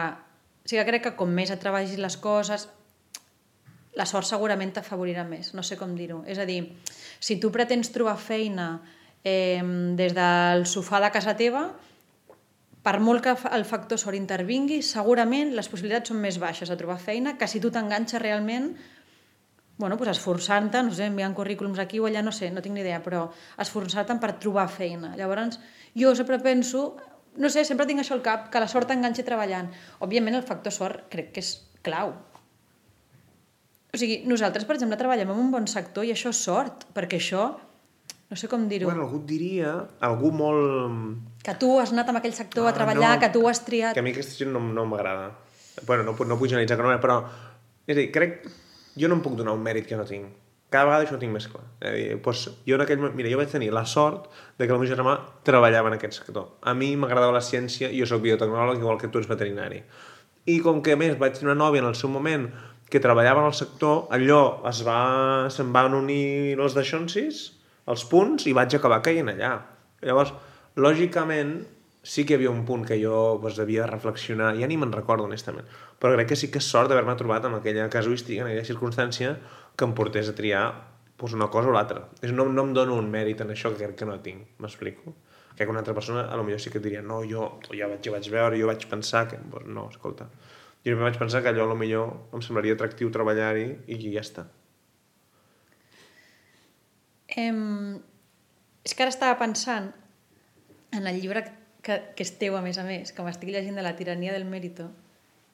O 0.65 0.69
sigui, 0.69 0.85
crec 0.85 1.07
que 1.07 1.15
com 1.17 1.31
més 1.33 1.53
et 1.53 1.61
treballis 1.61 1.97
les 2.01 2.17
coses, 2.21 2.67
la 3.97 4.07
sort 4.07 4.29
segurament 4.29 4.73
t'afavorirà 4.77 5.25
més, 5.25 5.53
no 5.57 5.65
sé 5.65 5.79
com 5.81 5.95
dir-ho. 5.97 6.21
És 6.29 6.39
a 6.39 6.47
dir, 6.49 6.61
si 7.19 7.39
tu 7.41 7.51
pretens 7.55 7.91
trobar 7.95 8.19
feina 8.21 8.69
eh, 9.25 9.63
des 9.99 10.15
del 10.17 10.67
sofà 10.71 11.01
de 11.03 11.11
casa 11.15 11.35
teva, 11.39 11.65
per 12.89 13.03
molt 13.05 13.21
que 13.21 13.35
el 13.53 13.67
factor 13.69 14.01
sort 14.01 14.17
intervingui, 14.17 14.79
segurament 14.81 15.51
les 15.53 15.67
possibilitats 15.69 16.09
són 16.09 16.23
més 16.23 16.39
baixes 16.41 16.71
de 16.73 16.77
trobar 16.81 16.97
feina 17.03 17.35
que 17.37 17.49
si 17.51 17.61
tu 17.61 17.69
t'enganxes 17.75 18.23
realment 18.23 18.71
bueno, 19.79 19.99
pues 19.99 20.11
esforçant-te, 20.11 20.81
no 20.83 20.95
sé, 20.97 21.05
enviant 21.07 21.37
currículums 21.37 21.79
aquí 21.79 22.01
o 22.01 22.09
allà, 22.09 22.23
no 22.25 22.33
sé, 22.35 22.49
no 22.51 22.65
tinc 22.65 22.75
ni 22.75 22.83
idea, 22.83 22.99
però 23.05 23.29
esforçar-te 23.63 24.17
per 24.19 24.33
trobar 24.43 24.67
feina. 24.73 25.13
Llavors, 25.21 25.61
jo 25.95 26.15
sempre 26.19 26.41
penso, 26.43 26.97
no 27.39 27.53
sé, 27.53 27.63
sempre 27.69 27.87
tinc 27.87 28.03
això 28.03 28.17
al 28.17 28.25
cap, 28.25 28.49
que 28.51 28.65
la 28.65 28.67
sort 28.73 28.91
t'enganxi 28.91 29.23
treballant. 29.29 29.71
Òbviament, 30.03 30.41
el 30.41 30.49
factor 30.49 30.75
sort 30.75 31.07
crec 31.13 31.31
que 31.37 31.45
és 31.45 31.53
clau. 31.87 32.11
O 33.95 34.01
sigui, 34.01 34.25
nosaltres, 34.27 34.67
per 34.67 34.81
exemple, 34.81 34.99
treballem 34.99 35.31
en 35.31 35.45
un 35.45 35.55
bon 35.55 35.71
sector 35.71 36.09
i 36.09 36.11
això 36.17 36.35
és 36.35 36.43
sort, 36.49 36.89
perquè 36.97 37.23
això 37.23 37.47
no 38.29 38.37
sé 38.37 38.51
com 38.51 38.67
dir-ho. 38.69 38.91
Bueno, 38.91 39.07
algú 39.07 39.23
diria, 39.29 39.77
algú 40.05 40.35
molt... 40.35 41.28
Que 41.45 41.55
tu 41.61 41.71
has 41.81 41.93
anat 41.95 42.09
amb 42.11 42.19
aquell 42.21 42.35
sector 42.35 42.67
ah, 42.67 42.73
a 42.73 42.77
treballar, 42.77 43.15
no, 43.17 43.21
que 43.23 43.29
tu 43.35 43.45
has 43.49 43.61
triat... 43.65 43.95
Que 43.95 44.03
a 44.03 44.07
mi 44.07 44.11
aquesta 44.15 44.35
gent 44.43 44.51
no, 44.53 44.61
no 44.61 44.85
m'agrada. 44.91 45.31
Bueno, 45.87 46.03
no, 46.09 46.13
no 46.13 46.37
puc 46.41 46.49
generalitzar 46.51 46.77
que 46.81 46.85
no, 46.89 46.97
però 47.03 47.21
És 47.89 47.95
a 47.97 48.01
dir, 48.01 48.11
crec... 48.13 48.43
Jo 48.99 49.09
no 49.09 49.15
em 49.17 49.23
puc 49.23 49.37
donar 49.39 49.55
un 49.55 49.63
mèrit 49.63 49.87
que 49.87 49.97
no 49.97 50.05
tinc. 50.05 50.27
Cada 50.69 50.85
vegada 50.85 51.05
això 51.07 51.15
ho 51.17 51.21
tinc 51.23 51.33
més 51.33 51.47
clar. 51.49 51.63
És 51.81 51.89
a 51.89 51.93
dir, 51.95 52.09
doncs, 52.21 52.41
jo 52.67 52.75
en 52.77 52.83
aquell... 52.85 52.99
moment- 53.01 53.15
Mira, 53.17 53.31
jo 53.33 53.39
vaig 53.41 53.49
tenir 53.53 53.71
la 53.73 53.85
sort 53.89 54.27
de 54.59 54.67
que 54.67 54.75
el 54.75 54.81
meu 54.83 54.91
germà 54.91 55.15
treballava 55.47 55.89
en 55.89 55.97
aquest 55.97 56.19
sector. 56.19 56.51
A 56.67 56.75
mi 56.77 56.91
m'agradava 57.01 57.33
la 57.39 57.41
ciència 57.47 57.89
i 57.95 58.03
jo 58.03 58.09
sóc 58.11 58.21
biotecnòleg 58.27 58.83
igual 58.83 58.99
que 59.01 59.09
tu 59.09 59.23
ets 59.23 59.31
veterinari. 59.31 59.81
I 60.51 60.59
com 60.65 60.83
que 60.85 60.97
més 60.99 61.17
vaig 61.21 61.39
tenir 61.39 61.53
una 61.53 61.57
nòvia 61.63 61.81
en 61.85 61.89
el 61.93 61.97
seu 61.97 62.11
moment 62.13 62.49
que 62.91 63.01
treballava 63.05 63.41
en 63.47 63.49
el 63.53 63.57
sector, 63.57 64.07
allò 64.13 64.43
es 64.69 64.83
va... 64.85 64.99
se'n 65.55 65.73
van 65.73 65.95
unir 65.97 66.59
els 66.59 66.75
deixonsis, 66.77 67.41
els 67.89 68.05
punts, 68.11 68.45
i 68.49 68.55
vaig 68.57 68.75
acabar 68.77 69.01
caient 69.05 69.29
allà. 69.33 69.55
Llavors, 70.05 70.35
lògicament, 70.79 71.59
sí 72.03 72.25
que 72.25 72.35
hi 72.35 72.39
havia 72.39 72.51
un 72.51 72.65
punt 72.65 72.85
que 72.89 72.97
jo 73.01 73.39
doncs, 73.43 73.59
havia 73.61 73.85
de 73.85 73.91
reflexionar, 73.91 74.55
ja 74.57 74.69
ni 74.71 74.79
me'n 74.81 74.95
recordo, 74.95 75.27
honestament, 75.27 75.67
però 76.01 76.15
crec 76.15 76.31
que 76.33 76.39
sí 76.41 76.51
que 76.53 76.63
és 76.63 76.69
sort 76.73 76.89
d'haver-me 76.89 77.17
trobat 77.21 77.49
en 77.49 77.59
aquella 77.59 77.89
casuística, 77.93 78.45
en 78.45 78.53
aquella 78.53 78.69
circumstància, 78.69 79.35
que 79.77 79.89
em 79.89 79.95
portés 79.99 80.31
a 80.31 80.37
triar 80.39 80.63
doncs, 81.19 81.35
una 81.35 81.51
cosa 81.53 81.73
o 81.73 81.75
l'altra. 81.75 82.07
No, 82.33 82.47
no 82.49 82.65
em 82.65 82.73
dono 82.77 82.97
un 82.97 83.11
mèrit 83.11 83.43
en 83.43 83.51
això 83.55 83.75
que 83.75 83.83
crec 83.83 83.99
que 84.01 84.09
no 84.09 84.21
tinc, 84.25 84.55
m'explico? 84.63 85.17
Crec 85.59 85.67
que 85.67 85.75
una 85.75 85.83
altra 85.83 85.95
persona 85.95 86.29
a 86.31 86.39
lo 86.39 86.47
millor 86.47 86.63
sí 86.63 86.71
que 86.71 86.79
diria 86.79 87.03
no, 87.03 87.25
jo 87.27 87.59
ja 87.75 87.91
vaig, 87.91 88.01
ja 88.05 88.15
vaig 88.15 88.31
veure, 88.31 88.59
jo 88.61 88.71
vaig 88.71 88.87
pensar 88.89 89.27
que... 89.29 89.41
Doncs 89.43 89.67
no, 89.75 89.89
escolta, 89.91 90.31
jo 90.87 90.95
vaig 91.03 91.19
pensar 91.19 91.43
que 91.43 91.51
allò 91.51 91.67
a 91.67 91.73
lo 91.73 91.77
millor 91.77 92.31
em 92.33 92.45
semblaria 92.47 92.79
atractiu 92.79 93.11
treballar-hi 93.11 93.67
i 93.91 93.99
ja 94.07 94.23
està. 94.23 94.47
Em... 97.37 97.99
És 98.87 98.95
que 98.95 99.05
ara 99.05 99.13
estava 99.13 99.35
pensant 99.37 99.91
en 100.93 101.07
el 101.07 101.21
llibre 101.21 101.45
que, 101.83 101.99
que 102.17 102.23
és 102.25 102.33
teu, 102.39 102.57
a 102.57 102.63
més 102.65 102.79
a 102.79 102.85
més, 102.85 103.13
que 103.13 103.23
m'estic 103.23 103.51
llegint 103.53 103.77
de 103.79 103.83
la 103.85 103.95
tirania 103.97 104.33
del 104.33 104.45
mèrito, 104.49 104.89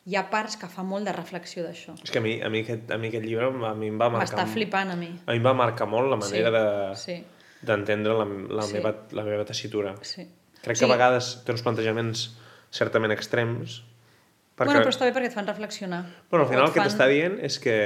hi 0.07 0.17
ha 0.17 0.27
parts 0.31 0.57
que 0.61 0.69
fa 0.69 0.83
molt 0.85 1.07
de 1.09 1.13
reflexió 1.17 1.65
d'això. 1.65 1.95
És 2.05 2.11
que 2.13 2.19
a 2.21 2.25
mi, 2.25 2.37
a 2.45 2.51
mi, 2.53 2.61
aquest, 2.65 2.91
a 2.93 2.99
mi 3.01 3.09
aquest 3.09 3.25
llibre 3.25 3.47
a 3.49 3.75
mi 3.75 3.89
em 3.89 3.99
va 4.01 4.11
marcar... 4.13 4.37
M'està 4.37 4.47
flipant 4.53 4.91
a 4.93 4.97
mi. 5.01 5.09
A 5.25 5.31
mi 5.33 5.41
em 5.41 5.47
va 5.47 5.55
marcar 5.57 5.87
molt 5.89 6.11
la 6.13 6.19
manera 6.21 6.51
Sí, 6.51 7.15
de 7.17 7.23
sí. 7.23 7.65
d'entendre 7.65 8.13
la, 8.19 8.27
la, 8.61 8.63
Sí. 8.69 8.75
meva, 8.79 8.95
la 9.13 9.25
meva 9.25 9.45
tessitura. 9.49 9.95
Sí. 10.03 10.27
Crec 10.65 10.77
O 10.77 10.81
que 10.81 10.85
a 10.91 10.95
vegades 10.97 11.31
té 11.45 11.53
uns 11.53 11.63
plantejaments 11.65 12.27
certament 12.75 13.13
extrems, 13.13 13.83
perquè... 14.57 14.69
Bueno, 14.71 14.81
però 14.85 14.93
està 14.93 15.05
bé 15.09 15.13
perquè 15.17 15.29
et 15.33 15.35
fan 15.37 15.47
reflexionar. 15.49 16.05
Bueno, 16.31 16.45
al 16.45 16.51
final 16.53 16.67
el 16.69 16.73
que 16.73 16.81
fan- 16.81 16.89
t'està 16.91 17.09
dient 17.09 17.39
és 17.45 17.59
que, 17.61 17.77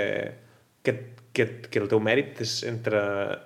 que, 0.82 0.94
que, 1.38 1.46
que 1.70 1.79
el 1.81 1.87
teu 1.88 2.01
mèrit 2.03 2.40
és 2.42 2.57
entre 2.68 3.01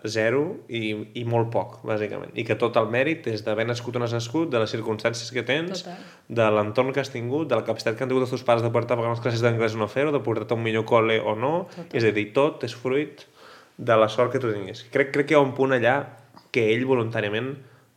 0 0.09 0.41
i, 0.73 0.81
i 1.21 1.25
molt 1.29 1.51
poc, 1.53 1.79
bàsicament. 1.87 2.33
I 2.41 2.45
que 2.49 2.57
tot 2.59 2.77
el 2.81 2.89
mèrit 2.93 3.27
és 3.31 3.45
d'haver 3.45 3.67
nascut 3.69 3.97
on 4.01 4.07
has 4.07 4.15
nascut, 4.17 4.49
de 4.53 4.59
les 4.63 4.73
circumstàncies 4.73 5.31
que 5.37 5.45
tens, 5.47 5.85
Total. 5.85 5.99
de 6.41 6.49
l'entorn 6.57 6.93
que 6.97 7.05
has 7.05 7.13
tingut, 7.13 7.47
de 7.53 7.59
la 7.61 7.67
capacitat 7.69 7.99
que 7.99 8.07
han 8.07 8.11
tingut 8.13 8.25
els 8.27 8.33
teus 8.35 8.45
pares 8.49 8.65
de 8.65 8.71
poder-te 8.73 8.97
pagar 8.97 9.13
unes 9.13 9.21
classes 9.25 9.45
d'anglès 9.45 9.77
o 9.77 9.83
no 9.85 9.89
fer-ho, 9.93 10.11
de 10.17 10.23
portar-te 10.25 10.57
a 10.57 10.59
un 10.59 10.65
millor 10.65 10.87
col·le 10.89 11.21
o 11.21 11.37
no. 11.37 11.53
Total. 11.77 11.93
És 12.01 12.09
a 12.09 12.13
dir, 12.17 12.31
tot 12.37 12.65
és 12.67 12.75
fruit 12.75 13.27
de 13.79 13.97
la 14.01 14.09
sort 14.09 14.33
que 14.33 14.41
tu 14.43 14.51
tinguis. 14.53 14.85
Crec, 14.93 15.13
crec 15.15 15.29
que 15.31 15.37
hi 15.37 15.41
ha 15.41 15.45
un 15.45 15.53
punt 15.57 15.73
allà 15.77 15.97
que 16.53 16.67
ell 16.75 16.85
voluntàriament 16.89 17.53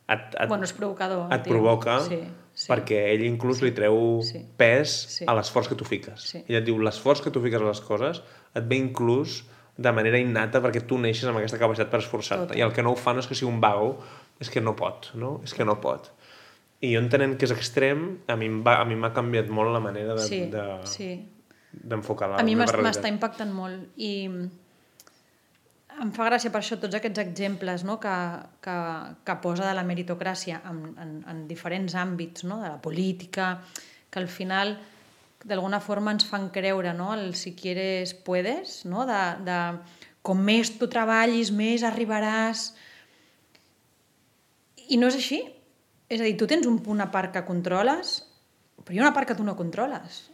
et, 0.08 0.36
et, 0.38 0.47
Bueno, 0.47 0.63
és 0.67 0.73
provocador. 0.73 1.25
et 1.34 1.43
provoca 1.47 1.99
Sí, 2.05 2.19
sí. 2.53 2.67
perquè 2.69 3.01
ell 3.15 3.23
inclús 3.25 3.62
li 3.65 3.71
treu 3.75 4.21
Sí. 4.23 4.43
pes 4.58 4.93
Sí. 5.17 5.25
a 5.27 5.34
l'esforç 5.36 5.67
que 5.71 5.75
tu 5.75 5.84
fiques. 5.84 6.21
Sí. 6.31 6.43
Ell 6.47 6.62
et 6.62 6.65
diu, 6.67 6.77
l'esforç 6.79 7.21
que 7.25 7.31
tu 7.34 7.41
fiques 7.43 7.60
a 7.62 7.65
les 7.65 7.81
coses 7.81 8.21
et 8.55 8.63
ve 8.69 8.77
inclús 8.77 9.43
de 9.77 9.91
manera 9.91 10.19
innata 10.21 10.61
perquè 10.63 10.85
tu 10.88 10.97
neixes 11.01 11.27
amb 11.27 11.41
aquesta 11.41 11.59
capacitat 11.59 11.91
per 11.91 11.99
esforçar-te. 11.99 12.55
I 12.57 12.63
el 12.63 12.71
que 12.75 12.83
no 12.85 12.93
ho 12.95 12.99
fa 12.99 13.13
no 13.13 13.23
és 13.23 13.27
que 13.27 13.35
sigui 13.35 13.51
un 13.51 13.59
vago, 13.63 13.95
és 14.39 14.51
que 14.51 14.63
no 14.63 14.75
pot, 14.75 15.11
no? 15.19 15.39
És 15.43 15.53
que 15.55 15.67
no 15.67 15.77
pot. 15.83 16.11
I 16.83 16.93
jo 16.93 17.01
entenent 17.03 17.38
que 17.39 17.47
és 17.47 17.53
extrem, 17.55 18.05
a 18.27 18.35
mi 18.38 18.49
m'ha 18.51 19.13
canviat 19.15 19.49
molt 19.51 19.73
la 19.73 19.81
manera 19.83 20.15
de, 20.15 20.27
Sí, 20.27 20.45
de, 20.51 20.65
sí. 20.88 21.09
d'enfocar 21.71 22.29
la 22.29 22.39
A 22.39 22.47
mi 22.47 22.55
m'està 22.55 23.11
impactant 23.11 23.51
molt 23.51 23.99
i 23.99 24.13
em 26.03 26.11
fa 26.11 26.25
gràcia 26.27 26.51
per 26.51 26.59
això 26.59 26.75
tots 26.79 26.97
aquests 26.97 27.21
exemples 27.23 27.85
no, 27.88 27.97
que, 28.03 28.15
que, 28.63 28.75
que 29.27 29.35
posa 29.43 29.67
de 29.69 29.75
la 29.77 29.85
meritocràcia 29.88 30.59
en, 30.67 30.81
en, 30.99 31.13
en 31.31 31.45
diferents 31.47 31.95
àmbits, 31.95 32.43
no, 32.43 32.59
de 32.63 32.73
la 32.73 32.81
política, 32.83 33.53
que 34.11 34.19
al 34.19 34.27
final 34.27 34.75
d'alguna 35.45 35.79
forma 35.84 36.13
ens 36.15 36.25
fan 36.27 36.49
creure 36.53 36.93
no, 36.97 37.13
el 37.13 37.36
si 37.38 37.53
quieres 37.58 38.13
puedes, 38.13 38.84
no, 38.89 39.05
de, 39.10 39.21
de 39.45 39.60
com 40.25 40.41
més 40.41 40.73
tu 40.79 40.89
treballis, 40.91 41.53
més 41.53 41.86
arribaràs... 41.86 42.71
I 44.86 44.99
no 45.01 45.10
és 45.10 45.15
així. 45.17 45.39
És 46.13 46.21
a 46.21 46.25
dir, 46.27 46.36
tu 46.38 46.45
tens 46.45 46.67
un, 46.69 46.77
una 46.93 47.10
part 47.13 47.31
que 47.34 47.41
controles, 47.47 48.19
però 48.84 48.93
hi 48.93 49.01
ha 49.01 49.05
una 49.08 49.15
part 49.15 49.31
que 49.31 49.38
tu 49.38 49.45
no 49.45 49.58
controles 49.58 50.25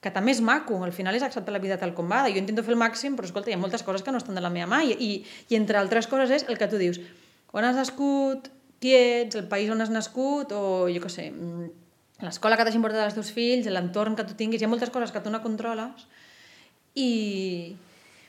que 0.00 0.10
també 0.14 0.30
és 0.30 0.40
maco, 0.44 0.76
al 0.86 0.92
final 0.94 1.16
és 1.18 1.24
acceptar 1.26 1.52
la 1.54 1.62
vida 1.62 1.78
tal 1.78 1.90
com 1.94 2.10
va, 2.10 2.22
jo 2.30 2.38
intento 2.38 2.62
fer 2.62 2.74
el 2.76 2.78
màxim, 2.78 3.16
però 3.18 3.26
escolta, 3.26 3.50
hi 3.50 3.56
ha 3.56 3.58
moltes 3.58 3.82
coses 3.82 4.04
que 4.06 4.14
no 4.14 4.20
estan 4.22 4.38
de 4.38 4.44
la 4.44 4.52
meva 4.54 4.68
mà, 4.70 4.84
i, 4.86 4.94
i, 4.94 5.08
i 5.50 5.58
entre 5.58 5.80
altres 5.80 6.06
coses 6.06 6.30
és 6.36 6.46
el 6.46 6.58
que 6.60 6.68
tu 6.70 6.78
dius, 6.78 7.00
on 7.50 7.66
has 7.66 7.74
nascut, 7.78 8.46
qui 8.78 8.94
ets, 8.94 9.34
el 9.40 9.48
país 9.50 9.70
on 9.74 9.82
has 9.82 9.90
nascut, 9.90 10.54
o 10.54 10.86
jo 10.92 11.02
què 11.02 11.10
sé, 11.10 11.26
mm, 11.32 11.70
l'escola 12.24 12.56
que 12.58 12.64
t'hagin 12.66 12.82
portat 12.82 13.04
els 13.06 13.14
teus 13.18 13.30
fills, 13.34 13.68
l'entorn 13.70 14.16
que 14.18 14.24
tu 14.26 14.34
tinguis, 14.38 14.60
hi 14.60 14.66
ha 14.66 14.70
moltes 14.72 14.90
coses 14.90 15.12
que 15.14 15.20
tu 15.22 15.30
no 15.30 15.42
controles, 15.44 16.06
i, 16.98 17.76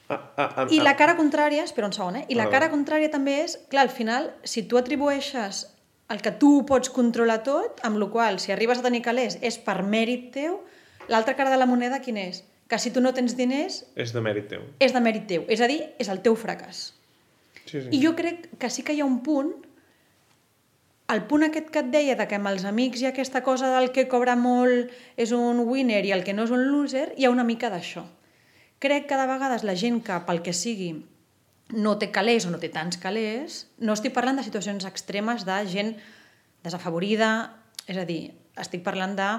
Ah, 0.09 0.17
ah, 0.37 0.53
ah, 0.63 0.67
i 0.73 0.79
ah. 0.79 0.83
la 0.83 0.95
cara 0.97 1.13
contrària, 1.17 1.63
espera 1.63 1.85
un 1.85 1.93
segon, 1.93 2.15
eh? 2.17 2.23
I 2.33 2.35
la 2.37 2.47
cara 2.49 2.71
contrària 2.71 3.11
també 3.13 3.43
és, 3.43 3.59
clar, 3.69 3.83
al 3.85 3.91
final, 3.93 4.31
si 4.41 4.63
tu 4.65 4.79
atribueixes 4.79 5.67
el 6.09 6.23
que 6.25 6.31
tu 6.41 6.63
pots 6.65 6.89
controlar 6.89 7.43
tot, 7.45 7.77
amb 7.85 7.99
la 8.01 8.07
qual 8.09 8.39
si 8.41 8.51
arribes 8.51 8.81
a 8.81 8.85
tenir 8.87 9.03
calés 9.05 9.37
és 9.45 9.59
per 9.61 9.83
mèrit 9.85 10.31
teu, 10.33 10.63
l'altra 11.13 11.35
cara 11.37 11.53
de 11.53 11.59
la 11.61 11.67
moneda 11.69 12.01
quin 12.01 12.17
és? 12.17 12.41
Que 12.69 12.79
si 12.81 12.89
tu 12.89 13.01
no 13.05 13.13
tens 13.13 13.35
diners, 13.37 13.83
És 13.95 14.13
de 14.13 14.21
mèrit 14.25 14.49
teu. 14.49 14.65
és 14.81 14.93
de 14.93 15.01
mèrit 15.01 15.27
teu. 15.29 15.45
És 15.47 15.61
a 15.61 15.69
dir, 15.69 15.83
és 16.01 16.09
el 16.09 16.23
teu 16.25 16.33
fracàs. 16.33 16.93
Sí, 17.65 17.77
sí. 17.77 17.87
I 17.93 18.01
jo 18.01 18.15
crec 18.17 18.49
que 18.57 18.69
sí 18.73 18.81
que 18.81 18.93
hi 18.97 19.01
ha 19.01 19.05
un 19.05 19.21
punt, 19.21 19.53
el 21.09 21.23
punt 21.25 21.47
aquest 21.47 21.71
que 21.73 21.81
et 21.81 21.89
deia 21.89 22.15
de 22.15 22.27
que 22.29 22.37
amb 22.37 22.51
els 22.51 22.65
amics 22.69 23.01
ha 23.03 23.11
aquesta 23.13 23.41
cosa 23.45 23.71
del 23.73 23.89
que 23.95 24.07
cobra 24.11 24.35
molt 24.37 24.91
és 25.17 25.33
un 25.33 25.63
winner 25.65 26.03
i 26.05 26.13
el 26.13 26.23
que 26.23 26.35
no 26.37 26.45
és 26.45 26.53
un 26.53 26.67
loser, 26.69 27.09
hi 27.17 27.25
ha 27.25 27.33
una 27.33 27.45
mica 27.47 27.71
d'això. 27.73 28.05
Crec 28.79 29.09
que 29.09 29.17
de 29.17 29.25
vegades 29.27 29.65
la 29.65 29.75
gent 29.75 30.03
que, 30.05 30.19
pel 30.27 30.43
que 30.45 30.53
sigui, 30.53 30.91
no 31.73 31.97
té 32.01 32.11
calés 32.13 32.45
o 32.45 32.53
no 32.53 32.59
té 32.61 32.69
tants 32.73 33.01
calés, 33.01 33.65
no 33.81 33.95
estic 33.97 34.13
parlant 34.13 34.37
de 34.39 34.45
situacions 34.45 34.85
extremes 34.85 35.45
de 35.45 35.57
gent 35.69 35.95
desafavorida, 36.63 37.31
és 37.89 37.97
a 37.97 38.05
dir, 38.05 38.29
estic 38.61 38.85
parlant 38.85 39.17
de 39.17 39.31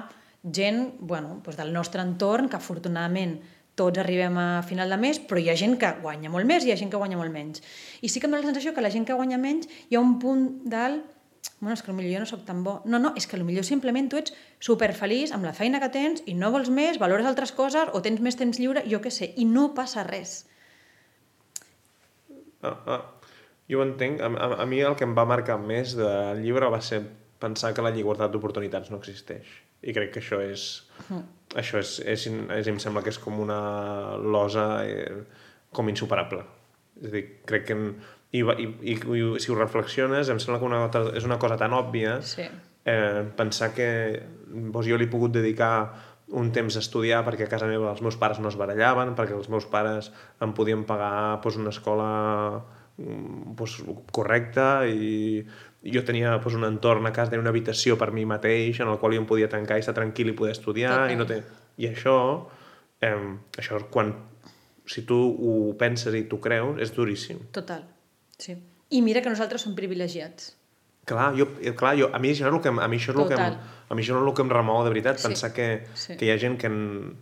gent 0.43 0.83
bueno, 0.99 1.39
doncs 1.45 1.57
del 1.59 1.71
nostre 1.73 2.03
entorn 2.03 2.49
que 2.49 2.59
afortunadament 2.59 3.39
tots 3.79 4.01
arribem 4.01 4.35
a 4.37 4.61
final 4.67 4.91
de 4.91 4.99
mes, 4.99 5.21
però 5.23 5.39
hi 5.39 5.49
ha 5.49 5.57
gent 5.57 5.77
que 5.79 5.89
guanya 6.03 6.29
molt 6.33 6.45
més 6.45 6.65
i 6.65 6.69
hi 6.69 6.75
ha 6.75 6.79
gent 6.79 6.91
que 6.91 6.99
guanya 6.99 7.17
molt 7.17 7.31
menys. 7.31 7.63
I 8.01 8.11
sí 8.11 8.19
que 8.19 8.27
em 8.27 8.35
dóna 8.35 8.43
la 8.43 8.51
sensació 8.51 8.75
que 8.75 8.83
la 8.83 8.91
gent 8.91 9.07
que 9.07 9.15
guanya 9.15 9.39
menys 9.39 9.69
hi 9.89 9.95
ha 9.95 10.03
un 10.03 10.17
punt 10.19 10.47
del 10.67 10.99
bueno, 11.59 11.73
és 11.73 11.83
que 11.85 11.93
potser 11.93 12.11
jo 12.11 12.19
no 12.21 12.29
sóc 12.29 12.43
tan 12.45 12.63
bo. 12.65 12.79
No, 12.85 12.99
no, 12.99 13.13
és 13.17 13.27
que 13.29 13.39
potser 13.39 13.63
simplement 13.65 14.09
tu 14.09 14.19
ets 14.19 14.33
superfeliç 14.59 15.33
amb 15.35 15.45
la 15.47 15.53
feina 15.57 15.81
que 15.81 15.91
tens 15.93 16.23
i 16.25 16.35
no 16.37 16.51
vols 16.53 16.69
més, 16.73 16.99
valores 17.01 17.29
altres 17.29 17.53
coses 17.57 17.93
o 17.93 18.01
tens 18.01 18.21
més 18.21 18.37
temps 18.37 18.59
lliure, 18.59 18.83
jo 18.89 19.01
què 19.01 19.13
sé, 19.13 19.31
i 19.37 19.45
no 19.45 19.71
passa 19.77 20.05
res. 20.07 20.41
Ah, 22.61 22.77
ah. 22.85 23.01
Jo 23.71 23.79
ho 23.79 23.85
entenc. 23.87 24.21
A, 24.21 24.29
a, 24.29 24.61
a 24.63 24.69
mi 24.69 24.81
el 24.83 24.97
que 24.99 25.07
em 25.07 25.17
va 25.17 25.25
marcar 25.29 25.57
més 25.61 25.95
del 25.97 26.41
llibre 26.43 26.69
va 26.69 26.81
ser 26.83 27.01
pensar 27.41 27.73
que 27.73 27.85
la 27.85 27.93
llibertat 27.93 28.33
d'oportunitats 28.33 28.91
no 28.91 28.99
existeix. 29.01 29.49
I 29.81 29.93
crec 29.97 30.11
que 30.13 30.21
això 30.21 30.41
és... 30.45 30.65
Això 31.57 31.81
és, 31.81 31.97
és, 32.07 32.25
és, 32.29 32.67
em 32.69 32.77
sembla 32.79 33.01
que 33.03 33.11
és 33.11 33.17
com 33.19 33.39
una 33.41 33.61
losa 34.21 34.65
eh, 34.87 35.23
com 35.73 35.89
insuperable. 35.91 36.45
És 37.01 37.09
a 37.09 37.15
dir, 37.15 37.23
crec 37.49 37.69
que... 37.69 37.77
En, 37.77 37.87
i, 38.31 38.39
i, 38.41 38.67
i, 38.93 38.93
i, 38.95 39.23
si 39.43 39.51
ho 39.51 39.55
reflexiones, 39.59 40.29
em 40.31 40.39
sembla 40.39 40.59
que 40.61 40.67
una, 40.69 40.83
altra- 40.85 41.11
és 41.17 41.25
una 41.27 41.37
cosa 41.39 41.57
tan 41.59 41.73
òbvia 41.75 42.21
Sí. 42.23 42.45
eh, 42.85 43.23
pensar 43.37 43.73
que 43.75 43.89
doncs, 44.47 44.87
jo 44.87 44.97
li 44.97 45.05
he 45.09 45.11
pogut 45.11 45.31
dedicar 45.35 46.09
un 46.31 46.51
temps 46.55 46.77
a 46.77 46.79
estudiar 46.79 47.25
perquè 47.27 47.43
a 47.43 47.51
casa 47.51 47.67
meva 47.67 47.89
els 47.91 47.99
meus 48.01 48.15
pares 48.15 48.39
no 48.39 48.47
es 48.47 48.55
barallaven, 48.55 49.15
perquè 49.17 49.35
els 49.35 49.49
meus 49.51 49.65
pares 49.67 50.11
em 50.39 50.53
podien 50.55 50.85
pagar 50.87 51.41
doncs, 51.43 51.57
una 51.59 51.73
escola 51.75 52.07
mm, 52.97 53.51
doncs, 53.59 53.81
correcta 54.15 54.85
i 54.87 55.43
jo 55.83 56.03
tenia 56.07 56.37
doncs, 56.37 56.55
un 56.55 56.63
entorn 56.69 57.05
a 57.09 57.11
casa, 57.11 57.31
tenia 57.33 57.43
una 57.43 57.51
habitació 57.51 57.97
per 57.99 58.11
mi 58.15 58.23
mateix 58.25 58.79
en 58.79 58.87
el 58.93 58.99
qual 59.01 59.11
jo 59.17 59.19
em 59.25 59.27
podia 59.27 59.49
tancar 59.51 59.75
i 59.79 59.83
estar 59.83 59.95
tranquil 59.97 60.31
i 60.31 60.37
poder 60.37 60.55
estudiar 60.55 60.93
Total. 60.95 61.11
i, 61.11 61.19
no 61.19 61.27
té... 61.27 61.41
i 61.83 61.89
això, 61.91 62.15
eh, 63.01 63.15
això 63.59 63.81
quan 63.91 64.13
si 64.87 65.03
tu 65.07 65.17
ho 65.19 65.73
penses 65.79 66.15
i 66.15 66.23
tu 66.31 66.39
creus 66.39 66.79
és 66.81 66.95
duríssim 66.95 67.43
Total, 67.51 67.83
sí. 68.41 68.57
I 68.91 69.01
mira 69.05 69.21
que 69.23 69.29
nosaltres 69.31 69.61
som 69.63 69.75
privilegiats. 69.77 70.57
Clar, 71.05 71.31
jo, 71.37 71.47
eh, 71.61 71.71
clar 71.73 71.95
jo, 71.97 72.09
a 72.13 72.19
mi 72.19 72.29
això 72.33 72.45
és 72.49 72.53
el 72.53 72.59
que, 72.61 72.69
a 72.69 72.87
mi 72.91 72.97
això 72.99 73.13
és 73.13 73.17
el 73.17 73.27
que, 73.29 73.33
em, 73.39 73.57
a 73.89 73.95
mi 73.95 74.03
això 74.03 74.17
és 74.17 74.27
el 74.27 74.33
que 74.37 74.43
em 74.43 74.49
remou 74.51 74.83
de 74.83 74.89
veritat, 74.91 75.17
Sí. 75.17 75.27
pensar 75.29 75.53
que, 75.53 75.85
Sí. 75.95 76.17
que 76.17 76.25
hi 76.25 76.31
ha 76.31 76.37
gent 76.37 76.59
que, 76.59 76.67
en, 76.67 77.15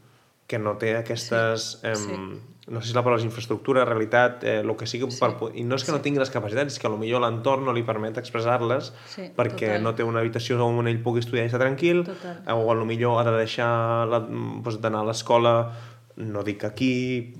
que 0.48 0.58
no 0.60 0.78
té 0.78 0.96
aquestes... 0.98 1.78
Sí. 1.82 1.88
Em, 1.88 1.96
Sí. 1.96 2.40
No 2.70 2.82
sé 2.82 2.90
si 2.90 2.94
la 2.94 3.02
paraula 3.02 3.18
és 3.18 3.26
infraestructura, 3.26 3.84
realitat, 3.84 4.44
eh, 4.44 4.60
el 4.62 4.76
que 4.78 4.86
sigui, 4.86 5.10
Sí. 5.10 5.18
per, 5.20 5.32
i 5.58 5.64
no 5.64 5.76
és 5.76 5.84
que 5.84 5.92
no 5.92 6.02
tingui 6.02 6.20
les 6.20 6.30
capacitats, 6.30 6.74
és 6.74 6.78
que 6.80 6.88
potser 6.88 7.20
l'entorn 7.20 7.66
no 7.66 7.74
li 7.74 7.82
permet 7.82 8.16
expressar-les 8.20 8.92
Sí, 9.08 9.24
perquè 9.36 9.70
total. 9.74 9.84
no 9.84 9.96
té 9.96 10.04
una 10.04 10.20
habitació 10.20 10.56
on 10.78 10.88
ell 10.88 11.02
pugui 11.02 11.20
estudiar 11.24 11.46
i 11.46 11.48
estar 11.48 11.60
tranquil, 11.60 12.04
Total. 12.06 12.44
o 12.54 12.70
potser 12.72 13.18
ha 13.18 13.24
de 13.24 13.32
deixar 13.40 14.06
la- 14.08 14.20
doncs, 14.20 14.80
d'anar 14.82 15.00
a 15.02 15.06
l'escola 15.06 15.72
no 16.20 16.44
dic 16.44 16.64
aquí, 16.68 16.90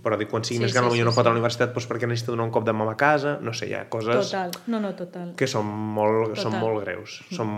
però 0.04 0.16
dic 0.18 0.30
quan 0.32 0.46
sigui 0.48 0.58
Sí, 0.58 0.64
més 0.64 0.74
gran, 0.74 0.86
sí, 0.86 0.90
potser 0.94 1.02
sí, 1.04 1.06
no 1.08 1.12
pot 1.12 1.24
sí. 1.24 1.28
a 1.28 1.32
la 1.34 1.36
universitat 1.38 1.74
doncs 1.76 1.88
perquè 1.90 2.08
necessita 2.08 2.32
donar 2.32 2.46
un 2.48 2.54
cop 2.56 2.64
de 2.68 2.74
mà 2.74 2.86
a 2.92 2.96
casa, 3.00 3.38
no 3.44 3.52
sé, 3.54 3.68
hi 3.68 3.74
ha 3.76 3.82
coses 3.92 4.30
Total. 4.32 4.52
No, 4.68 4.80
no, 4.80 4.94
total. 4.96 5.34
que 5.36 5.48
són 5.52 5.66
molt, 5.68 6.38
són 6.40 6.54
Total. 6.54 6.62
molt 6.64 6.84
greus, 6.86 7.18
són 7.36 7.52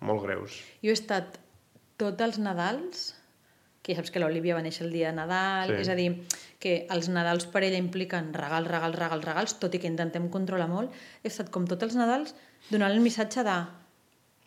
molt 0.00 0.22
greus. 0.22 0.60
Jo 0.84 0.94
he 0.94 0.98
estat 0.98 1.40
tots 1.98 2.22
els 2.22 2.38
Nadals, 2.38 3.02
que 3.82 3.92
ja 3.96 3.98
saps 3.98 4.12
que 4.14 4.20
l'Olivia 4.22 4.54
va 4.54 4.62
néixer 4.62 4.86
el 4.86 4.92
dia 4.94 5.10
de 5.10 5.16
Nadal, 5.18 5.68
Sí. 5.74 5.80
és 5.82 5.88
a 5.90 5.96
dir, 5.98 6.12
que 6.62 6.86
els 6.88 7.08
Nadals 7.10 7.46
per 7.50 7.64
ella 7.64 7.76
impliquen 7.82 8.32
regals, 8.32 8.68
regals, 8.70 8.94
regals, 8.96 9.24
regals, 9.24 9.58
tot 9.58 9.74
i 9.74 9.80
que 9.82 9.88
intentem 9.90 10.28
controlar 10.30 10.68
molt, 10.70 10.92
he 11.24 11.28
estat 11.28 11.50
com 11.50 11.66
tots 11.66 11.82
els 11.82 11.96
Nadals 11.98 12.36
donant 12.70 12.92
el 12.92 13.00
missatge 13.00 13.42
de 13.42 13.56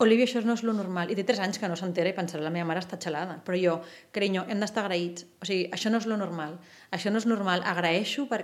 Olivia, 0.04 0.26
això 0.28 0.42
no 0.44 0.54
és 0.58 0.64
lo 0.68 0.74
normal. 0.76 1.12
I 1.12 1.16
té 1.16 1.24
3 1.24 1.40
anys 1.46 1.60
que 1.62 1.70
no 1.72 1.76
s'entera 1.80 2.10
i 2.12 2.16
pensarà 2.18 2.44
la 2.44 2.52
meva 2.52 2.68
mare 2.68 2.82
està 2.84 2.98
xalada. 3.00 3.38
Però 3.48 3.56
jo, 3.56 3.78
carinyo, 4.12 4.44
hem 4.52 4.60
d'estar 4.60 4.84
agraïts. 4.84 5.24
O 5.40 5.48
sigui, 5.48 5.70
això 5.72 5.92
no 5.94 6.02
és 6.02 6.08
lo 6.10 6.18
normal. 6.20 6.58
Això 6.92 7.14
no 7.14 7.22
és 7.22 7.28
normal. 7.30 7.64
Agraeixo 7.64 8.26
per... 8.28 8.42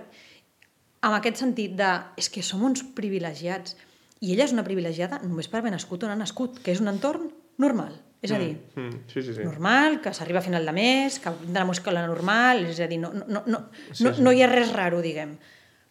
amb 1.02 1.18
aquest 1.18 1.42
sentit 1.42 1.74
de... 1.76 1.90
És 2.16 2.30
que 2.32 2.42
som 2.46 2.62
uns 2.64 2.80
privilegiats. 2.96 3.76
I 4.22 4.32
ella 4.32 4.46
és 4.46 4.52
una 4.56 4.64
privilegiada 4.64 5.18
només 5.26 5.48
per 5.50 5.60
haver 5.60 5.72
nascut 5.74 6.04
on 6.06 6.14
ha 6.14 6.16
nascut, 6.16 6.60
que 6.62 6.72
és 6.72 6.80
un 6.80 6.88
entorn 6.88 7.28
normal. 7.60 7.98
És 8.22 8.30
a 8.30 8.38
dir, 8.38 8.52
Mm, 8.78 9.00
sí, 9.10 9.20
sí, 9.20 9.32
sí. 9.34 9.42
normal, 9.42 9.96
que 10.00 10.12
s'arriba 10.14 10.38
a 10.38 10.46
final 10.46 10.64
de 10.64 10.72
mes, 10.72 11.16
que 11.18 11.28
tindrà 11.42 11.64
una 11.66 11.74
escola 11.74 12.06
normal, 12.06 12.60
és 12.70 12.78
a 12.80 12.86
dir, 12.86 13.00
no, 13.02 13.10
no, 13.12 13.24
no, 13.26 13.42
no, 13.50 13.58
Sí, 13.90 14.04
no, 14.04 14.12
sí. 14.14 14.22
no 14.22 14.30
hi 14.32 14.44
ha 14.44 14.46
res 14.46 14.70
raro, 14.72 15.00
diguem. 15.02 15.34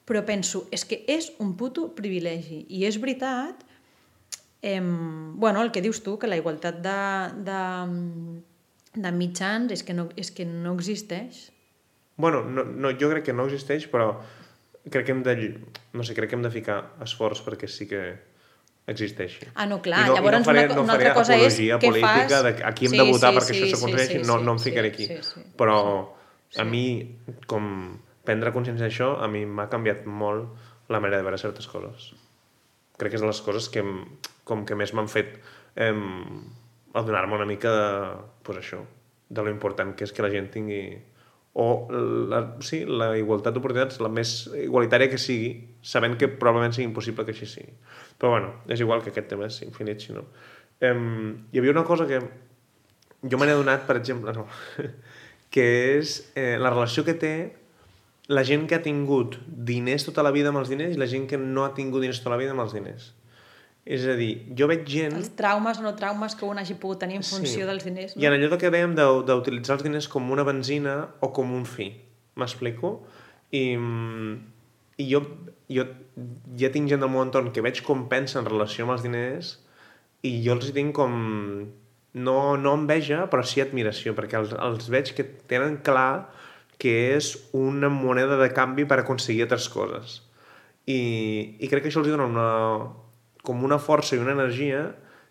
Però 0.07 0.23
penso, 0.25 0.63
és 0.71 0.85
que 0.87 1.03
és 1.11 1.33
un 1.43 1.57
puto 1.59 1.89
privilegi. 1.93 2.63
I 2.69 2.85
és 2.87 2.97
veritat, 3.03 3.65
eh, 4.61 4.81
bueno, 4.81 5.61
el 5.61 5.71
que 5.71 5.81
dius 5.81 6.03
tu, 6.03 6.17
que 6.19 6.27
la 6.27 6.37
igualtat 6.37 6.81
de, 6.83 6.99
de, 7.47 7.61
de 8.93 9.11
mitjans 9.15 9.73
és 9.73 9.83
que 9.83 9.95
no, 9.97 10.09
és 10.15 10.31
que 10.31 10.45
no 10.45 10.75
existeix. 10.77 11.49
Bueno, 12.21 12.43
no, 12.43 12.63
no, 12.63 12.91
jo 12.97 13.09
crec 13.09 13.25
que 13.29 13.33
no 13.33 13.47
existeix, 13.49 13.87
però 13.91 14.13
crec 14.89 15.07
que 15.07 15.15
hem 15.15 15.23
de, 15.25 15.35
no 15.93 16.03
sé, 16.05 16.13
crec 16.17 16.29
que 16.31 16.37
hem 16.37 16.45
de 16.45 16.51
ficar 16.53 16.81
esforç 17.01 17.41
perquè 17.45 17.69
sí 17.69 17.87
que 17.89 18.01
existeixi. 18.91 19.47
Ah, 19.53 19.65
no, 19.69 19.79
clar, 19.81 20.05
I 20.05 20.09
no, 20.09 20.15
llavors 20.17 20.37
i 20.37 20.41
no 20.41 20.47
faré, 20.47 20.65
una, 20.65 20.75
no 20.75 20.85
una 20.85 20.95
faré 20.95 21.09
altra 21.09 21.17
cosa 21.19 21.37
és 21.37 21.43
apologia 21.45 21.77
què 21.81 21.91
política 21.91 22.39
fas... 22.39 22.47
de 22.47 22.65
a 22.65 22.71
qui 22.77 22.89
hem 22.89 22.97
de 22.97 23.05
votar 23.09 23.33
perquè 23.37 23.57
això 23.57 23.69
s'aconsegueixi, 23.75 24.17
sí, 24.17 24.25
no, 24.27 24.39
sí, 24.39 24.47
no 24.47 24.55
em 24.57 24.63
ficaré 24.63 24.89
sí, 24.89 24.95
aquí. 24.95 25.07
sí, 25.09 25.19
no. 25.19 25.27
sí, 25.29 25.53
però 25.59 25.77
sí. 26.49 26.61
a 26.61 26.65
mi, 26.67 26.85
com 27.49 27.69
prendre 28.27 28.53
consciència 28.55 28.87
d'això, 28.87 29.13
a 29.21 29.29
mi 29.31 29.45
m'ha 29.45 29.69
canviat 29.71 30.05
molt 30.05 30.91
la 30.91 30.99
manera 30.99 31.21
de 31.21 31.29
veure 31.29 31.39
certes 31.41 31.69
coses. 31.71 32.11
Crec 33.01 33.15
que 33.15 33.17
és 33.17 33.25
de 33.25 33.29
les 33.29 33.41
coses 33.41 33.69
que 33.73 33.83
com 34.45 34.65
que 34.67 34.77
més 34.77 34.93
m'han 34.93 35.09
fet 35.09 35.39
eh, 35.75 35.93
adonar-me 36.93 37.39
una 37.39 37.49
mica 37.49 37.71
de, 37.73 37.87
pues 38.45 38.61
això, 38.61 38.83
de 39.29 39.45
lo 39.45 39.53
important 39.53 39.95
que 39.97 40.05
és 40.05 40.13
que 40.13 40.23
la 40.25 40.31
gent 40.33 40.51
tingui 40.53 40.83
o 41.53 41.65
la, 42.31 42.41
sí, 42.63 42.83
la 42.87 43.11
igualtat 43.19 43.55
d'oportunitats 43.55 43.99
la 44.03 44.11
més 44.11 44.45
igualitària 44.55 45.11
que 45.11 45.19
sigui, 45.19 45.51
sabent 45.83 46.15
que 46.19 46.29
probablement 46.31 46.75
sigui 46.75 46.87
impossible 46.87 47.25
que 47.27 47.35
així 47.35 47.49
sigui. 47.49 47.73
Però 48.19 48.31
bueno, 48.35 48.53
és 48.71 48.79
igual 48.79 49.03
que 49.03 49.11
aquest 49.11 49.27
tema 49.33 49.49
és 49.49 49.59
infinit, 49.65 49.99
si 49.99 50.15
no. 50.15 50.23
Um, 50.81 51.49
hi 51.51 51.59
havia 51.59 51.73
una 51.75 51.83
cosa 51.87 52.07
que 52.07 52.21
jo 52.21 53.37
me 53.37 53.47
n'he 53.47 53.57
adonat, 53.57 53.83
per 53.87 53.97
exemple, 53.99 54.31
no, 54.37 54.47
que 55.53 55.65
és 55.97 56.15
eh, 56.39 56.55
la 56.57 56.71
relació 56.71 57.03
que 57.07 57.17
té 57.19 57.33
la 58.31 58.43
gent 58.47 58.67
que 58.69 58.77
ha 58.77 58.83
tingut 58.83 59.37
diners 59.71 60.05
tota 60.07 60.23
la 60.23 60.31
vida 60.31 60.51
amb 60.51 60.61
els 60.61 60.71
diners 60.71 60.95
i 60.95 60.99
la 60.99 61.09
gent 61.11 61.27
que 61.27 61.39
no 61.41 61.65
ha 61.65 61.73
tingut 61.75 62.03
diners 62.03 62.21
tota 62.21 62.35
la 62.35 62.39
vida 62.41 62.55
amb 62.55 62.63
els 62.63 62.75
diners. 62.77 63.11
És 63.81 64.05
a 64.05 64.13
dir, 64.17 64.31
jo 64.57 64.67
veig 64.69 64.85
gent... 64.85 65.15
Els 65.17 65.31
traumes 65.37 65.79
o 65.81 65.83
no 65.83 65.95
traumes 65.97 66.35
que 66.37 66.45
un 66.45 66.61
hagi 66.61 66.75
pogut 66.79 67.01
tenir 67.01 67.17
en 67.17 67.25
funció 67.25 67.65
dels 67.67 67.83
diners. 67.87 68.13
I 68.13 68.29
en 68.29 68.37
allò 68.37 68.59
que 68.61 68.69
dèiem 68.73 68.93
d'utilitzar 68.95 69.79
els 69.79 69.85
diners 69.87 70.07
com 70.11 70.29
una 70.31 70.45
benzina 70.47 70.95
o 71.19 71.31
com 71.33 71.51
un 71.57 71.65
fi. 71.65 71.89
M'explico? 72.37 72.93
I, 73.49 73.63
mm, 73.75 74.35
I 75.01 75.09
jo, 75.09 75.23
jo 75.73 75.87
ja 76.61 76.69
tinc 76.71 76.91
gent 76.91 77.01
del 77.01 77.11
meu 77.11 77.23
entorn 77.25 77.51
que 77.55 77.63
veig 77.65 77.81
com 77.87 78.05
pensa 78.11 78.39
en 78.39 78.47
relació 78.47 78.85
amb 78.85 78.95
els 78.95 79.05
diners 79.07 79.55
i 80.27 80.37
jo 80.45 80.57
els 80.57 80.71
tinc 80.75 80.95
com... 80.95 81.15
No, 82.11 82.57
no 82.59 82.73
enveja, 82.75 83.21
però 83.31 83.39
sí 83.47 83.61
admiració, 83.63 84.11
perquè 84.17 84.35
els, 84.35 84.51
els 84.51 84.89
veig 84.91 85.13
que 85.15 85.23
tenen 85.47 85.77
clar 85.85 86.27
que 86.81 86.93
és 87.13 87.35
una 87.53 87.91
moneda 87.93 88.39
de 88.39 88.49
canvi 88.57 88.87
per 88.89 88.97
aconseguir 89.01 89.45
altres 89.45 89.67
coses. 89.69 90.17
I, 90.89 90.97
i 91.61 91.69
crec 91.69 91.85
que 91.85 91.91
això 91.91 92.01
els 92.01 92.09
dona 92.09 92.25
una, 92.25 92.47
com 93.45 93.61
una 93.67 93.77
força 93.77 94.17
i 94.17 94.21
una 94.21 94.33
energia 94.33 94.87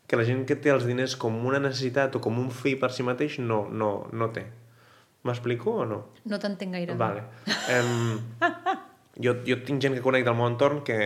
que 0.07 0.19
la 0.19 0.27
gent 0.27 0.45
que 0.47 0.57
té 0.59 0.71
els 0.71 0.87
diners 0.87 1.17
com 1.19 1.37
una 1.47 1.59
necessitat 1.63 2.15
o 2.19 2.23
com 2.23 2.39
un 2.39 2.49
fi 2.55 2.77
per 2.79 2.93
si 2.95 3.07
mateix 3.07 3.41
no, 3.43 3.65
no, 3.71 3.91
no 4.15 4.31
té. 4.35 4.47
M'explico 5.27 5.75
o 5.83 5.85
no? 5.87 5.99
No 6.31 6.39
t'entenc 6.43 6.75
gaire. 6.79 6.97
Vale. 6.99 7.27
Um, 7.75 8.23
jo, 9.27 9.37
jo 9.47 9.59
tinc 9.67 9.83
gent 9.83 9.99
que 9.99 10.03
conec 10.07 10.25
del 10.27 10.39
meu 10.39 10.49
entorn 10.49 10.81
que, 10.87 10.99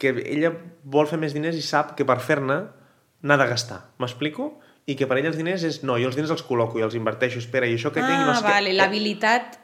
que 0.00 0.12
ella 0.22 0.52
vol 0.84 1.08
fer 1.10 1.18
més 1.20 1.34
diners 1.36 1.58
i 1.58 1.64
sap 1.64 1.96
que 1.98 2.06
per 2.08 2.20
fer-ne 2.24 2.60
n'ha 3.24 3.40
de 3.40 3.48
gastar. 3.50 3.80
M'explico? 4.00 4.52
I 4.86 4.94
que 4.98 5.06
per 5.08 5.16
ella 5.16 5.30
els 5.32 5.38
diners 5.40 5.62
és... 5.64 5.78
No, 5.82 5.94
jo 5.96 6.10
els 6.10 6.16
diners 6.18 6.30
els 6.34 6.42
col·loco 6.44 6.76
i 6.78 6.82
els 6.84 6.94
inverteixo. 6.98 7.38
Espera, 7.40 7.64
i 7.66 7.78
això 7.78 7.88
que 7.94 8.02
tinc... 8.04 8.20
Ah, 8.20 8.34
No, 8.34 8.40
vale, 8.44 8.68
que... 8.70 8.76
l'habilitat... 8.76 9.58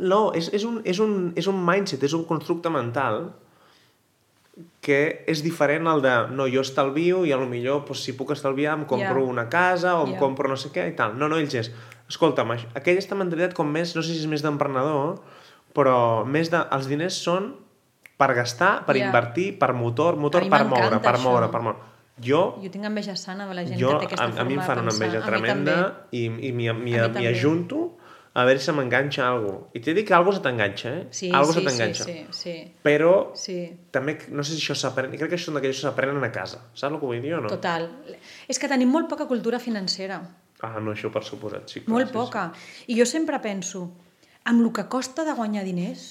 No, 0.00 0.32
és, 0.34 0.48
és, 0.56 0.64
un, 0.64 0.80
és, 0.88 0.98
un, 0.98 1.32
és 1.36 1.46
un 1.50 1.58
mindset, 1.66 2.02
és 2.08 2.14
un 2.16 2.24
constructe 2.24 2.72
mental 2.72 3.26
que 4.84 5.24
és 5.30 5.40
diferent 5.44 5.86
al 5.88 6.02
de 6.04 6.12
no, 6.36 6.44
jo 6.50 6.60
estalvio 6.64 7.22
i 7.24 7.32
a 7.32 7.38
lo 7.40 7.46
millor 7.48 7.84
pues, 7.88 8.02
si 8.04 8.12
puc 8.18 8.32
estalviar 8.34 8.74
em 8.76 8.82
compro 8.88 9.22
Ja. 9.22 9.28
una 9.30 9.46
casa 9.48 9.94
o 10.00 10.06
em 10.06 10.14
Ja. 10.14 10.18
compro 10.20 10.48
no 10.48 10.56
sé 10.56 10.68
què 10.74 10.88
i 10.90 10.96
tal. 10.96 11.16
No, 11.18 11.28
no, 11.28 11.38
ells 11.38 11.54
és, 11.54 11.70
escolta'm, 12.08 12.50
aquesta 12.74 13.14
mentalitat 13.14 13.54
com 13.54 13.70
més, 13.70 13.94
no 13.96 14.02
sé 14.02 14.12
si 14.12 14.20
és 14.20 14.26
més 14.26 14.42
d'emprenedor, 14.42 15.20
però 15.72 16.24
més 16.26 16.50
de, 16.50 16.60
els 16.70 16.88
diners 16.88 17.14
són 17.16 17.54
per 18.18 18.34
gastar, 18.34 18.84
per 18.84 18.96
Ja. 18.96 19.06
invertir, 19.06 19.58
per 19.58 19.72
motor, 19.72 20.16
motor 20.16 20.42
A 20.42 20.44
mi 20.44 20.50
per 20.50 20.64
moure, 20.64 21.00
per 21.00 21.18
moure, 21.18 21.48
per 21.50 21.60
moure. 21.60 21.78
Jo, 22.22 22.42
Jo 22.62 22.70
tinc 22.70 22.84
enveja 22.88 23.16
sana 23.16 23.48
de 23.48 23.54
la 23.56 23.64
gent 23.66 23.80
jo 23.80 23.94
que 23.94 24.04
té 24.06 24.10
aquesta 24.12 24.24
a, 24.24 24.28
forma 24.28 24.40
a 24.42 24.48
mi 24.48 24.54
em 24.58 24.62
fan 24.66 24.82
una 24.84 24.92
enveja 24.94 25.24
tremenda 25.26 25.76
i, 26.12 26.26
i 26.48 26.52
m'hi 26.52 27.26
ajunto 27.32 27.82
a 28.34 28.44
veure 28.48 28.60
si 28.64 28.72
m'enganxa 28.72 29.26
alguna 29.28 29.66
I 29.76 29.80
t'he 29.84 29.92
dit 29.92 30.06
que 30.08 30.14
algo 30.16 30.32
se 30.32 30.40
t'enganxa, 30.40 30.88
eh? 30.88 31.02
Sí, 31.10 31.30
algo 31.30 31.52
sí, 31.52 31.60
se 31.60 31.66
t'enganxa. 31.66 32.04
sí, 32.04 32.14
sí, 32.30 32.52
sí, 32.54 32.54
Però 32.84 33.32
sí. 33.36 33.56
també, 33.92 34.14
no 34.32 34.44
sé 34.44 34.54
si 34.56 34.62
això 34.62 34.76
s'aprèn, 34.78 35.12
crec 35.18 35.28
que 35.34 35.36
això 35.36 35.50
són 35.50 35.58
d'aquells 35.58 35.82
que 35.82 35.84
s'aprenen 35.84 36.24
a 36.24 36.30
casa. 36.32 36.62
Saps 36.72 36.94
el 36.94 37.00
que 37.00 37.10
vull 37.10 37.20
dir 37.20 37.34
o 37.36 37.42
no? 37.44 37.50
Total. 37.52 37.90
És 38.48 38.60
que 38.62 38.70
tenim 38.72 38.88
molt 38.88 39.10
poca 39.10 39.26
cultura 39.28 39.60
financera. 39.60 40.22
Ah, 40.62 40.78
no, 40.80 40.94
això 40.94 41.10
per 41.12 41.24
suposat, 41.26 41.68
sí. 41.68 41.82
clar, 41.82 41.92
Molt 41.92 42.08
sí, 42.08 42.14
poca. 42.14 42.46
I 42.88 42.96
jo 42.96 43.04
sempre 43.10 43.40
penso, 43.44 43.84
amb 44.48 44.64
el 44.64 44.72
que 44.72 44.86
costa 44.88 45.26
de 45.28 45.34
guanyar 45.36 45.66
diners, 45.68 46.06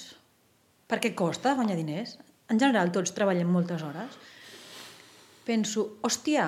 perquè 0.86 1.14
costa 1.18 1.50
de 1.50 1.58
guanyar 1.58 1.78
diners, 1.80 2.18
en 2.52 2.60
general 2.60 2.92
tots 2.94 3.16
treballem 3.16 3.50
moltes 3.50 3.82
hores, 3.82 4.18
penso, 5.46 5.98
hòstia, 6.06 6.46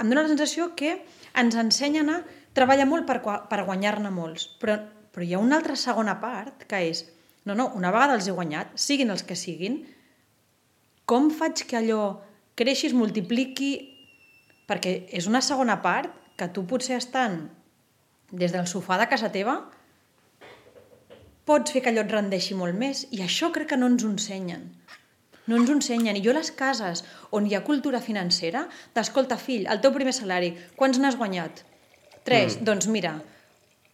em 0.00 0.10
dóna 0.10 0.24
la 0.24 0.32
sensació 0.32 0.72
que 0.78 0.96
ens 1.40 1.56
ensenyen 1.60 2.10
a 2.10 2.20
treballar 2.56 2.86
molt 2.90 3.06
per, 3.08 3.20
per 3.22 3.64
guanyar-ne 3.66 4.10
molts, 4.14 4.46
però, 4.60 4.78
però 5.14 5.26
hi 5.26 5.34
ha 5.34 5.42
una 5.42 5.58
altra 5.60 5.76
segona 5.78 6.16
part 6.22 6.66
que 6.70 6.80
és, 6.90 7.04
no, 7.44 7.54
no, 7.54 7.70
una 7.78 7.92
vegada 7.94 8.18
els 8.18 8.28
he 8.28 8.34
guanyat, 8.36 8.74
siguin 8.78 9.12
els 9.14 9.26
que 9.26 9.38
siguin, 9.38 9.82
com 11.04 11.30
faig 11.30 11.66
que 11.68 11.78
allò 11.78 12.02
creixi, 12.58 12.88
es 12.88 12.96
multipliqui, 12.96 13.72
perquè 14.68 14.94
és 15.12 15.28
una 15.28 15.42
segona 15.44 15.80
part 15.84 16.12
que 16.38 16.48
tu 16.50 16.64
potser 16.66 16.96
estant 16.98 17.44
des 18.32 18.54
del 18.54 18.66
sofà 18.66 18.98
de 18.98 19.06
casa 19.10 19.30
teva 19.30 19.58
pots 21.44 21.74
fer 21.74 21.82
que 21.84 21.92
allò 21.92 22.04
et 22.06 22.12
rendeixi 22.14 22.56
molt 22.56 22.76
més 22.80 23.04
i 23.12 23.20
això 23.22 23.50
crec 23.52 23.74
que 23.74 23.78
no 23.78 23.90
ens 23.92 24.04
ho 24.04 24.10
ensenyen. 24.10 24.64
No 25.46 25.56
ens 25.60 25.68
ho 25.70 25.74
ensenyen. 25.76 26.16
I 26.16 26.22
jo 26.24 26.32
les 26.32 26.50
cases 26.56 27.04
on 27.30 27.46
hi 27.46 27.54
ha 27.54 27.64
cultura 27.66 28.00
financera, 28.00 28.66
d'escolta, 28.96 29.36
fill, 29.36 29.66
el 29.68 29.80
teu 29.84 29.92
primer 29.92 30.14
salari, 30.16 30.54
quants 30.76 30.98
n'has 30.98 31.18
guanyat? 31.20 31.64
Tres. 32.24 32.56
Mm. 32.60 32.64
Doncs 32.64 32.88
mira, 32.88 33.18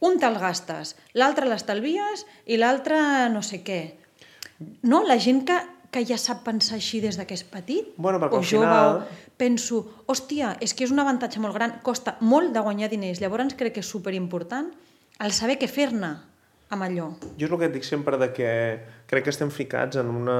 un 0.01 0.16
te'l 0.22 0.38
gastes, 0.40 0.94
l'altre 1.18 1.48
l'estalvies 1.51 2.22
i 2.46 2.57
l'altre 2.61 3.01
no 3.34 3.42
sé 3.42 3.64
què. 3.66 3.80
No, 4.86 5.03
la 5.09 5.18
gent 5.18 5.42
que, 5.48 5.57
que 5.90 6.05
ja 6.07 6.16
sap 6.20 6.44
pensar 6.46 6.76
així 6.78 7.01
des 7.03 7.16
de 7.18 7.26
que 7.26 7.34
és 7.34 7.42
petit, 7.44 7.90
Bueno, 7.96 8.20
o 8.22 8.40
jove, 8.42 8.64
final- 8.64 9.03
o... 9.03 9.26
penso, 9.40 9.82
hòstia, 10.07 10.55
és 10.61 10.74
que 10.76 10.84
és 10.84 10.90
un 10.94 11.01
avantatge 11.03 11.40
molt 11.40 11.57
gran, 11.57 11.78
costa 11.82 12.16
molt 12.20 12.53
de 12.55 12.61
guanyar 12.62 12.90
diners, 12.92 13.20
llavors 13.20 13.57
crec 13.59 13.74
que 13.74 13.80
és 13.82 13.88
superimportant 13.90 14.70
el 15.18 15.32
saber 15.32 15.59
què 15.59 15.66
fer-ne 15.68 16.14
amb 16.70 16.86
allò. 16.86 17.08
Jo 17.38 17.48
és 17.48 17.50
el 17.50 17.58
que 17.58 17.68
et 17.68 17.74
dic 17.74 17.86
sempre 17.86 18.18
de 18.20 18.28
que 18.34 18.50
crec 19.10 19.26
que 19.26 19.32
estem 19.34 19.50
ficats 19.50 19.98
en, 19.98 20.10
una, 20.20 20.38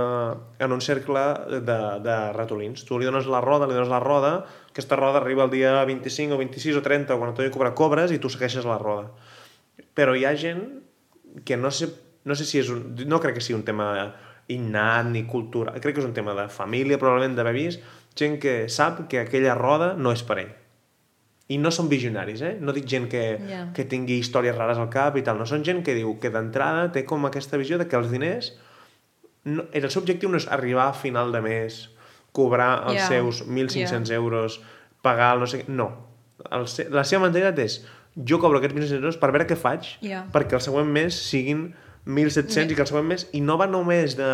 en 0.62 0.72
un 0.72 0.82
cercle 0.84 1.22
de, 1.50 1.78
de 2.04 2.16
ratolins. 2.36 2.84
Tu 2.86 2.98
li 2.98 3.08
dones 3.08 3.26
la 3.30 3.42
roda, 3.42 3.66
li 3.66 3.74
dones 3.74 3.90
la 3.90 3.98
roda, 4.02 4.32
aquesta 4.70 4.98
roda 4.98 5.18
arriba 5.20 5.44
el 5.48 5.50
dia 5.54 5.74
25 5.84 6.36
o 6.36 6.38
26 6.38 6.78
o 6.78 6.84
30 6.86 7.16
o 7.16 7.18
quan 7.18 7.34
t'ho 7.34 7.48
cobrar 7.50 7.74
cobres 7.74 8.14
i 8.14 8.20
tu 8.22 8.30
segueixes 8.30 8.68
la 8.68 8.78
roda. 8.78 9.10
Però 9.98 10.14
hi 10.14 10.24
ha 10.24 10.36
gent 10.38 10.62
que 11.46 11.58
no 11.58 11.74
sé, 11.74 11.90
no 12.24 12.38
sé 12.38 12.46
si 12.46 12.62
és 12.62 12.70
un... 12.70 12.94
No 13.10 13.18
crec 13.22 13.38
que 13.38 13.44
sigui 13.44 13.58
un 13.58 13.66
tema 13.66 13.90
innat 14.50 15.10
ni 15.10 15.26
cultura. 15.26 15.74
Crec 15.82 15.98
que 15.98 16.02
és 16.02 16.08
un 16.08 16.14
tema 16.14 16.34
de 16.38 16.46
família, 16.50 16.98
probablement 16.98 17.34
d'haver 17.38 17.56
vist 17.58 17.82
gent 18.18 18.38
que 18.42 18.68
sap 18.68 19.06
que 19.10 19.20
aquella 19.22 19.54
roda 19.58 19.94
no 19.98 20.14
és 20.14 20.22
per 20.26 20.40
ell. 20.42 20.54
I 21.51 21.57
no 21.59 21.72
són 21.74 21.88
visionaris, 21.90 22.42
eh? 22.46 22.53
No 22.62 22.72
dic 22.72 22.84
gent 22.86 23.09
que, 23.11 23.22
Ja. 23.48 23.64
que 23.74 23.84
tingui 23.90 24.20
històries 24.22 24.55
rares 24.57 24.78
al 24.78 24.88
cap 24.92 25.16
i 25.18 25.22
tal. 25.26 25.38
No 25.40 25.46
són 25.51 25.64
gent 25.66 25.82
que 25.82 25.94
diu 25.96 26.12
que 26.22 26.30
d'entrada 26.30 26.92
té 26.94 27.05
com 27.05 27.24
aquesta 27.26 27.59
visió 27.59 27.78
de 27.80 27.88
que 27.90 27.96
els 27.98 28.11
diners... 28.12 28.53
No, 29.44 29.64
el 29.72 29.88
seu 29.90 30.03
objectiu 30.03 30.28
no 30.28 30.36
és 30.36 30.46
arribar 30.53 30.88
a 30.90 30.92
final 30.92 31.32
de 31.32 31.40
mes, 31.40 31.88
cobrar 32.36 32.84
els 32.86 33.01
Ja. 33.01 33.07
seus 33.09 33.42
1.500 33.48 34.11
euros, 34.12 34.61
pagar 35.03 35.32
el 35.34 35.40
no 35.40 35.46
sé 35.51 35.62
què... 35.64 35.68
No. 35.68 35.88
El. 36.51 36.66
La 36.94 37.03
seva 37.05 37.24
mentalitat 37.26 37.59
és 37.59 37.80
jo 38.14 38.38
cobro 38.38 38.59
aquests 38.61 38.76
1.500 38.76 38.92
euros 39.01 39.16
per 39.16 39.30
veure 39.32 39.46
què 39.48 39.57
faig 39.57 39.96
Ja. 40.05 40.26
perquè 40.32 40.55
el 40.55 40.61
següent 40.64 40.86
mes 40.92 41.16
siguin 41.16 41.74
1.700 42.07 42.70
i 42.70 42.74
que 42.76 42.82
el 42.86 42.88
següent 42.92 43.09
mes... 43.11 43.26
I 43.32 43.40
no 43.40 43.57
va 43.59 43.66
només 43.66 44.14
de 44.16 44.30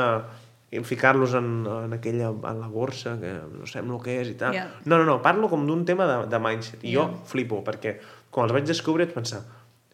ficar-los 0.85 1.35
en, 1.39 1.67
en 1.67 1.93
aquella 1.95 2.29
en 2.29 2.61
la 2.61 2.69
borsa, 2.69 3.17
que 3.21 3.33
no 3.53 3.67
sabem 3.67 3.93
el 3.95 4.01
que 4.03 4.17
és 4.21 4.29
i 4.33 4.35
tal. 4.41 4.53
Ja. 4.57 4.67
No, 4.85 4.99
no, 4.99 5.05
no, 5.07 5.21
parlo 5.23 5.49
com 5.49 5.67
d'un 5.67 5.85
tema 5.89 6.07
de, 6.11 6.17
de 6.33 6.39
mindset. 6.43 6.83
I 6.85 6.93
Ja. 6.95 7.05
jo 7.07 7.23
flipo, 7.31 7.63
perquè 7.65 7.97
quan 8.31 8.49
els 8.49 8.53
vaig 8.57 8.67
descobrir 8.67 9.07
vaig 9.07 9.15
pensar 9.15 9.45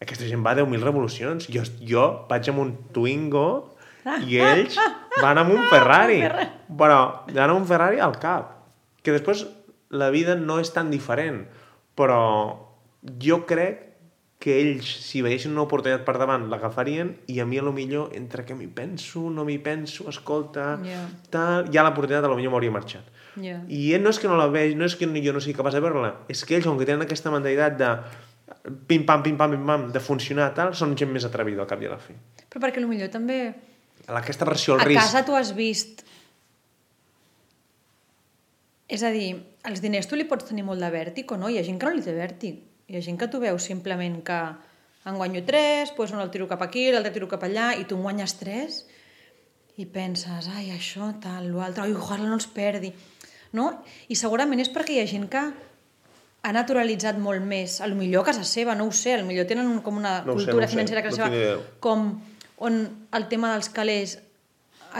aquesta 0.03 0.25
gent 0.27 0.41
va 0.43 0.51
a 0.51 0.57
10.000 0.59 0.83
revolucions. 0.83 1.45
Jo, 1.47 1.61
jo 1.79 2.25
vaig 2.27 2.49
amb 2.51 2.59
un 2.59 2.73
Twingo 2.91 3.45
i 4.27 4.35
ells 4.43 4.75
van 5.21 5.37
amb 5.39 5.53
un 5.55 5.61
Ferrari. 5.71 6.19
Però 6.67 6.97
van 7.29 7.49
amb 7.49 7.61
un 7.61 7.67
Ferrari 7.69 8.01
al 8.03 8.17
cap. 8.19 8.49
Que 9.03 9.13
després 9.15 9.45
la 9.93 10.09
vida 10.09 10.35
no 10.35 10.57
és 10.59 10.73
tan 10.75 10.89
diferent, 10.91 11.45
però 11.95 12.19
jo 13.21 13.43
crec 13.47 13.92
que 14.43 14.57
ells, 14.59 14.89
si 15.07 15.21
veiessin 15.23 15.53
una 15.55 15.63
oportunitat 15.63 16.01
per 16.03 16.17
davant, 16.19 16.49
l'agafarien 16.51 17.13
i 17.31 17.37
a 17.39 17.45
mi, 17.47 17.61
a 17.61 17.63
lo 17.63 17.71
millor, 17.71 18.09
entre 18.17 18.43
que 18.43 18.57
m'hi 18.59 18.67
penso, 18.67 19.21
no 19.31 19.45
m'hi 19.47 19.55
penso, 19.63 20.09
escolta, 20.11 20.73
Ja. 20.83 21.05
tal, 21.31 21.69
ja 21.71 21.85
l'oportunitat 21.85 22.27
a 22.27 22.31
lo 22.31 22.35
millor 22.35 22.51
m'hauria 22.51 22.73
marxat. 22.75 23.07
Ja. 23.39 23.61
I 23.71 23.93
ell 23.95 24.03
no 24.03 24.11
és 24.11 24.19
que 24.19 24.27
no 24.27 24.35
la 24.37 24.49
vegi, 24.51 24.75
no 24.75 24.83
és 24.85 24.97
que 24.99 25.07
jo 25.07 25.31
no 25.33 25.39
sigui 25.39 25.55
capaç 25.55 25.73
de 25.79 25.83
veure-la, 25.85 26.11
és 26.27 26.43
que 26.43 26.57
ells, 26.57 26.67
com 26.67 26.77
que 26.77 26.85
tenen 26.89 27.05
aquesta 27.07 27.31
mentalitat 27.31 27.77
de 27.79 27.93
pim-pam, 28.87 29.23
pim-pam, 29.23 29.55
pim-pam, 29.55 29.87
de 29.95 29.99
funcionar 30.03 30.51
tal, 30.53 30.73
són 30.75 30.97
gent 30.99 31.09
més 31.15 31.23
atrevida 31.25 31.63
al 31.63 31.67
cap 31.71 31.81
i 31.81 31.87
a 31.87 31.93
la 31.95 32.01
fi. 32.03 32.13
Però 32.49 32.59
perquè 32.67 32.83
potser 32.83 33.09
també 33.09 33.39
Aquesta 34.07 34.43
versió 34.45 34.73
al 34.75 34.81
a 34.81 34.83
risc. 34.89 34.99
casa 34.99 35.23
tu 35.25 35.33
has 35.39 35.53
vist... 35.55 36.03
És 38.93 39.01
a 39.01 39.09
dir, 39.15 39.37
els 39.65 39.79
diners 39.81 40.05
tu 40.11 40.15
li 40.19 40.25
pots 40.27 40.45
tenir 40.51 40.65
molt 40.67 40.83
de 40.83 40.89
vèrtic 40.91 41.31
o 41.31 41.37
no? 41.39 41.47
Hi 41.49 41.57
ha 41.57 41.63
gent 41.63 41.79
que 41.79 41.87
no 41.87 41.95
li 41.95 42.03
té 42.05 42.13
vèrtic. 42.13 42.59
Hi 42.87 42.97
ha 42.97 43.03
gent 43.05 43.19
que 43.19 43.29
tu 43.31 43.39
veus 43.39 43.63
simplement 43.63 44.19
que 44.27 44.39
en 45.05 45.19
guanyo 45.19 45.43
3, 45.47 45.93
doncs 45.97 46.13
un 46.15 46.23
el 46.23 46.31
tiro 46.31 46.47
cap 46.47 46.61
aquí, 46.63 46.89
l'altre 46.91 47.13
tiro 47.15 47.29
cap 47.31 47.43
allà, 47.47 47.73
i 47.79 47.87
tu 47.87 47.97
en 47.99 48.03
guanyes 48.07 48.35
3 48.39 48.79
i 49.81 49.85
penses, 49.89 50.47
ai, 50.53 50.69
això, 50.71 51.09
tal, 51.23 51.49
l'altre, 51.55 51.87
ai, 51.87 51.93
ojalà 51.97 52.27
no 52.27 52.37
els 52.37 52.47
perdi. 52.47 52.91
No? 53.57 53.69
I 54.09 54.17
segurament 54.17 54.61
és 54.61 54.69
perquè 54.73 54.97
hi 54.97 55.01
ha 55.01 55.09
gent 55.09 55.25
que 55.31 55.41
ha 56.43 56.51
naturalitzat 56.51 57.17
molt 57.21 57.41
més, 57.47 57.79
a 57.81 57.87
lo 57.87 57.95
millor 57.95 58.25
a 58.25 58.29
casa 58.31 58.43
seva, 58.47 58.75
no 58.75 58.89
ho 58.89 58.93
sé, 58.93 59.15
a 59.15 59.21
lo 59.21 59.27
millor 59.29 59.47
tenen 59.49 59.79
com 59.85 59.97
una 59.97 60.19
No 60.25 60.35
ho 60.35 60.37
sé, 60.37 60.45
cultura 60.45 60.65
no 60.65 60.69
sé, 60.69 60.75
financera 60.75 61.01
a 61.01 61.07
casa 61.07 61.29
no 61.29 61.31
seva, 61.31 61.57
com 61.79 62.07
on 62.63 62.79
el 63.15 63.27
tema 63.31 63.53
dels 63.53 63.71
calés 63.73 64.17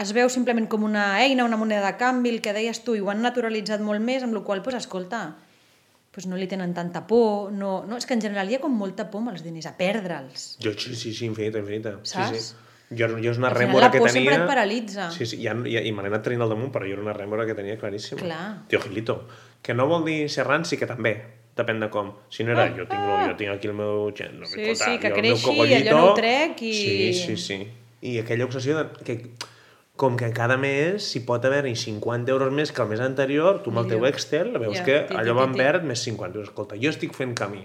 es 0.00 0.12
veu 0.16 0.30
simplement 0.32 0.66
com 0.70 0.82
una 0.82 1.20
eina, 1.22 1.44
una 1.44 1.58
moneda 1.60 1.84
de 1.86 1.98
canvi, 2.00 2.32
el 2.34 2.40
que 2.42 2.54
deies 2.56 2.80
tu, 2.86 2.96
i 2.96 3.02
ho 3.04 3.10
han 3.12 3.22
naturalitzat 3.22 3.82
molt 3.84 4.02
més, 4.02 4.24
amb 4.26 4.34
la 4.34 4.42
qual 4.42 4.64
cosa, 4.64 4.72
pues, 4.72 4.86
escolta, 4.86 5.20
pues 6.14 6.26
no 6.30 6.36
li 6.38 6.46
tenen 6.46 6.72
tanta 6.74 7.06
por, 7.10 7.50
no, 7.52 7.82
no, 7.88 7.96
és 7.98 8.06
que 8.06 8.14
en 8.14 8.22
general 8.22 8.48
hi 8.50 8.54
ha 8.56 8.60
com 8.62 8.70
molta 8.78 9.08
por 9.10 9.20
amb 9.24 9.32
els 9.34 9.42
diners, 9.42 9.66
a 9.66 9.74
perdre'ls. 9.76 10.44
Jo, 10.62 10.72
sí, 10.78 10.94
sí, 10.94 11.12
sí, 11.12 11.26
infinita, 11.26 11.58
infinita. 11.58 11.96
Saps? 12.02 12.30
Sí, 12.30 12.38
sí. 12.38 12.60
Jo, 12.94 13.08
jo 13.18 13.32
és 13.32 13.38
una 13.40 13.48
rèmora 13.50 13.86
la 13.88 13.90
que 13.90 13.98
por 13.98 14.06
tenia... 14.12 14.20
sempre 14.22 14.36
et 14.44 14.46
paralitza. 14.46 15.08
Sí, 15.10 15.26
sí, 15.26 15.40
i, 15.42 15.48
i, 15.48 15.78
i 15.88 15.92
me 15.96 16.04
l'he 16.04 16.10
anat 16.12 16.22
tenint 16.28 16.44
al 16.44 16.52
damunt, 16.52 16.70
però 16.70 16.86
jo 16.86 16.92
era 16.94 17.02
una 17.02 17.14
rèmora 17.16 17.46
que 17.48 17.56
tenia 17.58 17.78
claríssima. 17.80 18.20
Clar. 18.20 18.44
Tio, 18.70 18.78
Gilito, 18.84 19.16
que 19.64 19.74
no 19.74 19.88
vol 19.90 20.04
dir 20.06 20.28
ser 20.30 20.44
ranci, 20.46 20.76
que 20.78 20.86
també, 20.86 21.14
depèn 21.56 21.80
de 21.82 21.88
com. 21.90 22.12
Si 22.30 22.44
no 22.46 22.52
era, 22.54 22.68
jo 22.76 22.84
tinc, 22.86 23.08
jo 23.24 23.34
tinc 23.40 23.50
aquí 23.56 23.72
el 23.72 23.74
meu... 23.80 24.12
gen- 24.14 24.38
No, 24.38 24.46
Sí, 24.46 24.68
sí, 24.76 24.98
que 25.02 25.10
jo 25.10 25.16
creixi, 25.18 25.56
allò 25.80 25.96
no 25.98 26.04
ho 26.12 26.14
trec 26.14 26.62
i- 26.62 26.72
Sí, 26.78 27.12
sí, 27.24 27.36
sí. 27.40 27.58
I 28.04 28.18
aquella 28.20 28.44
obsessió 28.44 28.76
de, 28.78 28.86
que 29.02 29.16
com 29.96 30.16
que 30.18 30.26
cada 30.34 30.56
mes 30.58 31.04
si 31.06 31.20
pot 31.22 31.44
haver-hi 31.46 31.76
50 31.78 32.32
euros 32.32 32.50
més 32.52 32.72
que 32.74 32.82
el 32.82 32.88
mes 32.90 33.00
anterior, 33.00 33.60
tu 33.62 33.70
amb 33.70 33.84
el 33.84 33.92
teu. 33.92 34.04
Excel 34.08 34.50
veus 34.58 34.80
que 34.86 35.04
allò 35.14 35.36
va 35.38 35.44
en 35.46 35.54
verd 35.58 35.86
més 35.86 36.02
50 36.02 36.34
euros. 36.38 36.50
Escolta, 36.50 36.74
jo 36.80 36.90
estic 36.90 37.14
fent 37.14 37.34
camí. 37.38 37.62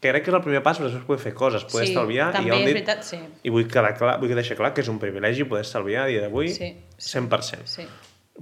Que 0.00 0.08
crec 0.08 0.24
que 0.24 0.30
és 0.32 0.34
el 0.38 0.42
primer 0.42 0.62
pas, 0.64 0.78
però 0.80 0.88
després 0.88 1.04
poder 1.06 1.20
fer 1.20 1.34
coses, 1.36 1.64
poder 1.68 1.86
Sí, 1.86 1.92
estalviar. 1.92 2.30
també 2.32 2.48
i 2.48 2.52
hem 2.54 2.60
és 2.62 2.66
dit, 2.66 2.74
veritat, 2.78 3.04
sí. 3.04 3.18
I 3.44 3.50
vull, 3.52 3.66
quedar 3.68 3.92
clar, 3.98 4.14
vull 4.18 4.32
deixar 4.34 4.56
clar 4.56 4.72
que 4.72 4.80
és 4.80 4.88
un 4.88 4.98
privilegi 4.98 5.44
poder 5.44 5.60
estalviar 5.66 6.04
a 6.04 6.06
dia 6.08 6.22
d'avui 6.24 6.48
sí. 6.48 6.70
100%. 6.98 7.66
Sí. 7.68 7.84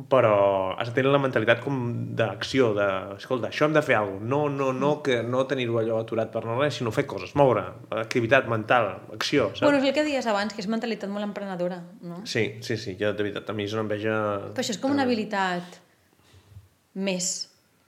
Però 0.07 0.77
has 0.79 0.93
de 0.93 0.95
tenir 0.95 1.11
la 1.11 1.19
mentalitat 1.19 1.59
com 1.65 1.79
d'acció, 2.15 2.69
de, 2.77 2.87
escolta, 3.17 3.49
això 3.49 3.67
hem 3.67 3.75
de 3.75 3.83
fer 3.83 3.97
alguna 3.99 4.21
cosa. 4.21 4.29
No, 4.31 4.41
no, 4.53 4.69
no, 4.77 4.93
que 5.03 5.17
no 5.27 5.43
tenir-ho 5.51 5.81
allò 5.81 5.99
aturat 5.99 6.31
per 6.31 6.45
no 6.47 6.55
res, 6.61 6.79
sinó 6.79 6.93
fer 6.95 7.03
coses, 7.11 7.35
moure, 7.39 7.65
activitat 7.99 8.47
mental, 8.47 8.93
acció, 9.17 9.49
saps? 9.51 9.65
Bueno, 9.67 9.83
és 9.83 9.89
el 9.91 9.97
que 9.97 10.07
deies 10.07 10.31
abans, 10.31 10.55
que 10.55 10.63
és 10.63 10.71
mentalitat 10.71 11.11
molt 11.11 11.27
emprenedora, 11.27 11.81
no? 12.07 12.23
Sí, 12.31 12.47
sí, 12.63 12.79
sí, 12.79 12.95
jo 13.01 13.11
de 13.11 13.27
veritat, 13.27 13.51
a 13.51 13.59
mi 13.59 13.67
és 13.67 13.75
una 13.75 13.83
enveja... 13.89 14.15
Però 14.53 14.63
això 14.63 14.77
és 14.77 14.81
com 14.83 14.95
una 14.95 15.09
habilitat 15.09 15.81
més. 16.95 17.35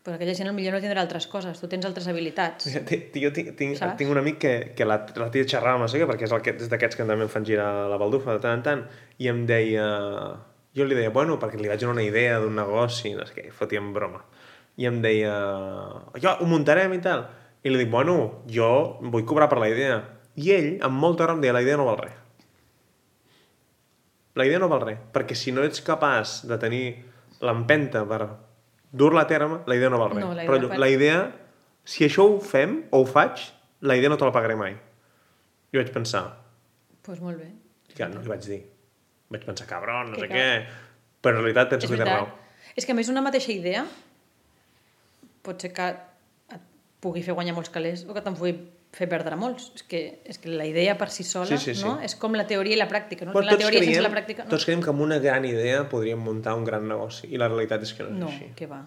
Però 0.00 0.16
aquella 0.16 0.34
gent 0.34 0.48
potser 0.50 0.72
no 0.72 0.82
tindrà 0.82 1.02
altres 1.04 1.26
coses, 1.30 1.58
tu 1.60 1.68
tens 1.70 1.86
altres 1.86 2.06
habilitats. 2.10 2.70
Jo 2.72 2.82
tinc, 2.88 3.54
tinc, 3.54 3.80
tinc 4.00 4.10
un 4.10 4.18
amic 4.18 4.38
que, 4.42 4.54
que 4.74 4.86
la, 4.88 5.02
la 5.20 5.30
tia 5.30 5.46
xerrava, 5.46 5.78
no 5.82 5.90
sé 5.92 6.00
què, 6.00 6.06
perquè 6.08 6.24
és, 6.26 6.32
el 6.32 6.42
que, 6.42 6.54
és 6.56 6.70
d'aquests 6.72 6.98
que 6.98 7.06
també 7.06 7.26
em 7.28 7.32
fan 7.32 7.44
girar 7.46 7.68
la 7.92 7.98
baldufa 8.00 8.34
de 8.34 8.42
tant 8.42 8.58
en 8.58 8.64
tant, 8.66 8.86
i 9.20 9.30
em 9.30 9.44
deia... 9.46 9.90
Jo 10.76 10.84
li 10.86 10.94
deia, 10.94 11.10
bueno, 11.10 11.34
perquè 11.42 11.58
li 11.58 11.68
vaig 11.68 11.80
donar 11.82 11.96
una 11.96 12.04
idea 12.06 12.38
d'un 12.38 12.54
negoci, 12.54 13.14
no 13.18 13.24
sé 13.26 13.34
què, 13.34 13.48
fotia 13.52 13.80
en 13.82 13.88
broma. 13.92 14.20
I 14.78 14.86
em 14.86 15.00
deia, 15.02 15.32
jo, 16.22 16.30
ho 16.40 16.46
muntarem 16.46 16.92
i 16.94 17.00
tal. 17.02 17.24
I 17.66 17.72
li 17.72 17.80
dic, 17.82 17.90
bueno, 17.92 18.44
jo 18.48 18.68
vull 19.02 19.24
cobrar 19.28 19.48
per 19.50 19.58
la 19.58 19.68
idea. 19.68 19.96
I 20.40 20.52
ell, 20.54 20.68
amb 20.86 20.96
molta 21.02 21.26
raó, 21.26 21.34
em 21.36 21.42
deia, 21.42 21.52
la 21.56 21.62
idea 21.66 21.76
no 21.76 21.88
val 21.88 21.98
res. 21.98 22.14
La 24.38 24.46
idea 24.46 24.60
no 24.62 24.68
val 24.70 24.84
res, 24.86 25.00
perquè 25.12 25.34
si 25.36 25.50
no 25.52 25.64
ets 25.66 25.82
capaç 25.84 26.44
de 26.48 26.56
tenir 26.62 26.84
l'empenta 27.42 28.04
per 28.08 28.20
dur-la 28.94 29.24
a 29.26 29.28
terme, 29.30 29.58
la 29.66 29.76
idea 29.76 29.90
no 29.90 29.98
val 30.00 30.12
res. 30.14 30.22
No, 30.24 30.32
la 30.34 30.44
idea 30.44 30.52
Però 30.54 30.68
per- 30.70 30.78
la 30.78 30.88
idea, 30.88 31.18
si 31.84 32.06
això 32.06 32.28
ho 32.30 32.38
fem 32.40 32.84
o 32.94 33.02
ho 33.02 33.06
faig, 33.10 33.42
la 33.82 33.96
idea 33.98 34.08
no 34.08 34.16
te 34.16 34.24
la 34.24 34.32
pagaré 34.32 34.54
mai. 34.56 34.76
Jo 35.74 35.82
vaig 35.82 35.90
pensar, 35.94 36.22
Doncs 36.30 37.02
pues 37.06 37.20
molt 37.20 37.38
bé. 37.42 37.50
que 37.96 38.06
no 38.08 38.22
li 38.22 38.28
vaig 38.30 38.46
dir. 38.46 38.62
Vaig 39.30 39.44
pensar, 39.46 39.66
cabron, 39.70 40.10
no 40.10 40.16
Que 40.16 40.22
sé 40.26 40.28
cap- 40.28 40.36
què. 40.36 40.66
Però 41.22 41.36
en 41.36 41.42
realitat 41.44 41.68
penso 41.70 41.86
És 41.86 41.90
que 41.92 41.98
té 42.00 42.04
raó. 42.08 42.28
És 42.76 42.86
que 42.86 42.92
a 42.92 42.94
més 42.98 43.08
una 43.12 43.22
mateixa 43.22 43.52
idea 43.52 43.84
pot 45.44 45.60
ser 45.62 45.72
que 45.76 45.86
et 46.54 46.60
pugui 47.02 47.22
fer 47.24 47.34
guanyar 47.36 47.54
molts 47.56 47.70
calés 47.72 48.04
o 48.08 48.14
que 48.16 48.22
te'n 48.24 48.36
pugui 48.38 48.54
fer 48.92 49.06
perdre 49.08 49.36
molts. 49.38 49.70
És 49.78 49.84
que, 49.86 50.00
és 50.26 50.38
que 50.42 50.50
la 50.50 50.66
idea 50.66 50.96
per 50.98 51.08
si 51.14 51.22
sola 51.24 51.46
Sí, 51.46 51.58
sí, 51.62 51.74
sí. 51.78 51.84
No? 51.86 51.98
és 52.02 52.16
com 52.18 52.34
la 52.34 52.46
teoria 52.50 52.74
i 52.74 52.78
la 52.80 52.88
pràctica. 52.90 53.24
No? 53.28 53.32
Però 53.36 53.44
la 53.46 53.56
teoria 53.60 53.82
sense 53.84 54.02
la 54.02 54.10
pràctica... 54.12 54.44
No, 54.44 54.50
tots 54.50 54.64
creiem 54.66 54.82
que 54.82 54.90
amb 54.90 55.00
una 55.06 55.18
gran 55.22 55.44
idea 55.48 55.84
podríem 55.88 56.18
muntar 56.18 56.56
un 56.58 56.64
gran 56.66 56.88
negoci. 56.88 57.28
I 57.30 57.38
la 57.40 57.48
realitat 57.48 57.82
és 57.86 57.94
que 57.94 58.02
no 58.02 58.10
és 58.10 58.18
no 58.24 58.28
així. 58.32 58.50
què 58.58 58.66
va. 58.70 58.82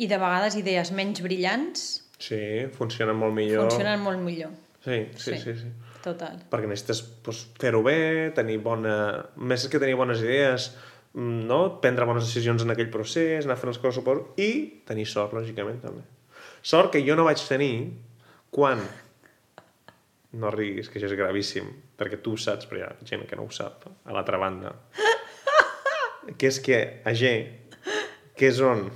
I 0.00 0.06
de 0.08 0.16
vegades 0.20 0.56
idees 0.56 0.92
menys 0.96 1.20
brillants 1.24 1.88
Sí, 2.20 2.36
funcionen 2.76 3.16
molt 3.16 3.32
millor. 3.32 3.70
funcionen 3.70 4.00
molt 4.04 4.20
millor. 4.20 4.50
Sí, 4.84 5.06
sí, 5.16 5.38
sí. 5.40 5.54
sí. 5.56 5.70
Total. 6.00 6.38
perquè 6.50 6.68
necessites 6.68 7.02
doncs, 7.24 7.42
fer-ho 7.60 7.82
bé, 7.84 8.30
tenir 8.36 8.58
bona... 8.64 8.94
Més 9.36 9.66
que 9.68 9.80
tenir 9.82 9.98
bones 9.98 10.22
idees, 10.24 10.70
mm, 11.12 11.42
no? 11.50 11.60
prendre 11.82 12.08
bones 12.08 12.24
decisions 12.28 12.64
en 12.64 12.72
aquell 12.72 12.90
procés, 12.92 13.44
anar 13.44 13.58
fent 13.60 13.72
les 13.72 13.80
coses 13.82 14.00
suport, 14.00 14.32
i 14.40 14.82
tenir 14.88 15.06
sort, 15.10 15.34
lògicament, 15.36 15.80
també. 15.82 16.04
Sort 16.62 16.92
que 16.94 17.04
jo 17.04 17.16
no 17.18 17.28
vaig 17.28 17.42
tenir 17.44 17.74
quan... 18.54 18.82
No 20.40 20.52
riguis, 20.54 20.86
que 20.86 21.00
això 21.00 21.08
és 21.10 21.16
gravíssim, 21.18 21.66
perquè 21.98 22.20
tu 22.22 22.36
ho 22.36 22.38
saps, 22.38 22.68
però 22.70 22.78
hi 22.78 22.84
ha 22.86 22.90
gent 23.02 23.24
que 23.26 23.36
no 23.38 23.48
ho 23.48 23.50
sap, 23.50 23.88
a 24.06 24.14
l'altra 24.14 24.38
banda. 24.38 24.76
que 26.38 26.46
és 26.46 26.60
que 26.62 26.78
a 27.02 27.14
G, 27.18 27.32
que 28.38 28.46
és 28.52 28.60
on 28.62 28.86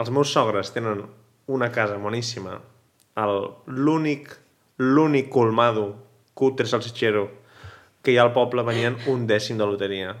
els 0.00 0.10
meus 0.10 0.32
sogres 0.32 0.72
tenen 0.72 1.04
una 1.52 1.68
casa 1.74 2.00
boníssima, 2.00 2.56
l'únic 3.68 4.32
l'únic 4.78 5.30
colmado 5.30 6.05
cutre 6.36 6.68
salsitxero 6.68 7.26
que 8.04 8.12
hi 8.12 8.18
ha 8.20 8.26
al 8.28 8.34
poble 8.36 8.62
venien 8.66 8.98
un 9.10 9.24
dècim 9.26 9.56
de 9.58 9.66
loteria 9.66 10.12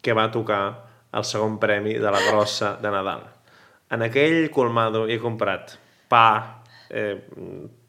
que 0.00 0.14
va 0.14 0.30
tocar 0.32 0.62
el 1.16 1.24
segon 1.26 1.58
premi 1.58 1.96
de 1.98 2.12
la 2.12 2.22
grossa 2.28 2.76
de 2.80 2.92
Nadal. 2.94 3.26
En 3.90 4.02
aquell 4.06 4.46
colmado 4.54 5.04
hi 5.06 5.16
he 5.16 5.22
comprat 5.22 5.74
pa, 6.08 6.62
eh, 6.88 7.18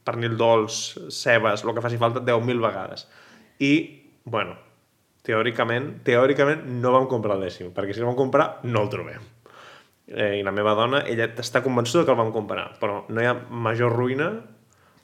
pernil 0.04 0.38
dolç, 0.40 0.98
cebes, 1.14 1.64
el 1.64 1.74
que 1.76 1.84
faci 1.86 2.00
falta 2.02 2.24
10.000 2.26 2.64
vegades. 2.64 3.06
I, 3.60 3.72
bueno, 4.26 4.58
teòricament, 5.28 5.90
teòricament 6.08 6.66
no 6.82 6.94
vam 6.96 7.08
comprar 7.12 7.38
el 7.38 7.48
dècim, 7.48 7.72
perquè 7.76 7.94
si 7.94 8.04
el 8.04 8.10
vam 8.10 8.20
comprar 8.20 8.48
no 8.66 8.86
el 8.86 8.92
trobem. 8.94 9.26
Eh, 10.08 10.38
I 10.40 10.44
la 10.48 10.54
meva 10.56 10.74
dona, 10.78 11.04
ella 11.06 11.28
està 11.44 11.62
convençuda 11.64 12.06
que 12.08 12.14
el 12.16 12.20
vam 12.20 12.32
comprar, 12.36 12.70
però 12.82 13.04
no 13.10 13.22
hi 13.22 13.28
ha 13.28 13.36
major 13.50 13.92
ruïna 13.94 14.32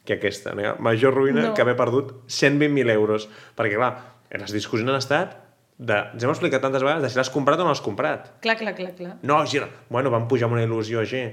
que 0.05 0.17
aquesta. 0.19 0.53
No 0.55 0.61
hi 0.61 0.67
ha 0.71 0.75
major 0.83 1.13
ruïna 1.15 1.49
No. 1.49 1.53
que 1.55 1.61
haver 1.63 1.75
perdut 1.79 2.13
120.000 2.27 2.91
euros. 2.91 3.29
Perquè, 3.55 3.75
clar, 3.79 3.93
les 4.31 4.51
discussions 4.51 4.89
han 4.89 4.99
estat 4.99 5.37
de... 5.77 5.95
Ens 6.13 6.23
hem 6.23 6.29
explicat 6.33 6.61
tantes 6.61 6.83
vegades 6.83 7.03
de 7.03 7.09
si 7.09 7.17
l'has 7.17 7.29
comprat 7.33 7.59
o 7.59 7.63
no 7.65 7.71
l'has 7.73 7.81
comprat. 7.81 8.33
Clar, 8.43 8.57
clar, 8.59 8.75
clar, 8.75 8.93
clar. 8.97 9.15
No, 9.23 9.39
gira. 9.49 9.69
Bueno, 9.89 10.11
vam 10.13 10.27
pujar 10.27 10.47
amb 10.49 10.57
una 10.59 10.63
il·lusió 10.67 11.01
a 11.01 11.07
G. 11.09 11.23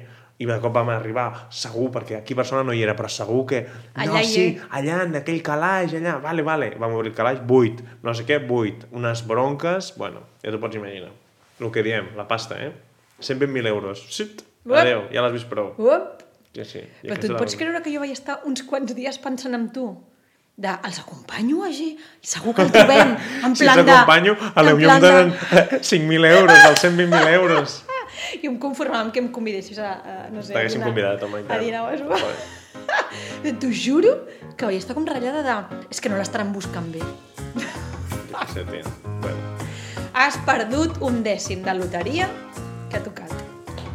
i 0.40 0.46
de 0.48 0.54
cop 0.56 0.72
vam 0.72 0.88
arribar, 0.88 1.48
segur, 1.52 1.90
perquè 1.92 2.16
aquí 2.16 2.32
a 2.32 2.38
Barcelona 2.38 2.64
no 2.70 2.72
hi 2.72 2.80
era, 2.80 2.94
però 2.96 3.10
segur 3.12 3.42
que... 3.50 3.58
Allà 3.92 4.22
no, 4.22 4.22
sí, 4.24 4.44
allà, 4.72 5.02
en 5.04 5.18
aquell 5.18 5.42
calaix, 5.44 5.92
allà, 5.98 6.14
vale, 6.22 6.40
vale. 6.46 6.70
Vam 6.80 6.94
obrir 6.96 7.10
el 7.12 7.16
calaix, 7.18 7.42
buit. 7.44 7.82
No 8.02 8.14
sé 8.16 8.24
què, 8.24 8.38
buit. 8.48 8.86
Unes 8.96 9.20
bronques, 9.28 9.90
bueno, 10.00 10.22
ja 10.40 10.48
t'ho 10.54 10.60
pots 10.62 10.78
imaginar. 10.80 11.10
El 11.60 11.68
que 11.74 11.82
diem, 11.84 12.08
la 12.16 12.24
pasta, 12.30 12.56
eh? 12.56 12.70
120.000 13.20 13.68
euros. 13.68 14.06
Uep. 14.64 14.78
adéu, 14.80 15.02
ja 15.12 15.20
l'has 15.26 15.32
vist 15.36 15.48
prou. 15.52 15.74
Uop! 15.76 16.19
Ja 16.56 16.64
sí. 16.66 16.80
I 17.02 17.08
Però 17.08 17.18
tu 17.20 17.28
et 17.30 17.36
pots 17.38 17.54
creure 17.56 17.80
que 17.84 17.92
jo 17.94 18.00
vaig 18.02 18.10
estar 18.14 18.40
uns 18.48 18.62
quants 18.66 18.94
dies 18.96 19.18
pensant 19.22 19.54
en 19.54 19.68
tu? 19.74 19.84
De, 20.60 20.68
els 20.84 20.98
acompanyo 21.00 21.62
allí? 21.64 21.92
Segur 22.20 22.52
que 22.56 22.62
el 22.66 22.72
trobem. 22.74 23.14
En 23.46 23.54
Si 23.56 23.64
plan 23.64 23.78
els 23.80 23.86
de... 23.86 23.92
acompanyo, 23.94 24.34
a 24.54 24.62
la 24.66 24.72
em 24.74 24.82
donen 25.00 25.30
eh, 25.32 25.78
5.000 25.78 26.26
euros, 26.34 26.58
els 26.68 26.82
120.000 26.84 27.30
euros. 27.38 27.76
I 28.42 28.46
em 28.50 28.58
conformava 28.60 29.04
amb 29.06 29.14
que 29.14 29.22
em 29.22 29.30
convidessis 29.32 29.78
a, 29.80 29.92
a 29.94 30.16
no 30.34 30.42
sé... 30.42 30.52
T'haguéssim 30.52 30.82
a 30.82 30.90
dinar- 30.90 30.90
convidat, 30.90 31.22
home, 31.24 31.40
i 31.40 31.44
A 31.46 31.48
tant. 31.48 31.64
dinar 31.64 31.84
o 31.86 31.94
això. 31.94 32.18
T'ho 33.62 33.70
juro 33.72 34.12
que 34.58 34.66
vaig 34.68 34.76
estar 34.82 34.94
com 34.98 35.06
ratllada 35.08 35.40
de... 35.46 35.56
És 35.94 36.02
que 36.02 36.10
no 36.12 36.18
l'estaran 36.20 36.52
buscant 36.52 36.90
bé. 36.92 37.00
Sé, 38.52 38.64
tia. 38.68 38.82
Bueno. 39.22 39.38
Has 40.12 40.36
perdut 40.44 40.98
un 41.06 41.22
dècim 41.24 41.62
de 41.64 41.74
loteria 41.78 42.26
que 42.90 42.98
ha 42.98 43.02
tocat. 43.04 43.30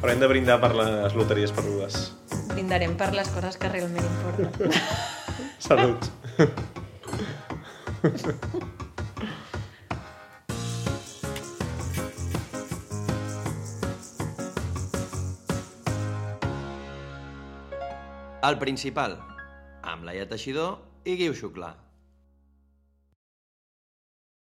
Però 0.06 0.14
hem 0.14 0.20
de 0.22 0.28
brindar 0.30 0.60
per 0.62 0.68
les 0.78 1.16
loteries 1.18 1.50
perdudes. 1.50 1.96
Brindarem 2.52 2.92
per 2.94 3.08
les 3.16 3.26
coses 3.34 3.56
que 3.58 3.72
realment 3.72 4.06
importen. 4.06 4.70
Salut. 5.66 6.06
El 18.46 18.60
principal, 18.62 19.18
amb 19.82 20.06
Laia 20.06 20.30
Teixidor 20.30 20.78
i 21.10 21.18
Guiu 21.18 21.34
Xuclà. 21.34 21.74